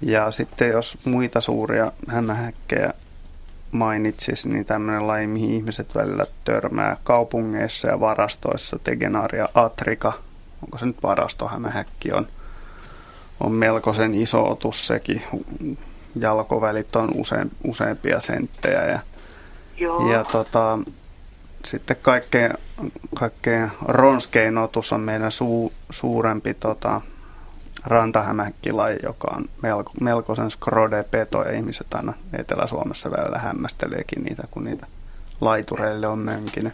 [0.00, 2.92] Ja sitten jos muita suuria hämähäkkejä
[3.70, 10.12] mainitsis, niin tämmöinen laji, mihin ihmiset välillä törmää kaupungeissa ja varastoissa, Tegenaria atrika,
[10.62, 12.26] onko se nyt varastohämähäkki, on,
[13.40, 15.22] on melkoisen iso otus sekin.
[16.20, 18.98] Jalkovälit on usein, useampia senttejä ja,
[19.76, 20.12] Joo.
[20.12, 20.78] ja tota,
[21.64, 22.52] sitten kaikkein,
[23.14, 27.00] kaikkein ronskein otus on meidän suu, suurempi tota,
[27.86, 34.86] rantahämähäkkilaji, joka on melko, melkoisen skrode-peto ja ihmiset aina Etelä-Suomessa välillä hämmästeleekin niitä, kun niitä
[35.40, 36.72] laitureille on mönkinyt.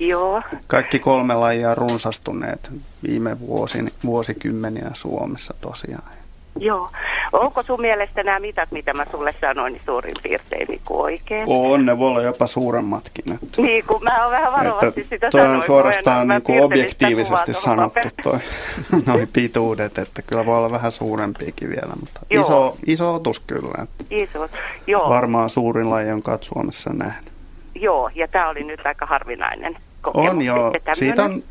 [0.00, 0.42] Joo.
[0.66, 2.70] Kaikki kolme lajia on runsastuneet
[3.02, 6.12] viime vuosin, vuosikymmeniä Suomessa tosiaan.
[6.58, 6.90] Joo.
[7.32, 11.44] Onko sun mielestä nämä mitat, mitä mä sulle sanoin, niin suurin piirtein niin kuin oikein?
[11.46, 13.32] On, ne voi olla jopa suuremmatkin.
[13.34, 16.62] Että, Niin, kun mä oon vähän varovasti että sitä toi sanoin, on suorastaan niin kuin
[16.62, 18.38] objektiivisesti sanottu toi,
[19.06, 22.42] noi pituudet, että kyllä voi olla vähän suurempiakin vielä, mutta Joo.
[22.42, 23.82] iso, iso otus kyllä.
[23.82, 24.48] Että Iso.
[24.86, 27.32] Joo, varmaan suurin laji, jonka olet Suomessa nähnyt.
[27.74, 30.30] joo, ja tämä oli nyt aika harvinainen kokemus.
[30.30, 31.42] On joo, siitä on,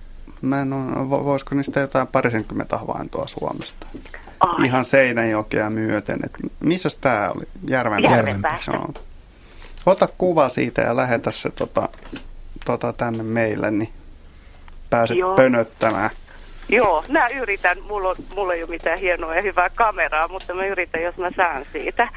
[0.41, 3.88] mä en ole, vo- voisiko niistä jotain parisenkymmentä havaintoa Suomesta.
[4.45, 4.65] Ai.
[4.65, 6.19] Ihan Seinäjokea myöten.
[6.23, 7.43] Et missä tämä oli?
[7.67, 8.17] Järvenpäässä.
[8.17, 8.72] Järvenpäässä.
[8.72, 8.93] Joo.
[9.85, 11.89] Ota kuva siitä ja lähetä se tota,
[12.65, 13.89] tota tänne meille, niin
[14.89, 15.35] pääset Joo.
[15.35, 16.09] pönöttämään.
[16.69, 17.77] Joo, mä yritän.
[17.88, 21.27] Mulla, on, mulla ei ole mitään hienoa ja hyvää kameraa, mutta mä yritän, jos mä
[21.35, 22.07] saan siitä.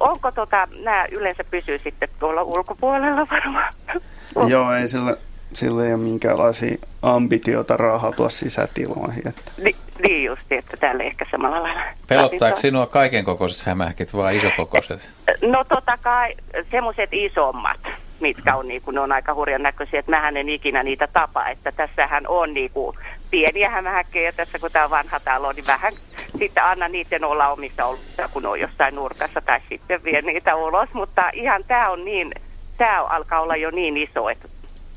[0.00, 3.74] Onko tota, nämä yleensä pysyy sitten tuolla ulkopuolella varmaan?
[4.52, 5.16] Joo, ei sillä,
[5.52, 9.28] sillä ei ole minkäänlaisia ambitioita raahautua sisätiloihin.
[9.28, 9.52] Että.
[9.62, 11.82] Ni, niin justi, että täällä ehkä samalla lailla.
[12.08, 15.10] Pelottaako sinua kaiken kokoiset hämähäkit vai isokokoiset?
[15.42, 16.34] No totta kai
[16.70, 17.80] semmoiset isommat,
[18.20, 21.48] mitkä on, niin kuin, ne on aika hurjan näköisiä, että mähän en ikinä niitä tapa,
[21.48, 22.96] että tässähän on niin kuin,
[23.30, 25.92] pieniä hämähäkkejä tässä, kun tämä on vanha talo, niin vähän
[26.38, 30.94] sitten anna niiden olla omissa oloissa, kun on jossain nurkassa tai sitten vie niitä ulos,
[30.94, 32.32] mutta ihan tämä on niin,
[32.78, 34.48] tämä alkaa olla jo niin iso, että,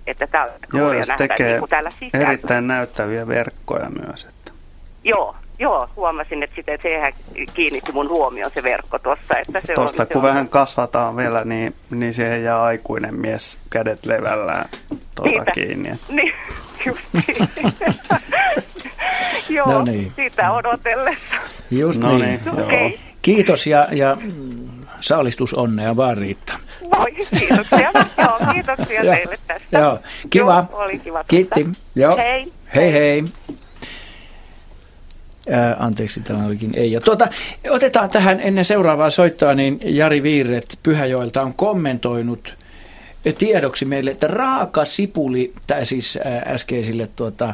[0.07, 2.27] että tämä on Joo, jos nähdä tekee niin kuin täällä sisällä.
[2.27, 4.23] erittäin näyttäviä verkkoja myös.
[4.23, 4.38] Että.
[5.03, 7.13] Joo, joo, huomasin, että sitä, sehän
[7.53, 11.17] kiinnitti mun huomioon se verkko tuossa, että se Tuosta on, se kun on, vähän kasvataan
[11.17, 14.69] vielä, niin, niin siihen jää aikuinen mies kädet levällään
[15.15, 15.51] tuota Niitä.
[15.53, 15.89] kiinni.
[15.89, 16.33] että- Niin,
[16.85, 17.47] justiin.
[19.49, 20.11] Joo, No niin.
[20.15, 21.35] sitä odotellessa.
[21.71, 22.39] Just No niin.
[22.45, 22.63] niin.
[22.65, 22.99] Okei.
[23.21, 24.17] Kiitos ja, ja
[24.99, 26.57] saalistus onnea vaan Riitta.
[26.97, 27.91] Voi, kiitoksia.
[28.23, 29.79] Joo, kiitoksia teille tästä.
[29.79, 29.99] Joo,
[30.29, 30.65] kiva.
[30.71, 31.23] Joo, oli kiva.
[31.27, 31.67] Kiitti.
[31.95, 32.17] Joo.
[32.17, 32.53] Hei.
[32.75, 33.23] Hei hei.
[35.51, 36.91] Ää, anteeksi, tämä olikin ei.
[36.91, 37.27] Ja tuota,
[37.69, 42.57] otetaan tähän ennen seuraavaa soittoa, niin Jari Viirret Pyhäjoelta on kommentoinut
[43.37, 47.53] tiedoksi meille, että raaka sipuli, tai siis äskeisille tuota,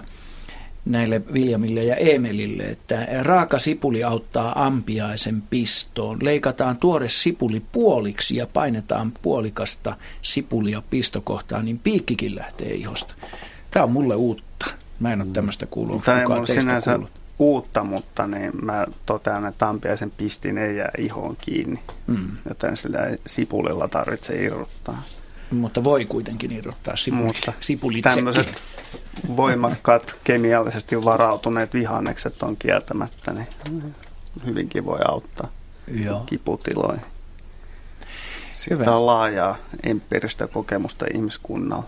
[0.86, 6.18] näille Viljamille ja Emelille, että raaka sipuli auttaa ampiaisen pistoon.
[6.22, 13.16] Leikataan tuore sipuli puoliksi ja painetaan puolikasta sipulia pistokohtaan, niin piikkikin lähtee ihosta.
[13.72, 14.66] Tämä on mulle uutta.
[15.00, 16.04] Mä en ole tämmöistä kuullut.
[16.04, 17.25] Tämä ei ole sinänsä kuullut?
[17.40, 22.38] Uutta, mutta niin mä totean, että ampiaisen pistin ei jää ihoon kiinni, Mm.
[22.50, 25.02] joten sillä ei sipulilla tarvitse irrottaa.
[25.52, 28.16] Mutta voi kuitenkin irrottaa Mutta sipulitsekin.
[28.16, 28.62] tämmöiset
[29.38, 33.48] voimakkaat kemiallisesti varautuneet vihannekset on kieltämättä, niin
[34.46, 35.52] hyvinkin voi auttaa
[36.04, 36.24] Joo.
[36.26, 37.02] kiputiloihin.
[38.56, 41.86] Siitä on laajaa empiiristä kokemusta ihmiskunnalla.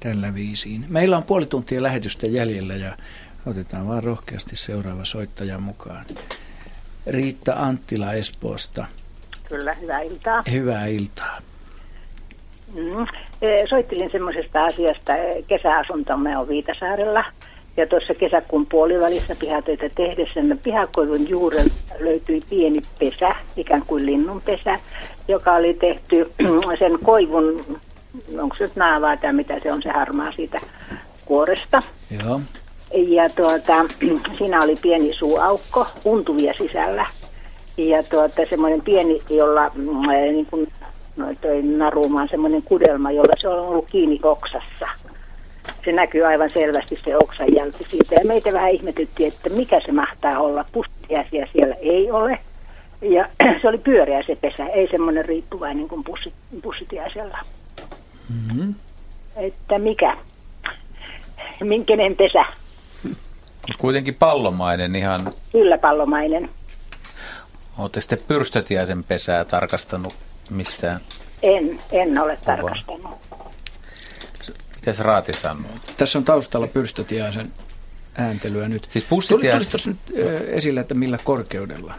[0.00, 0.86] Tällä viisiin.
[0.88, 2.96] Meillä on puoli tuntia lähetystä jäljellä ja
[3.46, 6.04] otetaan vaan rohkeasti seuraava soittaja mukaan.
[7.06, 8.86] Riitta Anttila Espoosta.
[9.48, 10.42] Kyllä, hyvää iltaa.
[10.50, 11.38] Hyvää iltaa.
[12.74, 13.06] Mm.
[13.42, 15.16] E, soittelin semmoisesta asiasta.
[15.16, 17.24] E, kesäasuntomme on Viitasaarella.
[17.76, 24.80] Ja tuossa kesäkuun puolivälissä pihatöitä tehdessä pihakoivun juurelta löytyi pieni pesä, ikään kuin linnunpesä,
[25.28, 26.32] joka oli tehty
[26.78, 27.64] sen koivun,
[28.38, 30.60] onko se nyt naavaa tai mitä se on, se harmaa siitä
[31.24, 31.82] kuoresta.
[32.24, 32.40] Joo.
[32.94, 33.84] Ja tuota,
[34.38, 37.06] siinä oli pieni suuaukko, untuvia sisällä.
[37.76, 40.68] Ja tuota, semmoinen pieni, jolla mm, niin kuin,
[41.16, 44.88] no, toi narumaan semmoinen kudelma, jolla se on ollut kiinni oksassa.
[45.84, 48.14] Se näkyy aivan selvästi se oksan jälki siitä.
[48.14, 50.64] Ja meitä vähän ihmetytti, että mikä se mahtaa olla.
[50.72, 52.38] Pustiaisia siellä ei ole.
[53.02, 53.28] Ja
[53.62, 57.38] se oli pyöreä se pesä, ei semmoinen riippuvainen kuin pussit, pussitiaisella.
[58.28, 58.74] Mm-hmm.
[59.36, 60.16] Että mikä?
[61.60, 62.44] Minkenen pesä?
[63.78, 65.32] Kuitenkin pallomainen ihan.
[65.52, 66.50] Kyllä pallomainen.
[67.78, 70.14] Oletteko sitten pyrstötiäisen pesää tarkastanut
[70.50, 71.00] mistään?
[71.42, 73.18] En, en ole tarkastanut.
[74.76, 75.70] Mitäs Raati sanoo?
[75.98, 77.46] Tässä on taustalla pyrstötiäisen
[78.18, 78.88] ääntelyä nyt.
[78.90, 79.70] Siis pussitiäisen...
[79.70, 81.94] Tuli, tuli nyt esille, että millä korkeudella?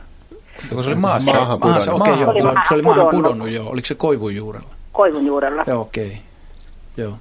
[0.69, 1.33] Kun se oli maassa.
[1.33, 1.85] Maahan pudonnut.
[1.85, 3.69] Maassa, okay, joo, oli se oli maahan pudonnut, joo.
[3.69, 4.69] Oliko se koivun juurella?
[4.91, 5.63] Koivun juurella.
[5.67, 6.07] Joo, okei.
[6.07, 6.17] Okay.
[6.97, 7.17] Joo.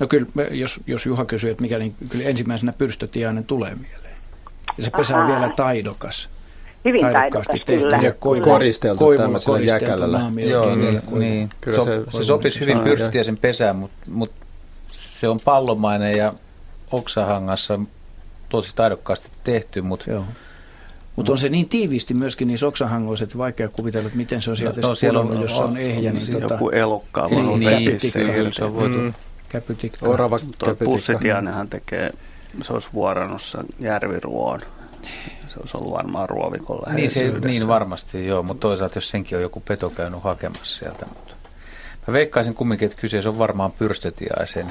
[0.00, 4.14] No kyllä, jos, jos Juha kysyy, että mikä, niin kyllä ensimmäisenä pyrstötiainen tulee mieleen.
[4.78, 6.32] Ja se pesä on vielä taidokas.
[6.84, 7.78] Hyvin taidokas, tehty.
[7.78, 7.96] kyllä.
[7.96, 10.20] Ja koivu, koristeltu tämmöisellä jäkälällä.
[10.50, 11.50] Joo, niin, niin.
[11.60, 14.32] Kyllä so, se, se sopisi hyvin pyrstötiaisen pesään, mutta mut
[14.92, 16.32] se on pallomainen ja
[16.90, 17.78] oksahangassa
[18.48, 20.24] tosi taidokkaasti tehty, mutta Joo.
[21.16, 24.56] Mutta on se niin tiiviisti myöskin niissä oksahangoissa, että vaikea kuvitella, että miten se on
[24.56, 26.12] sieltä no, no siellä on, jos on ehjä.
[26.12, 29.12] Niin, tota, joku elokkaa niin, niin, se on voitu mm.
[29.50, 30.06] Käpytikka.
[30.08, 30.38] Orava
[30.84, 32.12] Pussitiainenhan tekee,
[32.62, 34.60] se olisi vuorannossa järviruoon.
[35.48, 39.42] Se olisi ollut varmaan ruovikon niin, se, niin varmasti, joo, mutta toisaalta jos senkin on
[39.42, 41.06] joku peto käynyt hakemassa sieltä.
[41.06, 41.34] Mutta
[42.06, 44.68] mä veikkaisin kumminkin, että kyseessä on varmaan pyrstötiaisen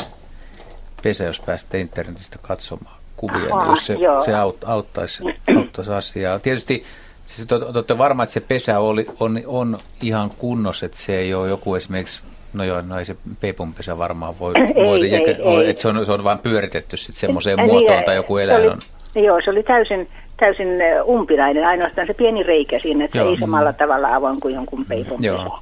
[1.03, 5.23] pesä, jos pääsette internetistä katsomaan kuvia, Aha, niin jos se, se aut, auttaisi,
[5.57, 6.39] auttaisi asiaa.
[6.39, 6.83] Tietysti
[7.25, 11.33] siis te olette varma, että se pesä oli, on, on ihan kunnossa, että se ei
[11.33, 15.31] ole joku esimerkiksi No joo, no ei se peipunpesä varmaan voi, ei, voi ei, jäke,
[15.31, 18.61] ei, että se on, se on vain pyöritetty sitten semmoiseen niin, muotoon tai joku eläin
[18.61, 18.79] oli, on.
[19.15, 20.07] Joo, se oli täysin,
[20.37, 20.67] täysin
[21.03, 23.29] umpinainen, ainoastaan se pieni reikä siinä, että joo.
[23.29, 25.59] ei samalla tavalla avoin kuin jonkun peipun Joo.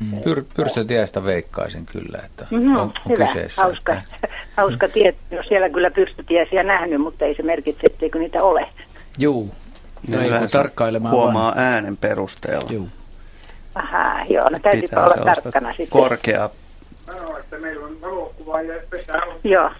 [0.00, 0.20] Mm.
[0.24, 3.62] Pyr, pyrstötiestä veikkaisin kyllä, että mm-hmm, on, on hyvä, kyseessä.
[3.62, 4.28] Hauska, että...
[4.56, 5.18] hauska tieto.
[5.30, 8.66] No siellä kyllä pyrstötiesiä nähnyt, mutta ei se merkitse, etteikö niitä ole.
[9.18, 9.54] Juu.
[10.08, 11.58] No ei tarkkailemaan Huomaa vaan.
[11.58, 12.70] äänen perusteella.
[12.70, 12.88] Juu.
[13.82, 15.88] Aha, joo, no täytyypä olla tarkkana sitten.
[15.88, 16.50] Korkea.
[16.94, 19.40] Sanoo, että meillä on valokuva ja pesä on.
[19.44, 19.70] Joo,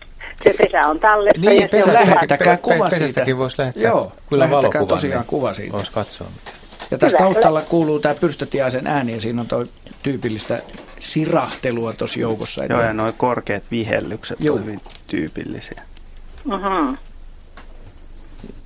[0.44, 1.50] se pesä on tallessa.
[1.50, 3.24] Niin, pesä, lähettäkää kuva siitä.
[3.38, 3.82] Voisi lähettää.
[3.82, 4.86] Joo, kyllä valokuva.
[4.86, 5.72] tosiaan kuva siitä.
[5.72, 6.26] Voisi katsoa.
[6.90, 9.64] Ja tässä taustalla kuuluu tämä pyrstötiaisen ääni ja siinä on tuo
[10.02, 10.62] tyypillistä
[10.98, 12.64] sirahtelua tuossa joukossa.
[12.64, 15.82] Joo, ja nuo korkeat vihellykset on hyvin tyypillisiä.
[16.52, 16.96] Uh-huh.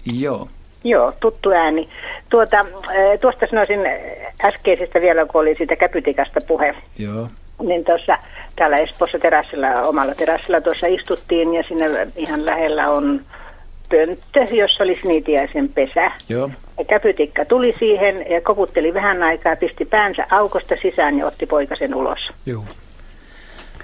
[0.05, 0.48] Joo.
[0.85, 1.89] Joo, tuttu ääni.
[2.28, 2.65] Tuota,
[3.20, 3.81] tuosta sanoisin
[4.44, 6.74] äskeisestä vielä, kun oli siitä käpytikasta puhe.
[6.98, 7.28] Joo.
[7.62, 8.19] Niin tuossa
[8.56, 13.20] täällä Espoossa terassilla, omalla terassilla tuossa istuttiin ja sinne ihan lähellä on
[13.89, 16.11] pönttö, jossa oli snitiäisen pesä.
[16.28, 16.51] Joo.
[16.78, 21.94] Ja käpytikka tuli siihen ja koputteli vähän aikaa, pisti päänsä aukosta sisään ja otti poikasen
[21.94, 22.19] ulos.
[22.47, 22.65] Joo.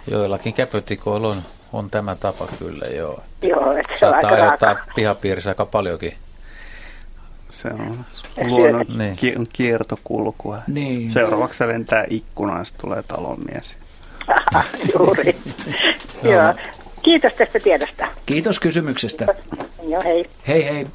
[0.07, 3.21] Joillakin käpytikoilla on, on tämä tapa kyllä, joo.
[3.43, 6.15] Joo, että se on aika aiheuttaa pihapiirissä aika paljonkin.
[7.51, 8.05] Se on
[8.43, 9.49] luonnon niin.
[9.53, 10.59] kiertokulkua.
[10.67, 11.11] Niin.
[11.11, 13.77] Seuraavaksi se lentää ikkunaan, ja tulee talonmies.
[14.99, 15.37] Juuri.
[16.23, 16.55] Joo.
[17.03, 18.07] Kiitos tästä tiedosta.
[18.27, 19.27] Kiitos kysymyksestä.
[19.89, 20.31] Joo, hei.
[20.49, 20.87] Hei hei.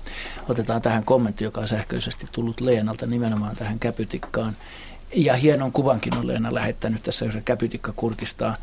[0.49, 4.56] Otetaan tähän kommentti, joka on sähköisesti tullut Leenalta nimenomaan tähän käpytikkaan.
[5.15, 8.56] Ja hienon kuvankin on Leena lähettänyt tässä, jos käpytikka kurkistaa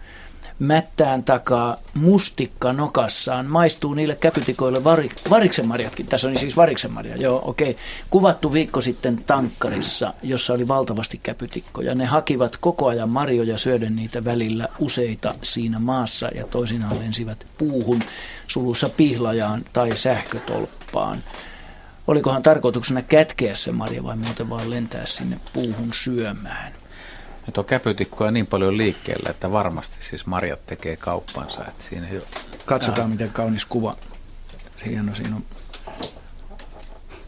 [0.58, 3.46] mättään takaa mustikka nokassaan.
[3.46, 6.06] Maistuu niille käpytikoille vari, variksenmarjatkin.
[6.06, 7.70] Tässä on siis variksenmarja, joo okei.
[7.70, 7.82] Okay.
[8.10, 11.94] Kuvattu viikko sitten tankkarissa, jossa oli valtavasti käpytikkoja.
[11.94, 18.00] Ne hakivat koko ajan marjoja syöden niitä välillä useita siinä maassa ja toisinaan lensivät puuhun
[18.46, 21.18] sulussa pihlajaan tai sähkötolppaan.
[22.06, 26.81] Olikohan tarkoituksena kätkeä se marja vai muuten vaan lentää sinne puuhun syömään?
[27.46, 31.60] Nyt on käpytikkoja niin paljon liikkeellä, että varmasti siis marjat tekee kauppansa.
[31.68, 32.20] Että siinä jo...
[32.66, 33.96] Katsotaan, miten kaunis kuva.
[34.86, 35.42] Hieno, siinä on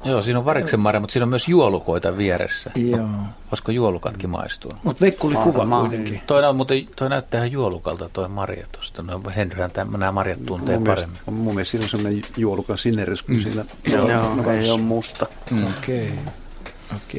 [0.05, 2.71] Joo, siinä on variksen marja, mutta siinä on myös juolukoita vieressä.
[2.75, 3.09] Joo.
[3.51, 4.79] Olisiko juolukatkin maistunut?
[4.85, 6.23] Mutta Veikku oli kuva Ma- kuitenkin.
[6.27, 9.03] Toi, on, mutta toi näyttää ihan juolukalta toi marja tuosta.
[9.03, 11.11] No, Henryhän tämän, nämä marjat tuntee mun paremmin.
[11.11, 13.43] Mielestä, mun mielestä siinä on sellainen juolukan sineres kuin Mm.
[13.43, 13.65] siinä.
[13.93, 15.27] Joo, no, joo ei ole musta.
[15.51, 15.67] Mm.
[15.79, 16.07] Okei.
[16.07, 16.33] Okay.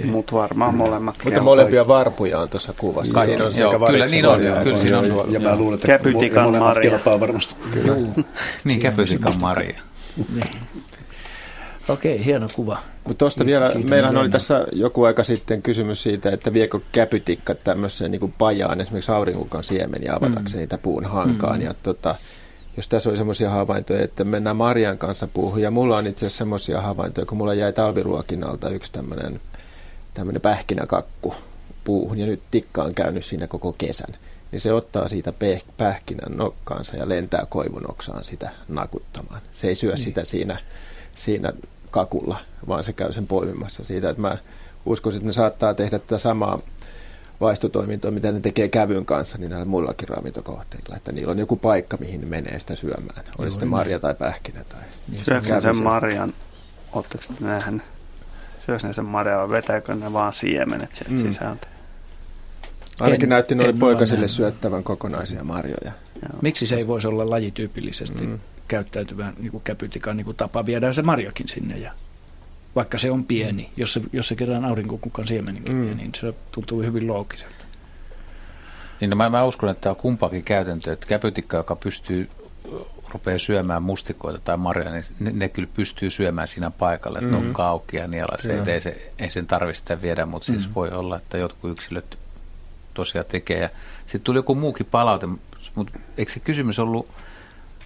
[0.05, 1.15] Mutta varmaan molemmat.
[1.23, 3.19] Mutta molempia varpuja on tuossa kuvassa.
[3.19, 5.07] Siinä on Joo, sekä kyllä niin on, marjaa kyllä siinä on.
[5.07, 6.89] Ja, ja mä luulen, että Käpytikan molemmat marja.
[6.91, 7.55] kelpaa varmasti.
[7.73, 7.95] Kyllä.
[8.63, 9.75] Niin, käpytikan marja.
[10.35, 10.49] Niin.
[11.89, 12.77] Okei, hieno kuva.
[13.03, 17.55] Mutta tuosta vielä, Kiitän meillähän oli tässä joku aika sitten kysymys siitä, että viekö käpytikka
[17.55, 20.59] tämmöiseen niin pajaan, esimerkiksi aurinkukan siemeniä avatakseen Mm.
[20.59, 21.59] niitä puun hankaan.
[21.59, 21.65] Mm.
[21.65, 22.15] Ja tota,
[22.77, 26.37] jos tässä oli semmoisia havaintoja, että mennään Marian kanssa puuhun, ja mulla on itse asiassa
[26.37, 29.41] semmoisia havaintoja, kun mulla jäi talviruokinnalta yksi tämmöinen
[30.15, 31.35] tämmöinen pähkinäkakku
[31.83, 34.15] puuhun, ja nyt tikka on käynyt siinä koko kesän,
[34.51, 35.33] niin se ottaa siitä
[35.77, 39.41] pähkinän nokkaansa ja lentää koivun oksaan sitä nakuttamaan.
[39.51, 40.03] Se ei syö Niin.
[40.03, 40.59] sitä siinä,
[41.15, 41.53] siinä
[41.91, 42.37] kakulla,
[42.67, 44.09] vaan se käy sen poimimassa siitä.
[44.09, 44.37] Että mä
[44.85, 46.59] uskoisin, että ne saattaa tehdä tätä samaa
[47.41, 50.95] vaistotoimintoa, mitä ne tekee kävyn kanssa, niin näillä muillakin ravintokohteilla.
[50.95, 53.25] Että niillä on joku paikka, mihin ne menee sitä syömään.
[53.37, 53.71] Oli sitten niin.
[53.77, 54.63] marja tai pähkinä.
[54.69, 54.81] Tai
[55.23, 55.81] Syöksä kävy sen se.
[55.81, 56.33] marjan,
[56.93, 57.81] ootteko te nähnyt?
[58.65, 61.19] Syöksä ne sen marjan vai vetääkö ne vaan siemenet sieltä Mm.
[61.19, 61.31] mm.
[61.31, 61.67] sisältä?
[62.99, 65.91] Ainakin En- näytti noille poikasille syöttävän kokonaisia marjoja.
[66.41, 68.39] Miksi se ei voisi olla lajityypillisesti mm.
[68.67, 70.65] käyttäytyvän niin kuin käpytikan niin kuin tapa?
[70.65, 71.91] Viedään se marjakin sinne ja
[72.75, 75.97] vaikka se on pieni, jos se, jos se kerran aurinkokukan siemeninkin mm.
[75.97, 77.65] niin se tuntuu hyvin loogiselta.
[79.01, 82.29] Niin no mä, mä uskon, että tämä on kumpaakin käytäntö, että käpytikka, joka pystyy
[83.15, 87.35] rupeaa syömään mustikoita tai marjoja, niin ne, ne kyllä pystyy syömään siinä paikalla, että mm-hmm.
[87.41, 87.53] ne on Mhm.
[87.55, 90.73] kaukia ja että ei, se, ei sen tarvitse sitä viedä, mutta siis Mm.
[90.75, 92.17] voi olla, että jotkut yksilöt
[92.93, 93.59] tosiaan tekee.
[93.59, 93.69] Ja
[93.99, 95.27] sitten tuli joku muukin palaute,
[95.75, 97.07] mutta eikö se kysymys ollut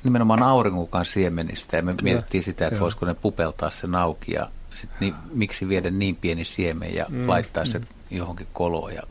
[0.03, 2.03] nimenomaan aurinkokukan siemenistä ja me Kyllä.
[2.03, 2.81] mietittiin sitä, että Joo.
[2.83, 7.15] voisiko ne pupeltaa sen auki ja sit niin, miksi viedä niin pieni siemen ja Mm.
[7.17, 7.27] mm.
[7.29, 7.81] laittaa se
[8.11, 9.01] johonkin koloon ja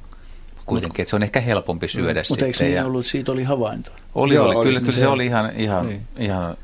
[0.68, 2.66] kuitenkin, että se on ehkä helpompi syödä Mutta eikö sitten.
[2.66, 3.90] niin ja ollut, siitä oli havainto?
[4.14, 4.64] oli, Joo, oli, oli.
[4.66, 6.00] kyllä, Niin kyllä se oli ihan, ihan, Niin.
[6.18, 6.56] ihan,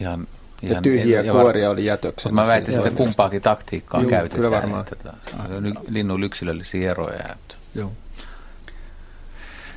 [0.00, 0.26] ihan,
[0.62, 2.32] Ja tyhjiä var- kuoria oli jätöksenä.
[2.32, 4.36] Mutta mä väitin, että kumpaakin taktiikkaa Juu, käytetään.
[4.36, 4.80] kyllä varmaan.
[4.80, 5.16] Että tota,
[5.48, 7.18] se on ny- linnun yksilöllisiä eroja.
[7.32, 7.54] Että.
[7.74, 7.92] Joo.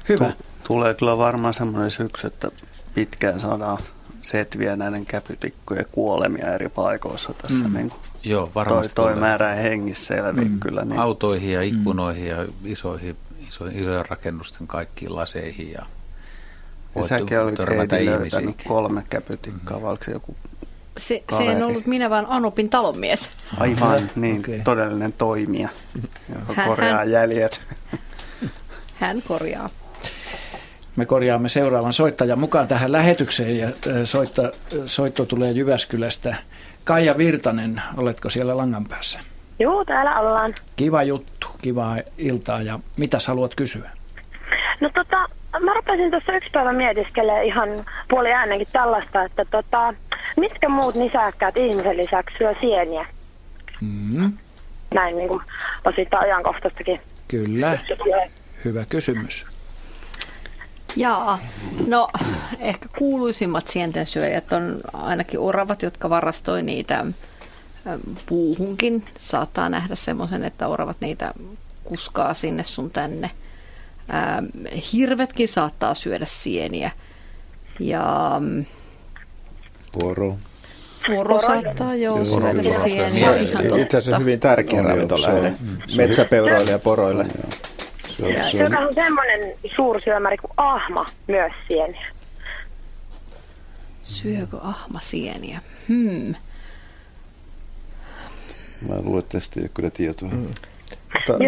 [0.10, 0.26] Hyvä.
[0.32, 2.52] Tu- tulee kyllä varmaan semmoinen syksy, että
[2.96, 3.78] pitkään saadaan
[4.22, 7.64] setviä näiden käpytikkojen kuolemia eri paikoissa tässä.
[7.64, 7.70] Mm.
[7.70, 7.78] Mm.
[7.78, 9.20] Niin kuin Joo, toi, varmasti toi tulee.
[9.20, 10.52] määrä hengissä selviä Mm.
[10.52, 10.60] mm.
[10.60, 10.86] kyllä.
[10.86, 11.00] Niin.
[11.00, 13.18] Autoihin ja ikkunoihin ja isoihin,
[13.50, 15.72] isoihin, isojen rakennusten kaikkiin laseihin.
[15.72, 15.86] Ja Ja
[16.96, 18.68] voit säkin olit törmätä Heidi löytänyt ihmisiinkin.
[18.68, 19.84] kolme käpytikkaa, mm.
[19.84, 20.36] vai oliko se joku
[20.98, 23.30] Se, se en ollut minä, vaan Anopin talonmies.
[23.58, 24.60] aivan niin Okei.
[24.60, 25.70] todellinen toimija,
[26.40, 27.62] joka Hän- korjaa hän- jäljet.
[29.00, 29.70] Hän korjaa.
[30.96, 34.52] Me korjaamme seuraavan soittajan mukaan tähän lähetykseen ja ö, soitta,
[34.86, 36.36] soitto tulee Jyväskylästä.
[36.84, 39.20] Kaija Virtanen, oletko siellä langan päässä?
[39.60, 40.54] Joo, täällä ollaan.
[40.76, 43.90] Kiva juttu, kivaa iltaa ja mitäs haluat kysyä?
[44.82, 45.18] No tota,
[45.60, 47.70] mä rupesin tuossa yksi päivä mietiskelemään ihan
[48.10, 49.94] puoli äänenkin tällaista, että tota,
[50.38, 53.06] mitkä muut nisäkkäät ihmisen lisäksi syö sieniä?
[53.82, 54.34] Mm,
[54.94, 55.42] Näin niin kuin
[55.86, 57.02] osittain ajankohtaistakin.
[57.28, 57.78] kyllä,
[58.66, 59.46] hyvä kysymys.
[60.96, 61.40] Jaa,
[61.88, 62.08] no
[62.60, 67.06] ehkä kuuluisimmat sienten syöjät on ainakin oravat, jotka varastoi niitä
[68.26, 69.04] puuhunkin.
[69.20, 71.34] Saattaa nähdä semmoisen, että oravat niitä
[71.84, 73.32] kuskaa sinne sun tänne.
[74.14, 74.46] Ähm,
[74.94, 76.92] Hirvetkin saattaa syödä sieniä.
[77.80, 78.66] Ja mm,
[80.00, 80.38] Poro.
[81.08, 83.36] poro saattaa joo Joo, syödä sieniä.
[83.36, 84.20] Ihan Itse asiassa totta.
[84.20, 85.54] hyvin tärkeä ravintolähde
[85.98, 87.26] metsäpeuroille ja poroille.
[88.18, 92.10] Se on, se on, Syökää on semmoinen suursyömäri kuin ahma myös sieniä.
[94.04, 95.62] Syökö ahma sieniä?
[95.88, 96.36] Hmm.
[98.88, 100.30] Mä luulen, että tästä ei ole kyllä tietoa.
[100.30, 100.48] Mm.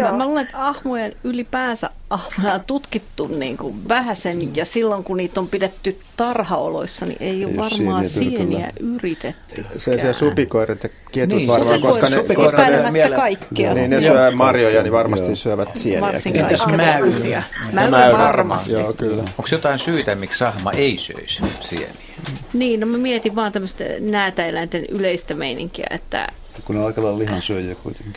[0.02, 5.16] Mä, mä luulen, että ahmojen ylipäänsä ahmoja on tutkittu niin kuin vähäsen ja silloin kun
[5.16, 9.66] niitä on pidetty tarhaoloissa, niin ei ole ole varmaan sieniä sieniä yritetty.
[9.76, 13.74] Se siellä supikoirat ja ketut Niin, varmaan, koska ne, koska ne, miele- kaikkea.
[13.74, 14.14] niin ne Joo.
[14.14, 15.34] syö marjoja, niin varmasti Joo.
[15.34, 15.68] syövät.
[16.00, 16.66] Varsinkin Entäs?
[16.66, 17.10] Mäyry
[17.90, 18.72] Mäyry varmasti.
[18.72, 19.22] Joo, kyllä.
[19.22, 21.88] Onko jotain syytä, miksi sahma ei söisi sieniä?
[22.52, 26.28] Niin, no mä mietin vaan tämmöistä näätäeläinten yleistä meininkiä, että,
[26.64, 28.12] Kun ne on aika lailla lihansyöjiä kuitenkin.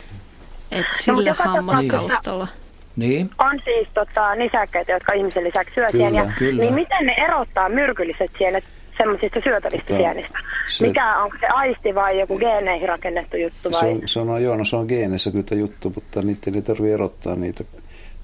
[0.70, 2.48] että No, sillä joka hammastaustalla.
[2.96, 6.32] Niin, On siis tota, nisäkkäitä, jotka ihmisen lisäksi syö Kyllä, sieniä.
[6.38, 6.62] kyllä.
[6.62, 8.64] Niin miten ne erottaa myrkylliset sienet
[8.98, 10.38] semmoisista syötävistä Tota, sienistä?
[10.68, 13.90] se- Mikä, onko se aisti vai joku geeneihin rakennettu juttu Se vai?
[13.92, 16.94] on, se on, joo, no se on geeneissä kyllä tämä juttu, mutta niitä ei tarvitse
[16.94, 17.64] erottaa niitä.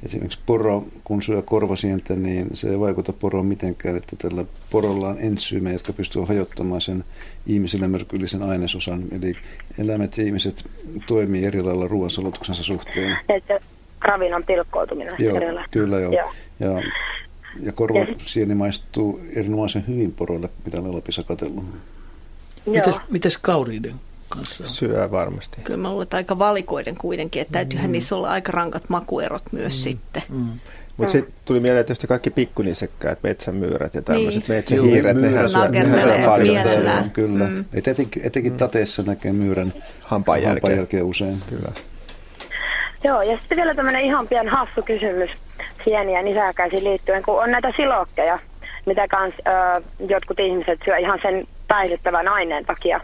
[0.03, 5.17] Esimerkiksi poro, kun syö korvasientä, niin se ei vaikuta poroon mitenkään, että tällä porolla on
[5.21, 7.05] entsyymejä, jotka pystyvät hajottamaan sen
[7.47, 9.03] ihmisille myrkyllisen ainesosan.
[9.13, 9.35] Eli
[9.79, 10.65] eläimet ja ihmiset
[11.07, 13.19] toimii eri lailla ruoansulutuksensa suhteen.
[13.29, 13.61] Että
[14.01, 15.37] ravinnon pilkkoutuminen joo,
[15.71, 16.13] Kyllä joo.
[16.13, 16.31] joo.
[16.61, 16.83] Ja,
[17.63, 21.65] ja korvasieni maistuu erinomaisen hyvin poroille, mitä olen Lapissa katsellut.
[22.67, 23.95] Mites, mites kauriiden
[24.37, 24.65] kanssa?
[24.67, 25.61] Syö varmasti.
[25.65, 27.93] Kyllä mä luulen, että aika valikoiden kuitenkin, että täytyyhän mm.
[27.93, 29.83] niissä olla aika rankat makuerot myös mm.
[29.83, 30.23] sitten.
[30.29, 30.49] Mm.
[30.97, 31.11] Mutta mm.
[31.11, 34.57] sitten tuli mieleen tietysti kaikki pikkunisekkäät, metsämyyrät ja tämmöiset niin.
[34.57, 36.69] metsähiiret, nehän syö, nehän syö paljon.
[36.69, 36.81] Se
[37.13, 37.49] kyllä.
[37.49, 37.65] Mm.
[37.75, 39.73] Et etenkin, etenkin tateessa näkee myyrän
[40.03, 41.39] hampaanjälkeä usein.
[41.49, 41.73] Kyllä.
[43.05, 45.31] Joo, ja sitten vielä tämmöinen ihan pian hassu kysymys
[45.85, 48.39] sieniä nisäkäisiin liittyen, kun on näitä silokkeja,
[48.87, 53.01] mitä kans ö, jotkut ihmiset syö ihan sen päihdyttävän aineen takia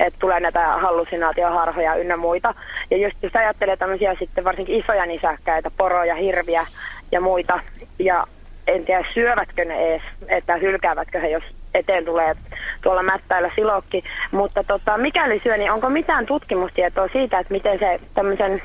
[0.00, 2.54] että tulee näitä hallusinaatioharhoja ynnä muita.
[2.90, 6.66] Ja just jos ajattelee tämmöisiä sitten varsinkin isoja nisäkkäitä, poroja, hirviä
[7.12, 7.60] ja muita,
[7.98, 8.26] ja
[8.66, 11.44] en tiedä syövätkö ne edes, että hylkäävätkö he, jos
[11.74, 12.34] eteen tulee
[12.82, 14.04] tuolla mättäillä silokki.
[14.30, 18.62] Mutta tota, mikäli syö, niin onko mitään tutkimustietoa siitä, että miten se tämmöisen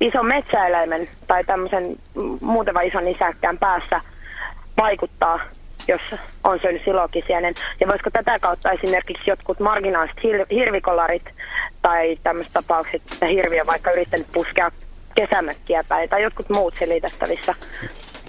[0.00, 1.96] ison metsäeläimen tai tämmöisen
[2.40, 4.00] muuten ison nisäkkään päässä
[4.76, 5.40] vaikuttaa
[5.88, 6.00] jos
[6.44, 7.54] on syönyt silokisienen.
[7.80, 11.24] Ja voisiko tätä kautta esimerkiksi jotkut marginaaliset hir- hirvikolarit
[11.82, 14.70] tai tämmöiset tapaukset, että hirvi on vaikka yrittänyt puskea
[15.14, 17.54] kesämökkiä päin tai jotkut muut selitettävissä.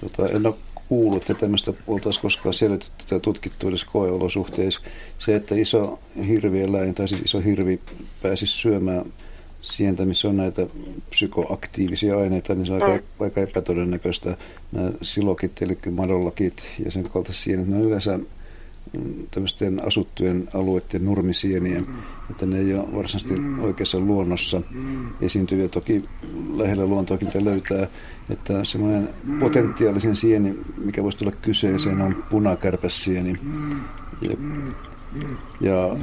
[0.00, 0.54] Tota, en ole
[0.88, 4.80] kuullut, että tämmöistä oltaisiin koskaan selitetty tai tutkittu edes koeolosuhteissa.
[5.18, 7.80] Se, että iso hirvieläin tai siis iso hirvi
[8.22, 9.04] pääsisi syömään
[9.72, 10.66] sientä, missä on näitä
[11.10, 13.24] psykoaktiivisia aineita, niin se on aika, mm.
[13.24, 14.36] aika epätodennäköistä.
[14.72, 21.04] Nämä silokit, eli madollakit ja sen kaltaiset sienet, ne on yleensä mm, tämmöisten asuttujen alueiden
[21.04, 21.82] nurmisieniä,
[22.30, 24.62] että ne ei ole varsinaisesti oikeassa luonnossa
[25.20, 25.68] esiintyviä.
[25.68, 26.04] Toki
[26.54, 27.86] lähellä luontoakin te löytää,
[28.30, 29.08] että semmoinen
[29.40, 33.38] potentiaalisen sieni, mikä voisi tulla kyseeseen, on punakärpäsieni.
[34.20, 34.30] Ja,
[35.60, 35.96] ja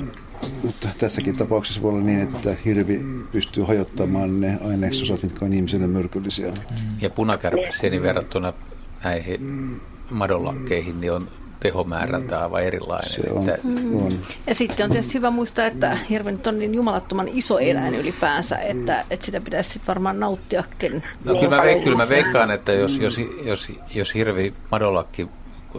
[0.64, 5.88] mutta tässäkin tapauksessa voi olla niin, että hirvi pystyy hajottamaan ne aineisosat, mitkä on ihmiselle
[5.88, 6.54] myrkyllisiä.
[7.02, 8.54] Ja punakärpäsieni verrattuna
[9.04, 11.28] näihin madollakkeihin niin on
[11.60, 13.12] tehomäärältä aivan erilainen.
[13.12, 13.68] Se on, että...
[13.94, 14.12] on.
[14.48, 18.58] Ja sitten on tietysti hyvä muistaa, että hirvi nyt on niin jumalattoman iso eläin ylipäänsä,
[18.58, 21.04] että, että sitä pitäisi sitten varmaan nauttiakin.
[21.24, 25.28] No kyllä mä, veik, kyllä mä veikkaan, että jos, jos, jos, jos hirvi madolakki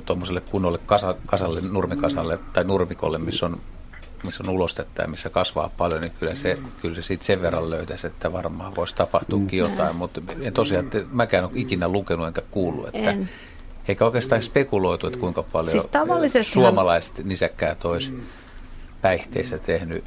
[0.06, 3.58] tuommoiselle kunnolle kasa, kasalle, nurmikasalle tai nurmikolle, missä on
[4.22, 7.70] missä on ulostetta ja missä kasvaa paljon, niin kyllä se, kyllä se siitä sen verran
[7.70, 9.70] löytäisi, että varmaan voisi tapahtuakin mm.
[9.70, 9.96] jotain.
[9.96, 13.28] Mutta en tosiaan, että mäkään ole ikinä lukenut enkä kuullut, että en.
[13.88, 18.22] eikä oikeastaan spekuloitu, että kuinka paljon siis suomalaiset nisäkkäät olisi
[19.00, 20.04] päihteissä tehnyt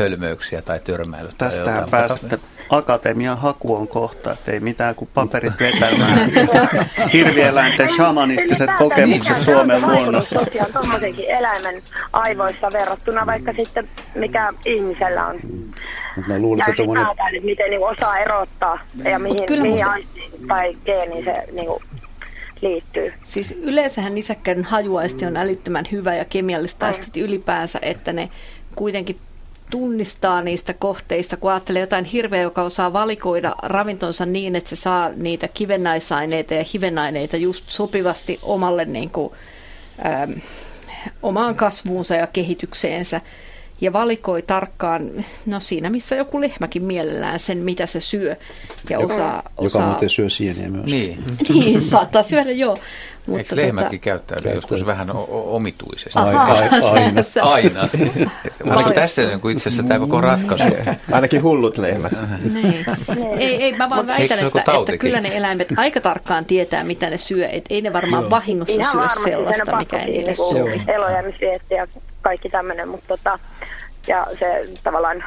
[0.00, 1.32] hölmöyksiä tai törmäilyä.
[1.38, 2.38] Tästähän pääsette
[2.70, 6.30] akatemian haku on kohta, että ei mitään kuin paperit vetämään.
[7.12, 10.38] Hirvieläinten shamanistiset kokemukset Suomen luonnossa.
[10.38, 11.82] Tosiaan tuommoisenkin eläimen
[12.12, 15.40] aivoissa verrattuna vaikka sitten mikä ihmisellä on.
[16.28, 17.06] Mä luulen, että tommonen...
[17.10, 20.46] että miten niin osaa erottaa ja mihin, mihin musta...
[20.48, 21.82] tai geeniin se niin kuin,
[22.62, 23.12] liittyy.
[23.22, 27.22] Siis yleensähän nisäkkäiden hajuaisti on älyttömän hyvä ja kemiallista mm.
[27.22, 28.28] ylipäänsä, että ne
[28.74, 29.16] kuitenkin
[29.70, 35.08] tunnistaa niistä kohteista, kun ajattelee jotain hirveä, joka osaa valikoida ravintonsa niin, että se saa
[35.08, 39.32] niitä kivennäisaineita ja hivenaineita just sopivasti omalle niin kuin,
[40.06, 40.32] ähm,
[41.22, 43.20] omaan kasvuunsa ja kehitykseensä
[43.80, 45.10] ja valikoi tarkkaan,
[45.46, 48.36] no siinä missä joku lehmäkin mielellään sen, mitä se syö.
[48.90, 49.86] Ja osaa, Joka osaa...
[49.86, 50.86] muuten syö sieniä myös.
[50.86, 51.18] Niin.
[51.48, 52.78] niin, saattaa syödä joo.
[53.26, 54.04] Mutta Eikö lehmätkin tota...
[54.04, 56.18] käyttäydy joskus vähän omituisesti?
[56.18, 56.42] Aina.
[56.42, 57.22] Aina.
[57.52, 57.88] Aina.
[58.76, 60.64] Onko tässä niin kuin itse asiassa tämä koko ratkaisu?
[61.12, 62.12] Ainakin hullut lehmät.
[62.52, 62.86] niin.
[63.38, 67.18] ei, ei, mä vaan väitän, että, että kyllä ne eläimet aika tarkkaan tietää, mitä ne
[67.18, 67.48] syö.
[67.48, 68.30] Et ei ne varmaan Joo.
[68.30, 70.82] vahingossa Ihan syö sellaista, mikä ei niille sovi.
[70.88, 71.86] Elojäämisvietti ja
[72.22, 73.38] kaikki tämmöinen, mutta tota,
[74.06, 75.24] ja se tavallaan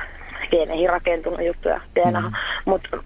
[0.51, 2.21] geeneihin rakentunut juttu ja DNA.
[2.21, 2.31] Mm.
[2.65, 2.97] Mutta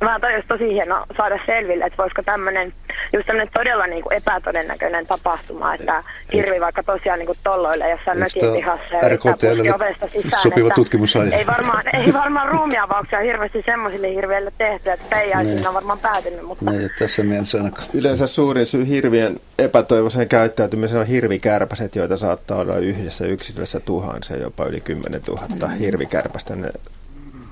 [0.00, 2.72] Mä toi olisi tosi hieno saada selville, että voisiko tämmöinen,
[3.12, 8.18] just tämmöinen todella niin kuin epätodennäköinen tapahtuma, että hirvi vaikka tosiaan niin kuin tolloille jossain
[8.18, 10.42] mökin pihassa ja yrittää ovesta sisään.
[10.42, 15.68] Sopiva tutkimus ei varmaan, ei varmaan ruumiavauksia hirveästi semmoisille hirviöille tehty, että peijaisiin niin.
[15.68, 16.42] on varmaan päätynyt.
[16.42, 16.70] Mutta...
[16.70, 17.88] Niin, tässä mielessä ainakaan.
[17.94, 24.64] Yleensä suurin syy hirvien epätoivoiseen käyttäytymiseen on hirvikärpäset, joita saattaa olla yhdessä yksilössä tuhansia, jopa
[24.64, 25.74] yli 10 000 mm.
[25.74, 26.56] hirvikärpästä.
[26.56, 26.70] Ne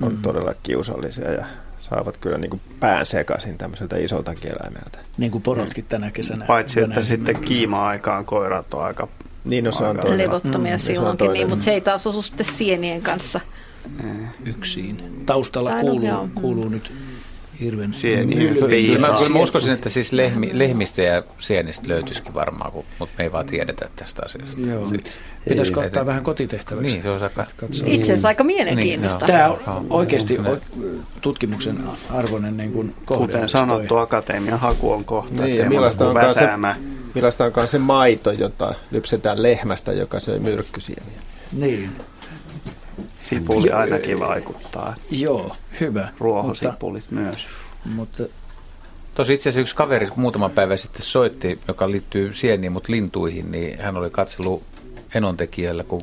[0.02, 0.22] on mm.
[0.22, 1.46] todella kiusallisia ja
[1.90, 4.98] saavat kyllä niin kuin pään sekaisin tämmöiseltä isolta eläimeltä.
[5.18, 6.44] Niin kuin porotkin tänä kesänä.
[6.46, 9.08] Paitsi, että sitten kiima-aikaan koirat on aika
[9.44, 10.18] niin, no se on toinen.
[10.18, 13.40] Levottomia mm, silloinkin, niin, mutta se ei taas osu sitten sienien kanssa
[14.44, 15.22] yksin.
[15.26, 16.92] Taustalla kuuluu, kuuluu nyt
[17.60, 18.36] hirven Sieni.
[18.36, 23.32] Kyllä mä, kyllä uskoisin, että siis lehmi, lehmistä ja sienistä löytyisikin varmaan, mutta me ei
[23.32, 24.60] vaan tiedetä tästä asiasta.
[24.60, 24.92] Joo.
[25.48, 26.92] Pitäisikö ottaa et, vähän kotitehtäväksi?
[26.92, 27.46] Niin, se on aika...
[27.84, 29.26] Itse asiassa aika mielenkiintoista.
[29.26, 30.38] Niin, Tämä on oikeasti
[31.20, 31.78] tutkimuksen
[32.10, 33.32] arvoinen niin kuin kohde.
[33.32, 34.02] Kuten sanottu, toi.
[34.02, 35.42] akatemian haku on kohta.
[35.42, 36.48] Niin, ja millaista on, se,
[37.14, 41.20] millaista onkaan se maito, jota lypsetään lehmästä, joka söi myrkkysieniä.
[41.52, 41.90] Niin.
[43.20, 44.94] Sipuli jo, ainakin vaikuttaa.
[45.10, 46.08] Joo, hyvä.
[46.18, 47.46] Ruohosipulit mutta, myös.
[47.84, 48.22] Mutta
[49.16, 53.78] Tosi itse asiassa yksi kaveri muutama päivä sitten soitti, joka liittyy sieniin, mutta lintuihin, niin
[53.78, 54.62] hän oli katsellut
[55.14, 56.02] enontekijällä, kun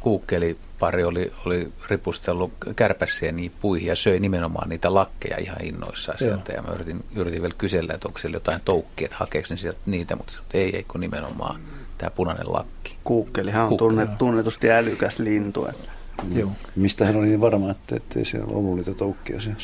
[0.00, 6.28] kuukkelipari oli, oli ripustellut kärpäsieniä puihin ja söi nimenomaan niitä lakkeja ihan innoissaan Joo.
[6.28, 6.52] sieltä.
[6.52, 10.16] Ja mä yritin, yritin vielä kysellä, että onko siellä jotain toukkia, että hakeeko sieltä niitä,
[10.16, 11.60] mutta ei, ei kun nimenomaan
[11.98, 12.96] tämä punainen lakki.
[13.04, 15.66] Kuukkelihan on tunnet, tunnetusti älykäs lintu.
[15.66, 15.97] Että.
[16.34, 16.52] Joo.
[16.76, 19.62] Mistä hän oli niin varma, että ettei siellä ollut niitä toukkia siellä?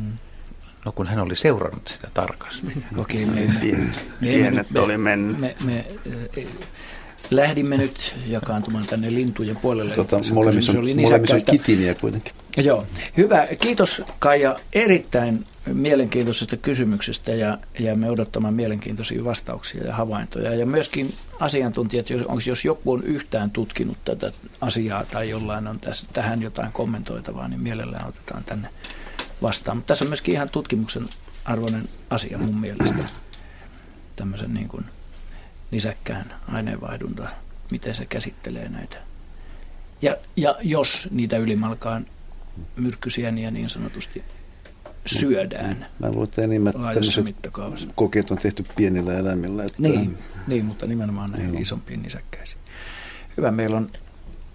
[0.00, 0.12] Mm.
[0.84, 2.84] No kun hän oli seurannut sitä tarkasti.
[2.96, 3.46] Okei, me,
[4.22, 5.38] Sienet me, oli mennyt.
[5.38, 5.84] Me, me,
[6.36, 6.46] me
[7.30, 9.94] lähdimme nyt jakaantumaan tänne lintujen puolelle.
[9.94, 12.32] Tota, molemmissa on, oli molemmissa on kitiniä kuitenkin.
[12.56, 12.86] Joo,
[13.16, 13.48] hyvä.
[13.60, 20.54] Kiitos Kaija erittäin mielenkiintoisesta kysymyksestä ja jäämme odottamaan mielenkiintoisia vastauksia ja havaintoja.
[20.54, 26.06] Ja myöskin asiantuntijat, jos, jos joku on yhtään tutkinut tätä asiaa tai jollain on tässä,
[26.12, 28.68] tähän jotain kommentoitavaa, niin mielellään otetaan tänne
[29.42, 29.76] vastaan.
[29.76, 31.08] Mutta tässä on myöskin ihan tutkimuksen
[31.44, 33.04] arvoinen asia mun mielestä.
[34.16, 34.84] Tämmöisen niin kuin
[35.70, 37.28] nisäkkään aineenvaihdunta,
[37.70, 38.96] miten se käsittelee näitä.
[40.02, 42.06] Ja, ja jos niitä ylimalkaan
[42.76, 44.24] myrkkysieniä niin sanotusti
[45.06, 45.86] syödään.
[45.98, 46.28] Mä luulen,
[46.66, 46.78] että
[47.62, 49.64] tämmöiset kokeet on tehty pienillä eläimillä.
[49.64, 49.82] Että...
[49.82, 51.60] Niin, niin, mutta nimenomaan näihin Joo.
[51.60, 52.60] isompiin nisäkkäisiin.
[53.36, 53.86] Hyvä, meillä on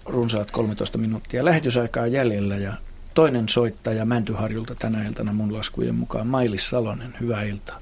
[0.05, 2.73] runsaat 13 minuuttia lähetysaikaa jäljellä ja
[3.13, 7.13] toinen soittaja Mäntyharjulta tänä iltana mun laskujen mukaan Mailis Salonen.
[7.19, 7.80] Hyvää iltaa.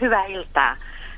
[0.00, 0.76] Hyvää iltaa.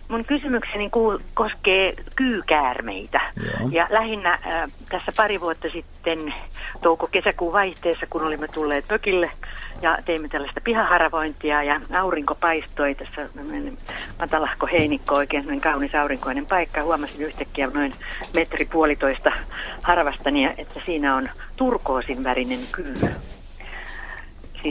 [0.09, 0.91] Mun kysymykseni
[1.35, 3.20] koskee kyykäärmeitä.
[3.37, 3.69] Joo.
[3.73, 6.35] Ja lähinnä äh, tässä pari vuotta sitten
[6.83, 9.31] touko-kesäkuun vaihteessa, kun olimme tulleet pökille
[9.83, 13.28] ja teimme tällaista pihaharavointia ja aurinko paistoi tässä
[14.20, 16.83] matalahko heinikko oikein kaunis aurinkoinen paikka.
[16.83, 17.95] Huomasin yhtäkkiä noin
[18.35, 19.33] metri puolitoista
[19.83, 22.95] haravastani, että siinä on turkoosin värinen kyy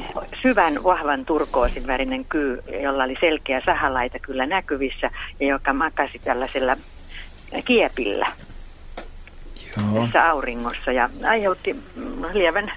[0.01, 5.09] siis syvän, vahvan turkoosin värinen kyy, jolla oli selkeä sahalaita kyllä näkyvissä
[5.39, 6.77] ja joka makasi tällaisella
[7.65, 8.27] kiepillä
[9.77, 10.03] Joo.
[10.05, 11.76] tässä auringossa ja aiheutti
[12.34, 12.72] lievän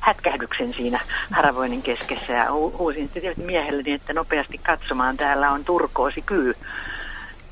[0.00, 1.00] hätkähdyksen siinä
[1.30, 6.54] haravoinnin keskessä ja huusin sitten miehelleni, että nopeasti katsomaan, täällä on turkoosi kyy.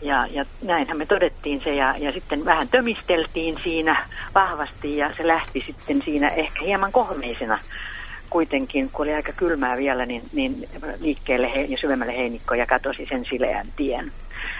[0.02, 5.26] Ja, ja näinhän me todettiin se ja, ja sitten vähän tömisteltiin siinä vahvasti ja se
[5.26, 7.58] lähti sitten siinä ehkä hieman kohmeisena
[8.36, 10.68] kuitenkin, kun oli aika kylmää vielä, niin, niin
[10.98, 14.12] liikkeelle he, ja syvemmälle heinikko ja katosi sen sileän tien.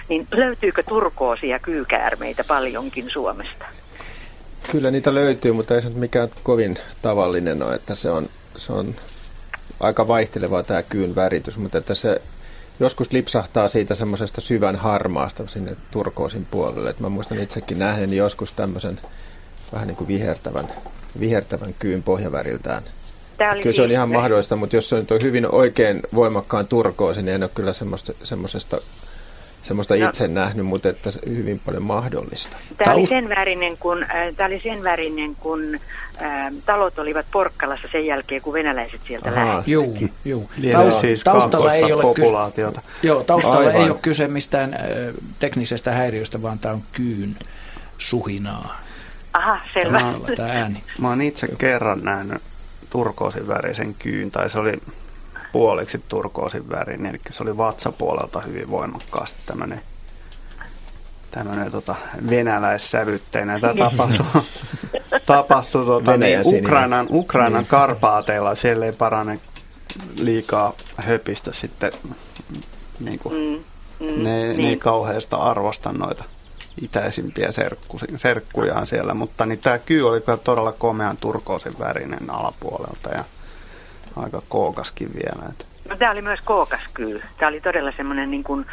[0.09, 3.65] Niin löytyykö turkoosia kyykäärmeitä paljonkin Suomesta?
[4.71, 8.73] Kyllä niitä löytyy, mutta ei se nyt mikään kovin tavallinen ole, että se on, se
[8.73, 8.95] on
[9.81, 12.23] aika vaihtelevaa tämä kyyn väritys, mutta että se
[12.81, 16.91] joskus lipsahtaa siitä semmoisesta syvän harmaasta sinne turkoosin puolelle.
[16.91, 19.01] Et mä muistan itsekin nähneeni joskus tämmöisen
[19.73, 20.69] vähän niin kuin vihertävän,
[21.21, 22.83] vihertävän kyyn pohjaväriltään
[23.39, 27.23] Tämä oli kyllä se on ihan mahdollista, mutta jos se on hyvin oikein voimakkaan turkoosi,
[27.23, 28.81] niin en ole kyllä semmoista, semmoisesta
[29.67, 32.57] semmoista no, itse nähnyt, mutta että hyvin paljon mahdollista.
[32.77, 35.61] Tämä oli sen värinen, kun, äh, tämä oli sen värinen, kun
[36.23, 39.69] äh, talot olivat Porkkalassa sen jälkeen, kun venäläiset sieltä lähtivät.
[39.69, 39.95] Joo,
[40.25, 40.43] joo.
[40.73, 42.81] Taust, siis taustalla ei ole populaatiota.
[42.81, 43.75] Kyse, joo, taustalla Aivan.
[43.75, 44.81] ei ole kyse mistään äh,
[45.39, 47.37] teknisestä häiriöstä, vaan tämä on kyyn
[47.99, 48.81] suhinaa.
[49.33, 50.01] Aha, selvä.
[50.37, 50.83] tämä ääni.
[50.99, 52.43] Mä oon itse kerran nähnyt
[52.97, 54.83] turkoosin värisen kyyn, tai se oli
[55.53, 59.81] puoliksi turkoosin värin, eli se oli vatsapuolelta hyvin voimakkaasti tämmöinen
[61.31, 61.95] tämmöinen tota,
[62.31, 63.61] venäläissävytteinen.
[63.61, 64.43] Tämä tapahtui,
[65.27, 67.69] tapahtui tota, niin, Ukrainan, Ukrainan niin.
[67.69, 68.55] karpaateilla.
[68.55, 69.41] Siellä ei parane
[70.19, 71.93] liikaa höpistä sitten.
[73.01, 74.63] Niin kuin, mm, mm, ne, niin.
[74.63, 76.25] ne ei kauheasta arvosta noita
[76.83, 83.11] itäisimpiä serkku, serkkujaan siellä, mutta niin tämä kyy oli kyllä todella komean turkoosin värinen alapuolelta
[83.11, 83.25] ja
[84.17, 85.49] aika kookaskin vielä.
[85.49, 85.65] Että.
[85.89, 87.23] No, tämä oli myös kookas kyy.
[87.39, 88.67] Tämä oli todella semmoinen niin kuin,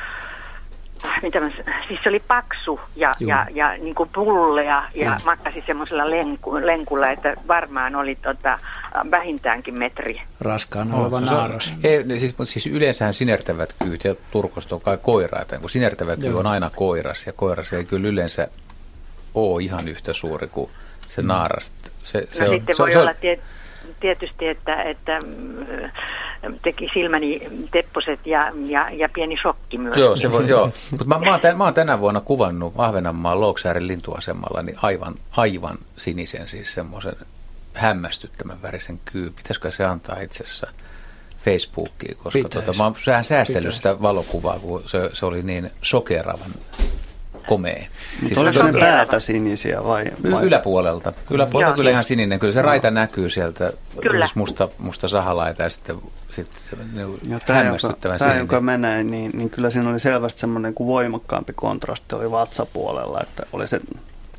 [1.21, 1.49] mitä mä,
[1.87, 6.55] siis se oli paksu ja, ja, ja niin kuin pulle ja, ja makkasi semmoisella lenku,
[6.55, 8.59] lenkulla, että varmaan oli tota,
[9.11, 10.21] vähintäänkin metri.
[10.41, 11.73] Raskaan oleva no, naaras.
[11.83, 16.33] Ei, siis, mutta siis yleensähän sinertävät kyyt ja turkosta on kai koiraita, kun sinertävä kyy
[16.35, 18.47] on aina koiras ja koiras ei kyllä yleensä
[19.33, 20.71] ole ihan yhtä suuri kuin
[21.09, 21.27] se mm.
[21.27, 21.71] naaras.
[22.03, 23.39] Se, se no on, sitten se, voi se, olla tiet,
[23.99, 29.97] tietysti, että, että mm, teki silmäni tepposet ja, ja, ja pieni shokki myös.
[29.97, 30.71] Joo, se voi, joo.
[30.91, 35.77] Mutta mä, mä, oon mä oon tänä vuonna kuvannut Ahvenanmaan Louksäärin lintuasemalla niin aivan, aivan
[35.97, 37.15] sinisen, siis semmoisen
[37.73, 39.29] hämmästyttämän värisen kyy.
[39.29, 40.67] Pitäisikö se antaa itse asiassa
[41.45, 46.51] Facebookiin, koska tota, mä oon säästellyt sitä valokuvaa, kun se, se oli niin sokeravan
[47.47, 47.85] komea.
[48.25, 50.05] Siis Oliko ne päätä sinisiä vai?
[50.31, 50.43] vai?
[50.43, 51.13] Yläpuolelta.
[51.29, 51.75] Yläpuolelta Joo.
[51.75, 52.39] kyllä ihan sininen.
[52.39, 52.65] Kyllä se no.
[52.65, 53.73] raita näkyy sieltä.
[54.01, 54.25] Kyllä.
[54.25, 55.95] Siis musta, musta sahalaita ja sitten,
[56.29, 60.73] sitten se Joo, tämä, hämmästyttävän tämä, jonka menee, niin, niin kyllä siinä oli selvästi semmoinen
[60.73, 63.79] kuin voimakkaampi kontrasti oli vatsapuolella, että oli se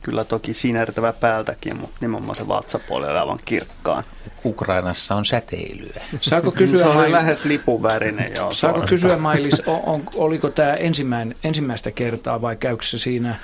[0.04, 4.04] kyllä toki sinertävä päältäkin, mutta nimenomaan se vatsapuolella aivan kirkkaan.
[4.44, 6.02] Ukrainassa on säteilyä.
[6.20, 8.32] Saako kysyä, se oli Mailis, lähes lipuvärinen.
[8.36, 13.34] Joo, saako kysyä Mailis, on, on, oliko tämä ensimmän, ensimmäistä kertaa vai käykö se siinä,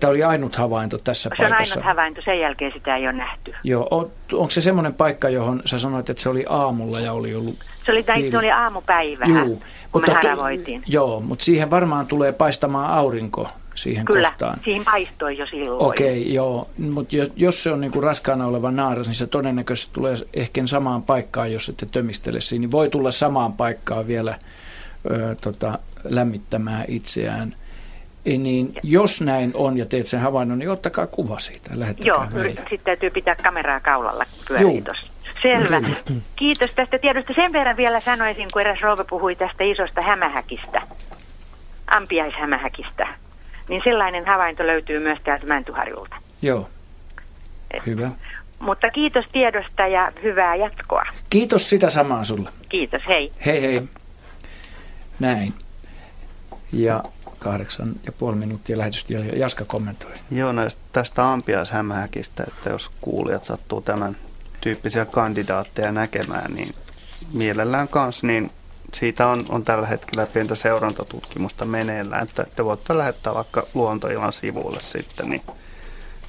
[0.00, 1.64] tämä oli ainut havainto tässä se paikassa?
[1.64, 3.54] Se on ainut havainto, sen jälkeen sitä ei ole nähty.
[3.64, 7.34] Joo, on, onko se semmoinen paikka, johon sä sanoit, että se oli aamulla ja oli
[7.34, 9.62] ollut se oli, tai, se oli aamupäivä, Juu, kun
[9.92, 10.82] mutta, me haravoitiin.
[10.86, 13.48] Joo, mutta siihen varmaan tulee paistamaan aurinko
[13.82, 14.60] siihen Kyllä, kohtaan.
[14.64, 15.82] siihen paistoi jo silloin.
[15.82, 16.68] Okei, okay, joo.
[16.78, 21.52] Mutta jos se on niinku raskaana oleva naaras, niin se todennäköisesti tulee ehkä samaan paikkaan,
[21.52, 22.60] jos ette tömistele siinä.
[22.60, 24.38] Niin voi tulla samaan paikkaan vielä
[25.10, 27.54] ö, tota, lämmittämään itseään.
[28.26, 31.70] E, niin jos näin on ja teet sen havainnon, niin ottakaa kuva siitä.
[32.04, 32.24] Joo,
[32.56, 35.10] sitten täytyy pitää kameraa kaulalla pyöriitossa.
[35.42, 35.80] Selvä.
[36.36, 37.32] Kiitos tästä tiedosta.
[37.34, 40.82] Sen verran vielä sanoisin, kun eräs rouva puhui tästä isosta hämähäkistä,
[41.86, 43.06] ampiaishämähäkistä
[43.70, 46.16] niin sellainen havainto löytyy myös täältä Mäntyharjulta.
[46.42, 46.68] Joo,
[47.86, 48.10] hyvä.
[48.58, 51.02] Mutta kiitos tiedosta ja hyvää jatkoa.
[51.30, 52.50] Kiitos sitä samaa sulle.
[52.68, 53.32] Kiitos, hei.
[53.46, 53.82] Hei hei.
[55.20, 55.54] Näin.
[56.72, 57.04] Ja
[57.38, 60.10] kahdeksan ja puoli minuuttia lähetystä ja Jaska kommentoi.
[60.30, 64.16] Joo, näistä, tästä ampiaishämähäkistä, että jos kuulijat sattuu tämän
[64.60, 66.74] tyyppisiä kandidaatteja näkemään, niin
[67.32, 68.50] mielellään kanssa niin
[68.94, 74.80] siitä on, on tällä hetkellä pientä seurantatutkimusta meneillään, että te voitte lähettää vaikka luontoilan sivulle
[74.82, 75.42] sitten, niin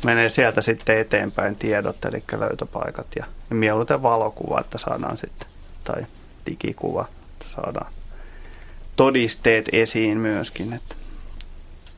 [0.04, 5.48] menee sieltä sitten eteenpäin tiedot, eli löytöpaikat ja, ja mieluiten valokuva, että saadaan sitten,
[5.84, 6.06] tai
[6.46, 7.92] digikuva, että saadaan
[8.96, 10.74] todisteet esiin myöskin.
[10.74, 10.96] Että.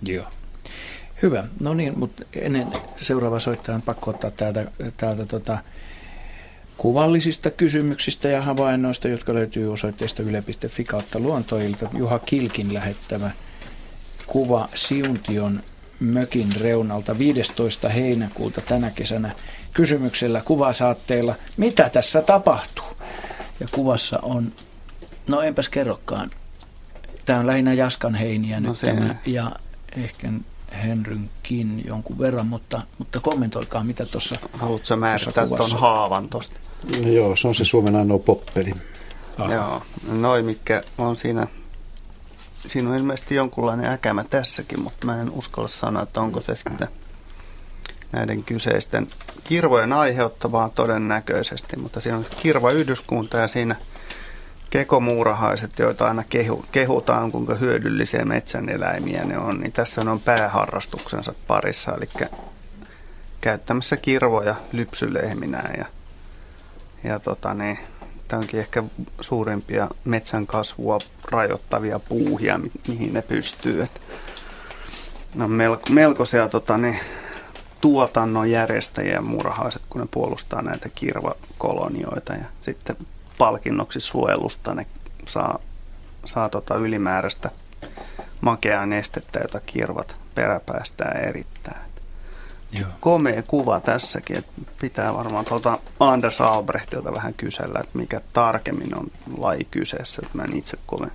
[0.01, 0.25] Joo.
[1.21, 1.43] Hyvä.
[1.59, 2.67] No niin, mutta ennen
[3.01, 5.57] seuraava soittajan pakko ottaa täältä, täältä tota,
[6.77, 11.89] kuvallisista kysymyksistä ja havainnoista, jotka löytyy osoitteesta yle.fi kautta luontoilta.
[11.97, 13.31] Juha Kilkin lähettävä
[14.27, 15.63] kuva Siuntion
[15.99, 17.89] mökin reunalta 15.
[17.89, 19.35] heinäkuuta tänä kesänä
[19.73, 22.85] kysymyksellä kuvasaatteella, mitä tässä tapahtuu?
[23.59, 24.51] Ja kuvassa on,
[25.27, 26.31] no enpäs kerrokaan,
[27.25, 29.51] tämä on lähinnä Jaskan heiniä no nyt tämä, ja
[29.97, 30.29] ehkä
[30.73, 36.59] Henrynkin jonkun verran, mutta, mutta kommentoikaa, mitä tuossa Haluatko määrittää tuon haavan tuosta?
[37.01, 38.71] No joo, se on se Suomen ainoa poppeli.
[39.37, 39.51] Ah.
[39.51, 39.81] Joo,
[40.11, 41.47] noin mitkä on siinä,
[42.67, 46.87] siinä on ilmeisesti jonkunlainen äkämä tässäkin, mutta mä en uskalla sanoa, että onko se sitten
[48.11, 49.07] näiden kyseisten
[49.43, 53.75] kirvojen aiheuttavaa todennäköisesti, mutta siinä on kirva-yhdyskunta ja siinä
[54.73, 61.33] kekomuurahaiset, joita aina kehu, kehutaan, kuinka hyödyllisiä metsän eläimiä ne on, niin tässä on pääharrastuksensa
[61.47, 62.09] parissa, eli
[63.41, 65.85] käyttämässä kirvoja lypsylehminään ja
[67.03, 67.79] ja tota, niin,
[68.27, 68.83] tämä onkin ehkä
[69.21, 70.97] suurimpia metsän kasvua
[71.31, 73.83] rajoittavia puuhia, mi- mihin ne pystyy.
[73.83, 74.01] Et
[75.35, 76.99] ne on melko, melkoisia tota, niin,
[77.81, 82.95] tuotannon järjestäjiä murhaiset, kun ne puolustaa näitä kirvakolonioita ja sitten
[83.37, 84.85] palkinnoksi suojelusta ne
[85.27, 85.59] saa,
[86.25, 87.49] saa tota ylimääräistä
[88.41, 91.85] makeaa nestettä, jota kirvat peräpäästään erittää.
[92.79, 92.89] Joo.
[92.99, 94.37] komea kuva tässäkin.
[94.37, 94.51] Että
[94.81, 99.07] pitää varmaan tuolta Anders Albrechtilta vähän kysellä, että mikä tarkemmin on
[99.37, 100.21] laji kyseessä.
[100.25, 101.11] Että mä en itse kovin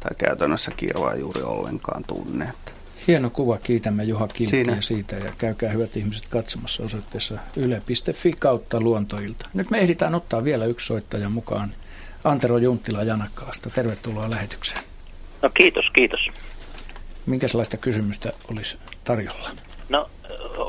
[0.00, 2.52] tai käytännössä kirvaa juuri ollenkaan tunne.
[3.06, 9.48] Hieno kuva, kiitämme Juha Kilkkiä siitä ja käykää hyvät ihmiset katsomassa osoitteessa yle.fi kautta luontoilta.
[9.54, 11.70] Nyt me ehditään ottaa vielä yksi soittaja mukaan.
[12.24, 14.84] Antero Junttila Janakkaasta, tervetuloa lähetykseen.
[15.42, 16.28] No kiitos, kiitos.
[17.26, 19.50] Minkälaista kysymystä olisi tarjolla?
[19.88, 20.10] No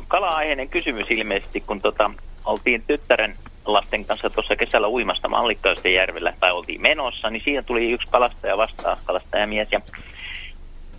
[0.07, 2.11] kala-aiheinen kysymys ilmeisesti, kun tota,
[2.45, 3.35] oltiin tyttären
[3.65, 8.57] lasten kanssa tuossa kesällä uimasta Mallikkaisten järvellä, tai oltiin menossa, niin siinä tuli yksi kalastaja
[8.57, 9.81] vastaan, kalastajamies, ja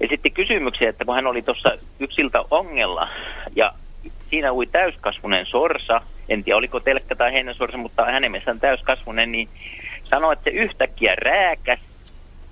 [0.00, 3.08] esitti kysymyksiä, että kun hän oli tuossa yksiltä ongella,
[3.56, 3.72] ja
[4.30, 9.48] siinä ui täyskasvunen sorsa, en tiedä oliko telkkä tai heinäsorsa, mutta hänen mielestään täyskasvunen, niin
[10.04, 11.80] sanoi, että se yhtäkkiä rääkäs,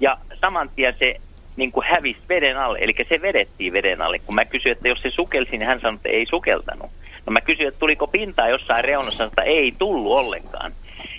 [0.01, 1.17] ja saman tien se
[1.57, 4.19] niin kuin hävisi veden alle, eli se vedettiin veden alle.
[4.19, 6.91] Kun mä kysyin, että jos se sukelsi, niin hän sanoi, että ei sukeltanut.
[7.27, 10.73] No mä kysyin, että tuliko pintaa jossain reunassa, että ei tullut ollenkaan.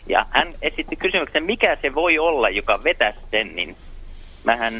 [0.07, 3.75] Ja hän esitti kysymyksen, mikä se voi olla, joka vetäisi sen, niin
[4.43, 4.73] mähän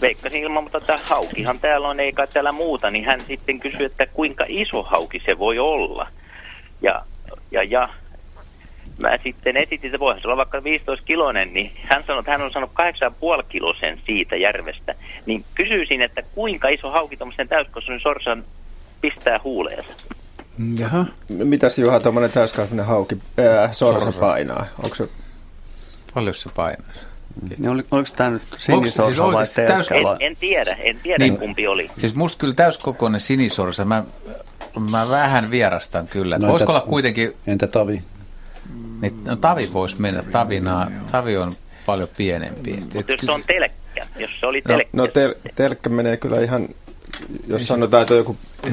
[0.00, 4.06] veikkasin ilman, mutta että haukihan täällä on, eikä täällä muuta, niin hän sitten kysyi, että
[4.06, 6.08] kuinka iso hauki se voi olla.
[6.82, 7.04] Ja,
[7.50, 7.88] ja, ja
[8.98, 12.42] mä sitten esitin, että voihan se olla vaikka 15 kilonen, niin hän sanoi, että hän
[12.42, 12.70] on saanut
[13.40, 14.94] 8,5 kilosen siitä järvestä.
[15.26, 18.44] Niin kysyisin, että kuinka iso hauki tuommoisen täyskossun sorsan
[19.00, 19.94] pistää huuleensa?
[20.78, 21.04] Jaha.
[21.28, 24.66] Mitäs Juha, tuommoinen täyskasvinen hauki, äh, sorsa, sorsa painaa?
[24.82, 25.08] Onko se...
[26.14, 27.09] Paljon se painaa?
[27.58, 29.92] Niin oli, oliko tämä nyt sinisorsa siis vai täys...
[29.92, 31.90] en, en tiedä, en tiedä niin, kumpi oli.
[31.96, 34.04] Siis musta kyllä täyskokoinen sinisorsa, mä,
[34.90, 36.38] mä vähän vierastan kyllä.
[36.38, 37.32] No, Voisiko olla kuitenkin...
[37.46, 38.02] Entä tavi?
[39.02, 41.56] Niin, no, tavi voisi mennä, tavina, tavi on
[41.86, 42.72] paljon pienempi.
[42.94, 44.88] Mutta jos se on telkkä, jos se oli telkkä.
[44.92, 46.68] No, no tel, telkkä menee kyllä ihan
[47.46, 48.36] jos sanotaan, että on joku
[48.66, 48.70] 5-6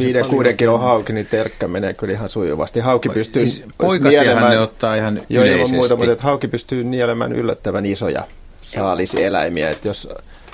[0.58, 2.80] kilon hauki, niin terkkä menee kyllä ihan sujuvasti.
[2.80, 3.66] Hauki pystyy siis
[4.04, 8.24] nielemään, ne ottaa ihan jo ilman muuta, mutta että hauki pystyy nielemään yllättävän isoja
[8.72, 9.42] saalisia
[9.72, 10.10] Että jos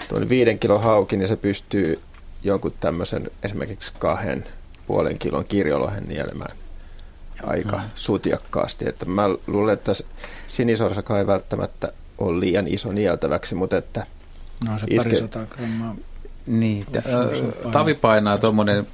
[0.10, 2.00] tuo viiden kilon hauki, niin se pystyy
[2.44, 4.46] jonkun tämmöisen esimerkiksi kahden
[4.88, 6.58] puolen kilon kirjolohen nielemään
[7.44, 7.84] aika mm.
[7.96, 8.90] sutjakkaasti.
[8.90, 9.92] Että mä luulen, että
[10.48, 14.06] sinisorsakaan ei välttämättä ole liian iso nieltäväksi, mutta että
[14.70, 15.10] No se iske...
[15.34, 15.96] pari grammaa.
[16.48, 18.88] Niin, t- tavi painaa tuommoinen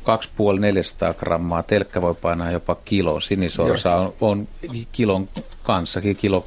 [1.12, 4.48] 2,5-400 grammaa, telkkä voi painaa jopa kilo, sinisorsa on, on
[4.92, 5.30] kilon
[5.64, 6.46] kanssakin, kilo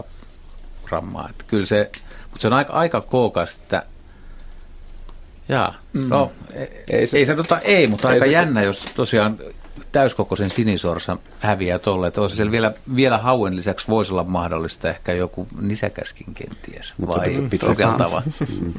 [0.00, 0.04] 300-900
[0.88, 1.28] grammaa.
[1.30, 1.90] Että kyllä se,
[2.22, 3.82] mutta se on aika, aika kookas, että
[5.48, 6.08] Jaa, mm.
[6.08, 9.38] no ei, ei, se, ei sanota ei, mutta ei aika se, jännä, jos tosiaan
[9.92, 12.06] täyskokoisen sinisorsa häviää tolle.
[12.06, 16.94] Että olisi siellä vielä, vielä hauen lisäksi voisi olla mahdollista ehkä joku nisäkäskin kenties.
[16.98, 17.34] Mutta vai
[17.66, 18.22] sukeltava?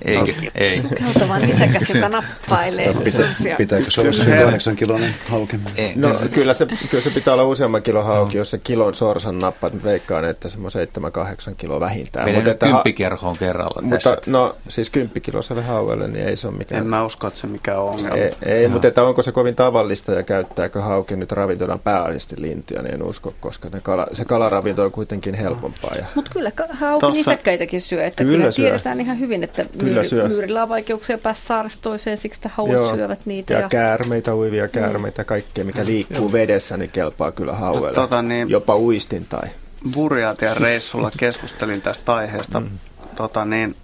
[0.06, 0.34] Eikö?
[0.56, 0.82] Ei.
[0.82, 2.94] Sukeltava nisäkäs, joka nappailee.
[3.04, 3.24] Pitä,
[3.58, 5.60] pitääkö se olla se 8 kilonen hauki?
[5.76, 8.38] Ei, no, se, kyllä, se, kyllä se pitää olla useamman kilon hauki, no.
[8.38, 9.84] jos se kilon sorsan nappaat.
[9.84, 12.26] Veikkaan, että se on 7-8 kiloa vähintään.
[12.26, 14.32] Menen mutta kymppikerhoon kerralla mutta, tässä.
[14.32, 16.82] No siis kymppikiloselle hauelle, niin ei se ole mikään.
[16.82, 18.16] En mä usko, että se mikään ongelma.
[18.16, 22.82] Ei, ei mutta että onko se kovin tavallista ja käyttääkö hauki nyt ravintolan pääallisesti lintuja,
[22.82, 25.94] niin en usko, koska ne kala, se kalaravinto on kuitenkin helpompaa.
[25.98, 26.06] Ja...
[26.16, 27.18] Mutta kyllä hauki Tossa...
[27.18, 28.66] nisäkkäitäkin syö, että kyllä, kyllä syö.
[28.66, 32.70] tiedetään ihan hyvin, että kyllä myyri, myyrillä on vaikeuksia päästä saaresta toiseen, siksi että haut
[32.70, 32.96] Joo.
[32.96, 33.54] syövät niitä.
[33.54, 34.72] Ja, ja käärmeitä, uivia mm.
[34.72, 36.32] käärmeitä, kaikkea mikä liikkuu Joo.
[36.32, 37.94] vedessä, niin kelpaa kyllä hauelle.
[37.94, 39.50] Tota, niin, Jopa uistin tai...
[39.94, 42.60] Burjatian reissulla keskustelin tästä aiheesta.
[42.60, 42.70] Mm.
[43.16, 43.76] Tota, niin,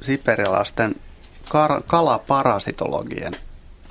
[0.00, 0.94] siperialaisten
[1.48, 3.32] kar- kalaparasitologien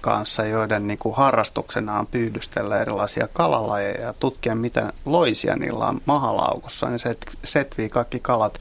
[0.02, 6.02] kanssa, joiden niin kuin harrastuksena on pyydystellä erilaisia kalalajeja ja tutkia, mitä loisia niillä on
[6.06, 8.60] mahalaukussa, niin se setvii kaikki kalat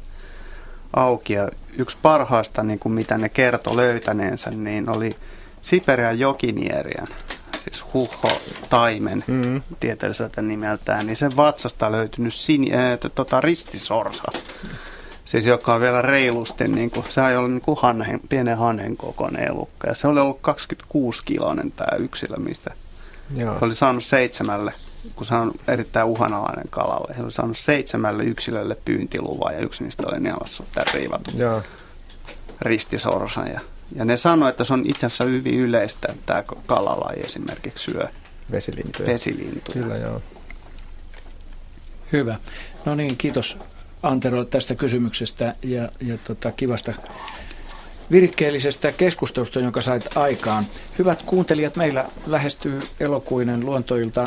[0.96, 1.32] auki.
[1.32, 1.48] Ja
[1.78, 5.16] yksi parhaista, niin kuin mitä ne kertoi löytäneensä, niin oli
[5.62, 7.08] Siperian jokinierian,
[7.58, 9.62] siis huho-taimen mm-hmm.
[9.80, 14.32] tieteelliseltä nimeltään, niin sen vatsasta löytynyt sin- äh, tota, ristisorsa
[15.28, 18.96] siis joka on vielä reilusti, niin kuin, se ei ole niin kuin hanhen, pienen hanhen
[18.96, 19.88] kokoinen elukka.
[19.88, 22.74] Ja se oli ollut 26 kiloinen tämä yksilö, mistä
[23.36, 23.58] Joo.
[23.60, 24.72] oli saanut seitsemälle,
[25.16, 27.14] kun se on erittäin uhanalainen kalalle.
[27.14, 31.62] Se oli saanut seitsemälle yksilölle pyyntiluvan ja yksi niistä oli nielassa tämä riivattu Joo.
[32.60, 33.40] ristisorsa.
[33.40, 33.60] Ja,
[33.94, 38.08] ja ne sanoivat, että se on itse asiassa hyvin yleistä, että tämä kalalaji esimerkiksi syö
[38.50, 39.08] vesilintuja.
[39.08, 39.82] vesilintuja.
[39.82, 40.22] Kyllä, joo.
[42.12, 42.36] Hyvä.
[42.84, 43.58] No niin, kiitos
[44.02, 46.92] Antero tästä kysymyksestä ja, ja tota, kivasta
[48.10, 50.66] virikkeellisestä keskustelusta, jonka sait aikaan.
[50.98, 54.24] Hyvät kuuntelijat, meillä lähestyy elokuinen luontoilta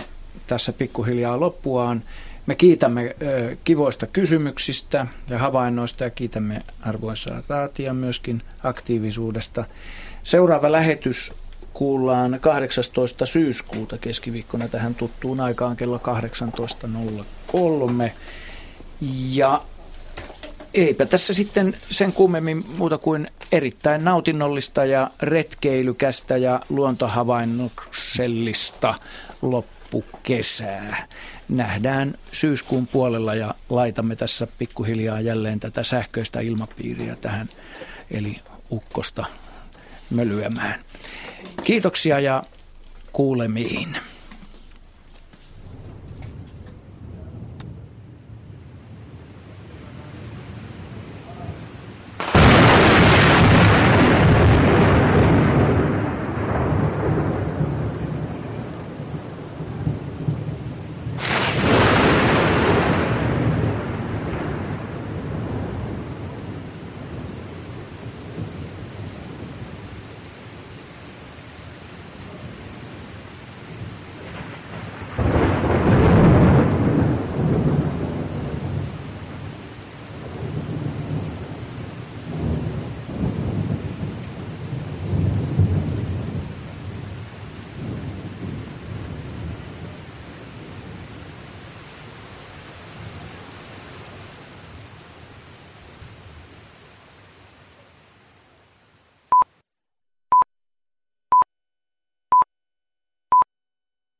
[0.47, 2.03] tässä pikkuhiljaa loppuaan.
[2.45, 9.65] Me kiitämme ö, kivoista kysymyksistä ja havainnoista ja kiitämme arvoisaa Raatia myöskin aktiivisuudesta.
[10.23, 11.33] Seuraava lähetys
[11.73, 13.25] kuullaan 18.
[13.25, 16.01] syyskuuta keskiviikkona tähän tuttuun aikaan kello
[18.03, 18.11] 18.03.
[19.33, 19.61] Ja
[20.73, 28.93] eipä tässä sitten sen kummemmin muuta kuin erittäin nautinnollista ja retkeilykästä ja luontohavainnoksellista
[29.41, 31.07] loppukesää.
[31.49, 37.49] Nähdään syyskuun puolella ja laitamme tässä pikkuhiljaa jälleen tätä sähköistä ilmapiiriä tähän,
[38.11, 38.39] eli
[38.71, 39.25] ukkosta
[40.09, 40.79] mölyämään.
[41.63, 42.43] Kiitoksia ja
[43.11, 43.97] kuulemiin.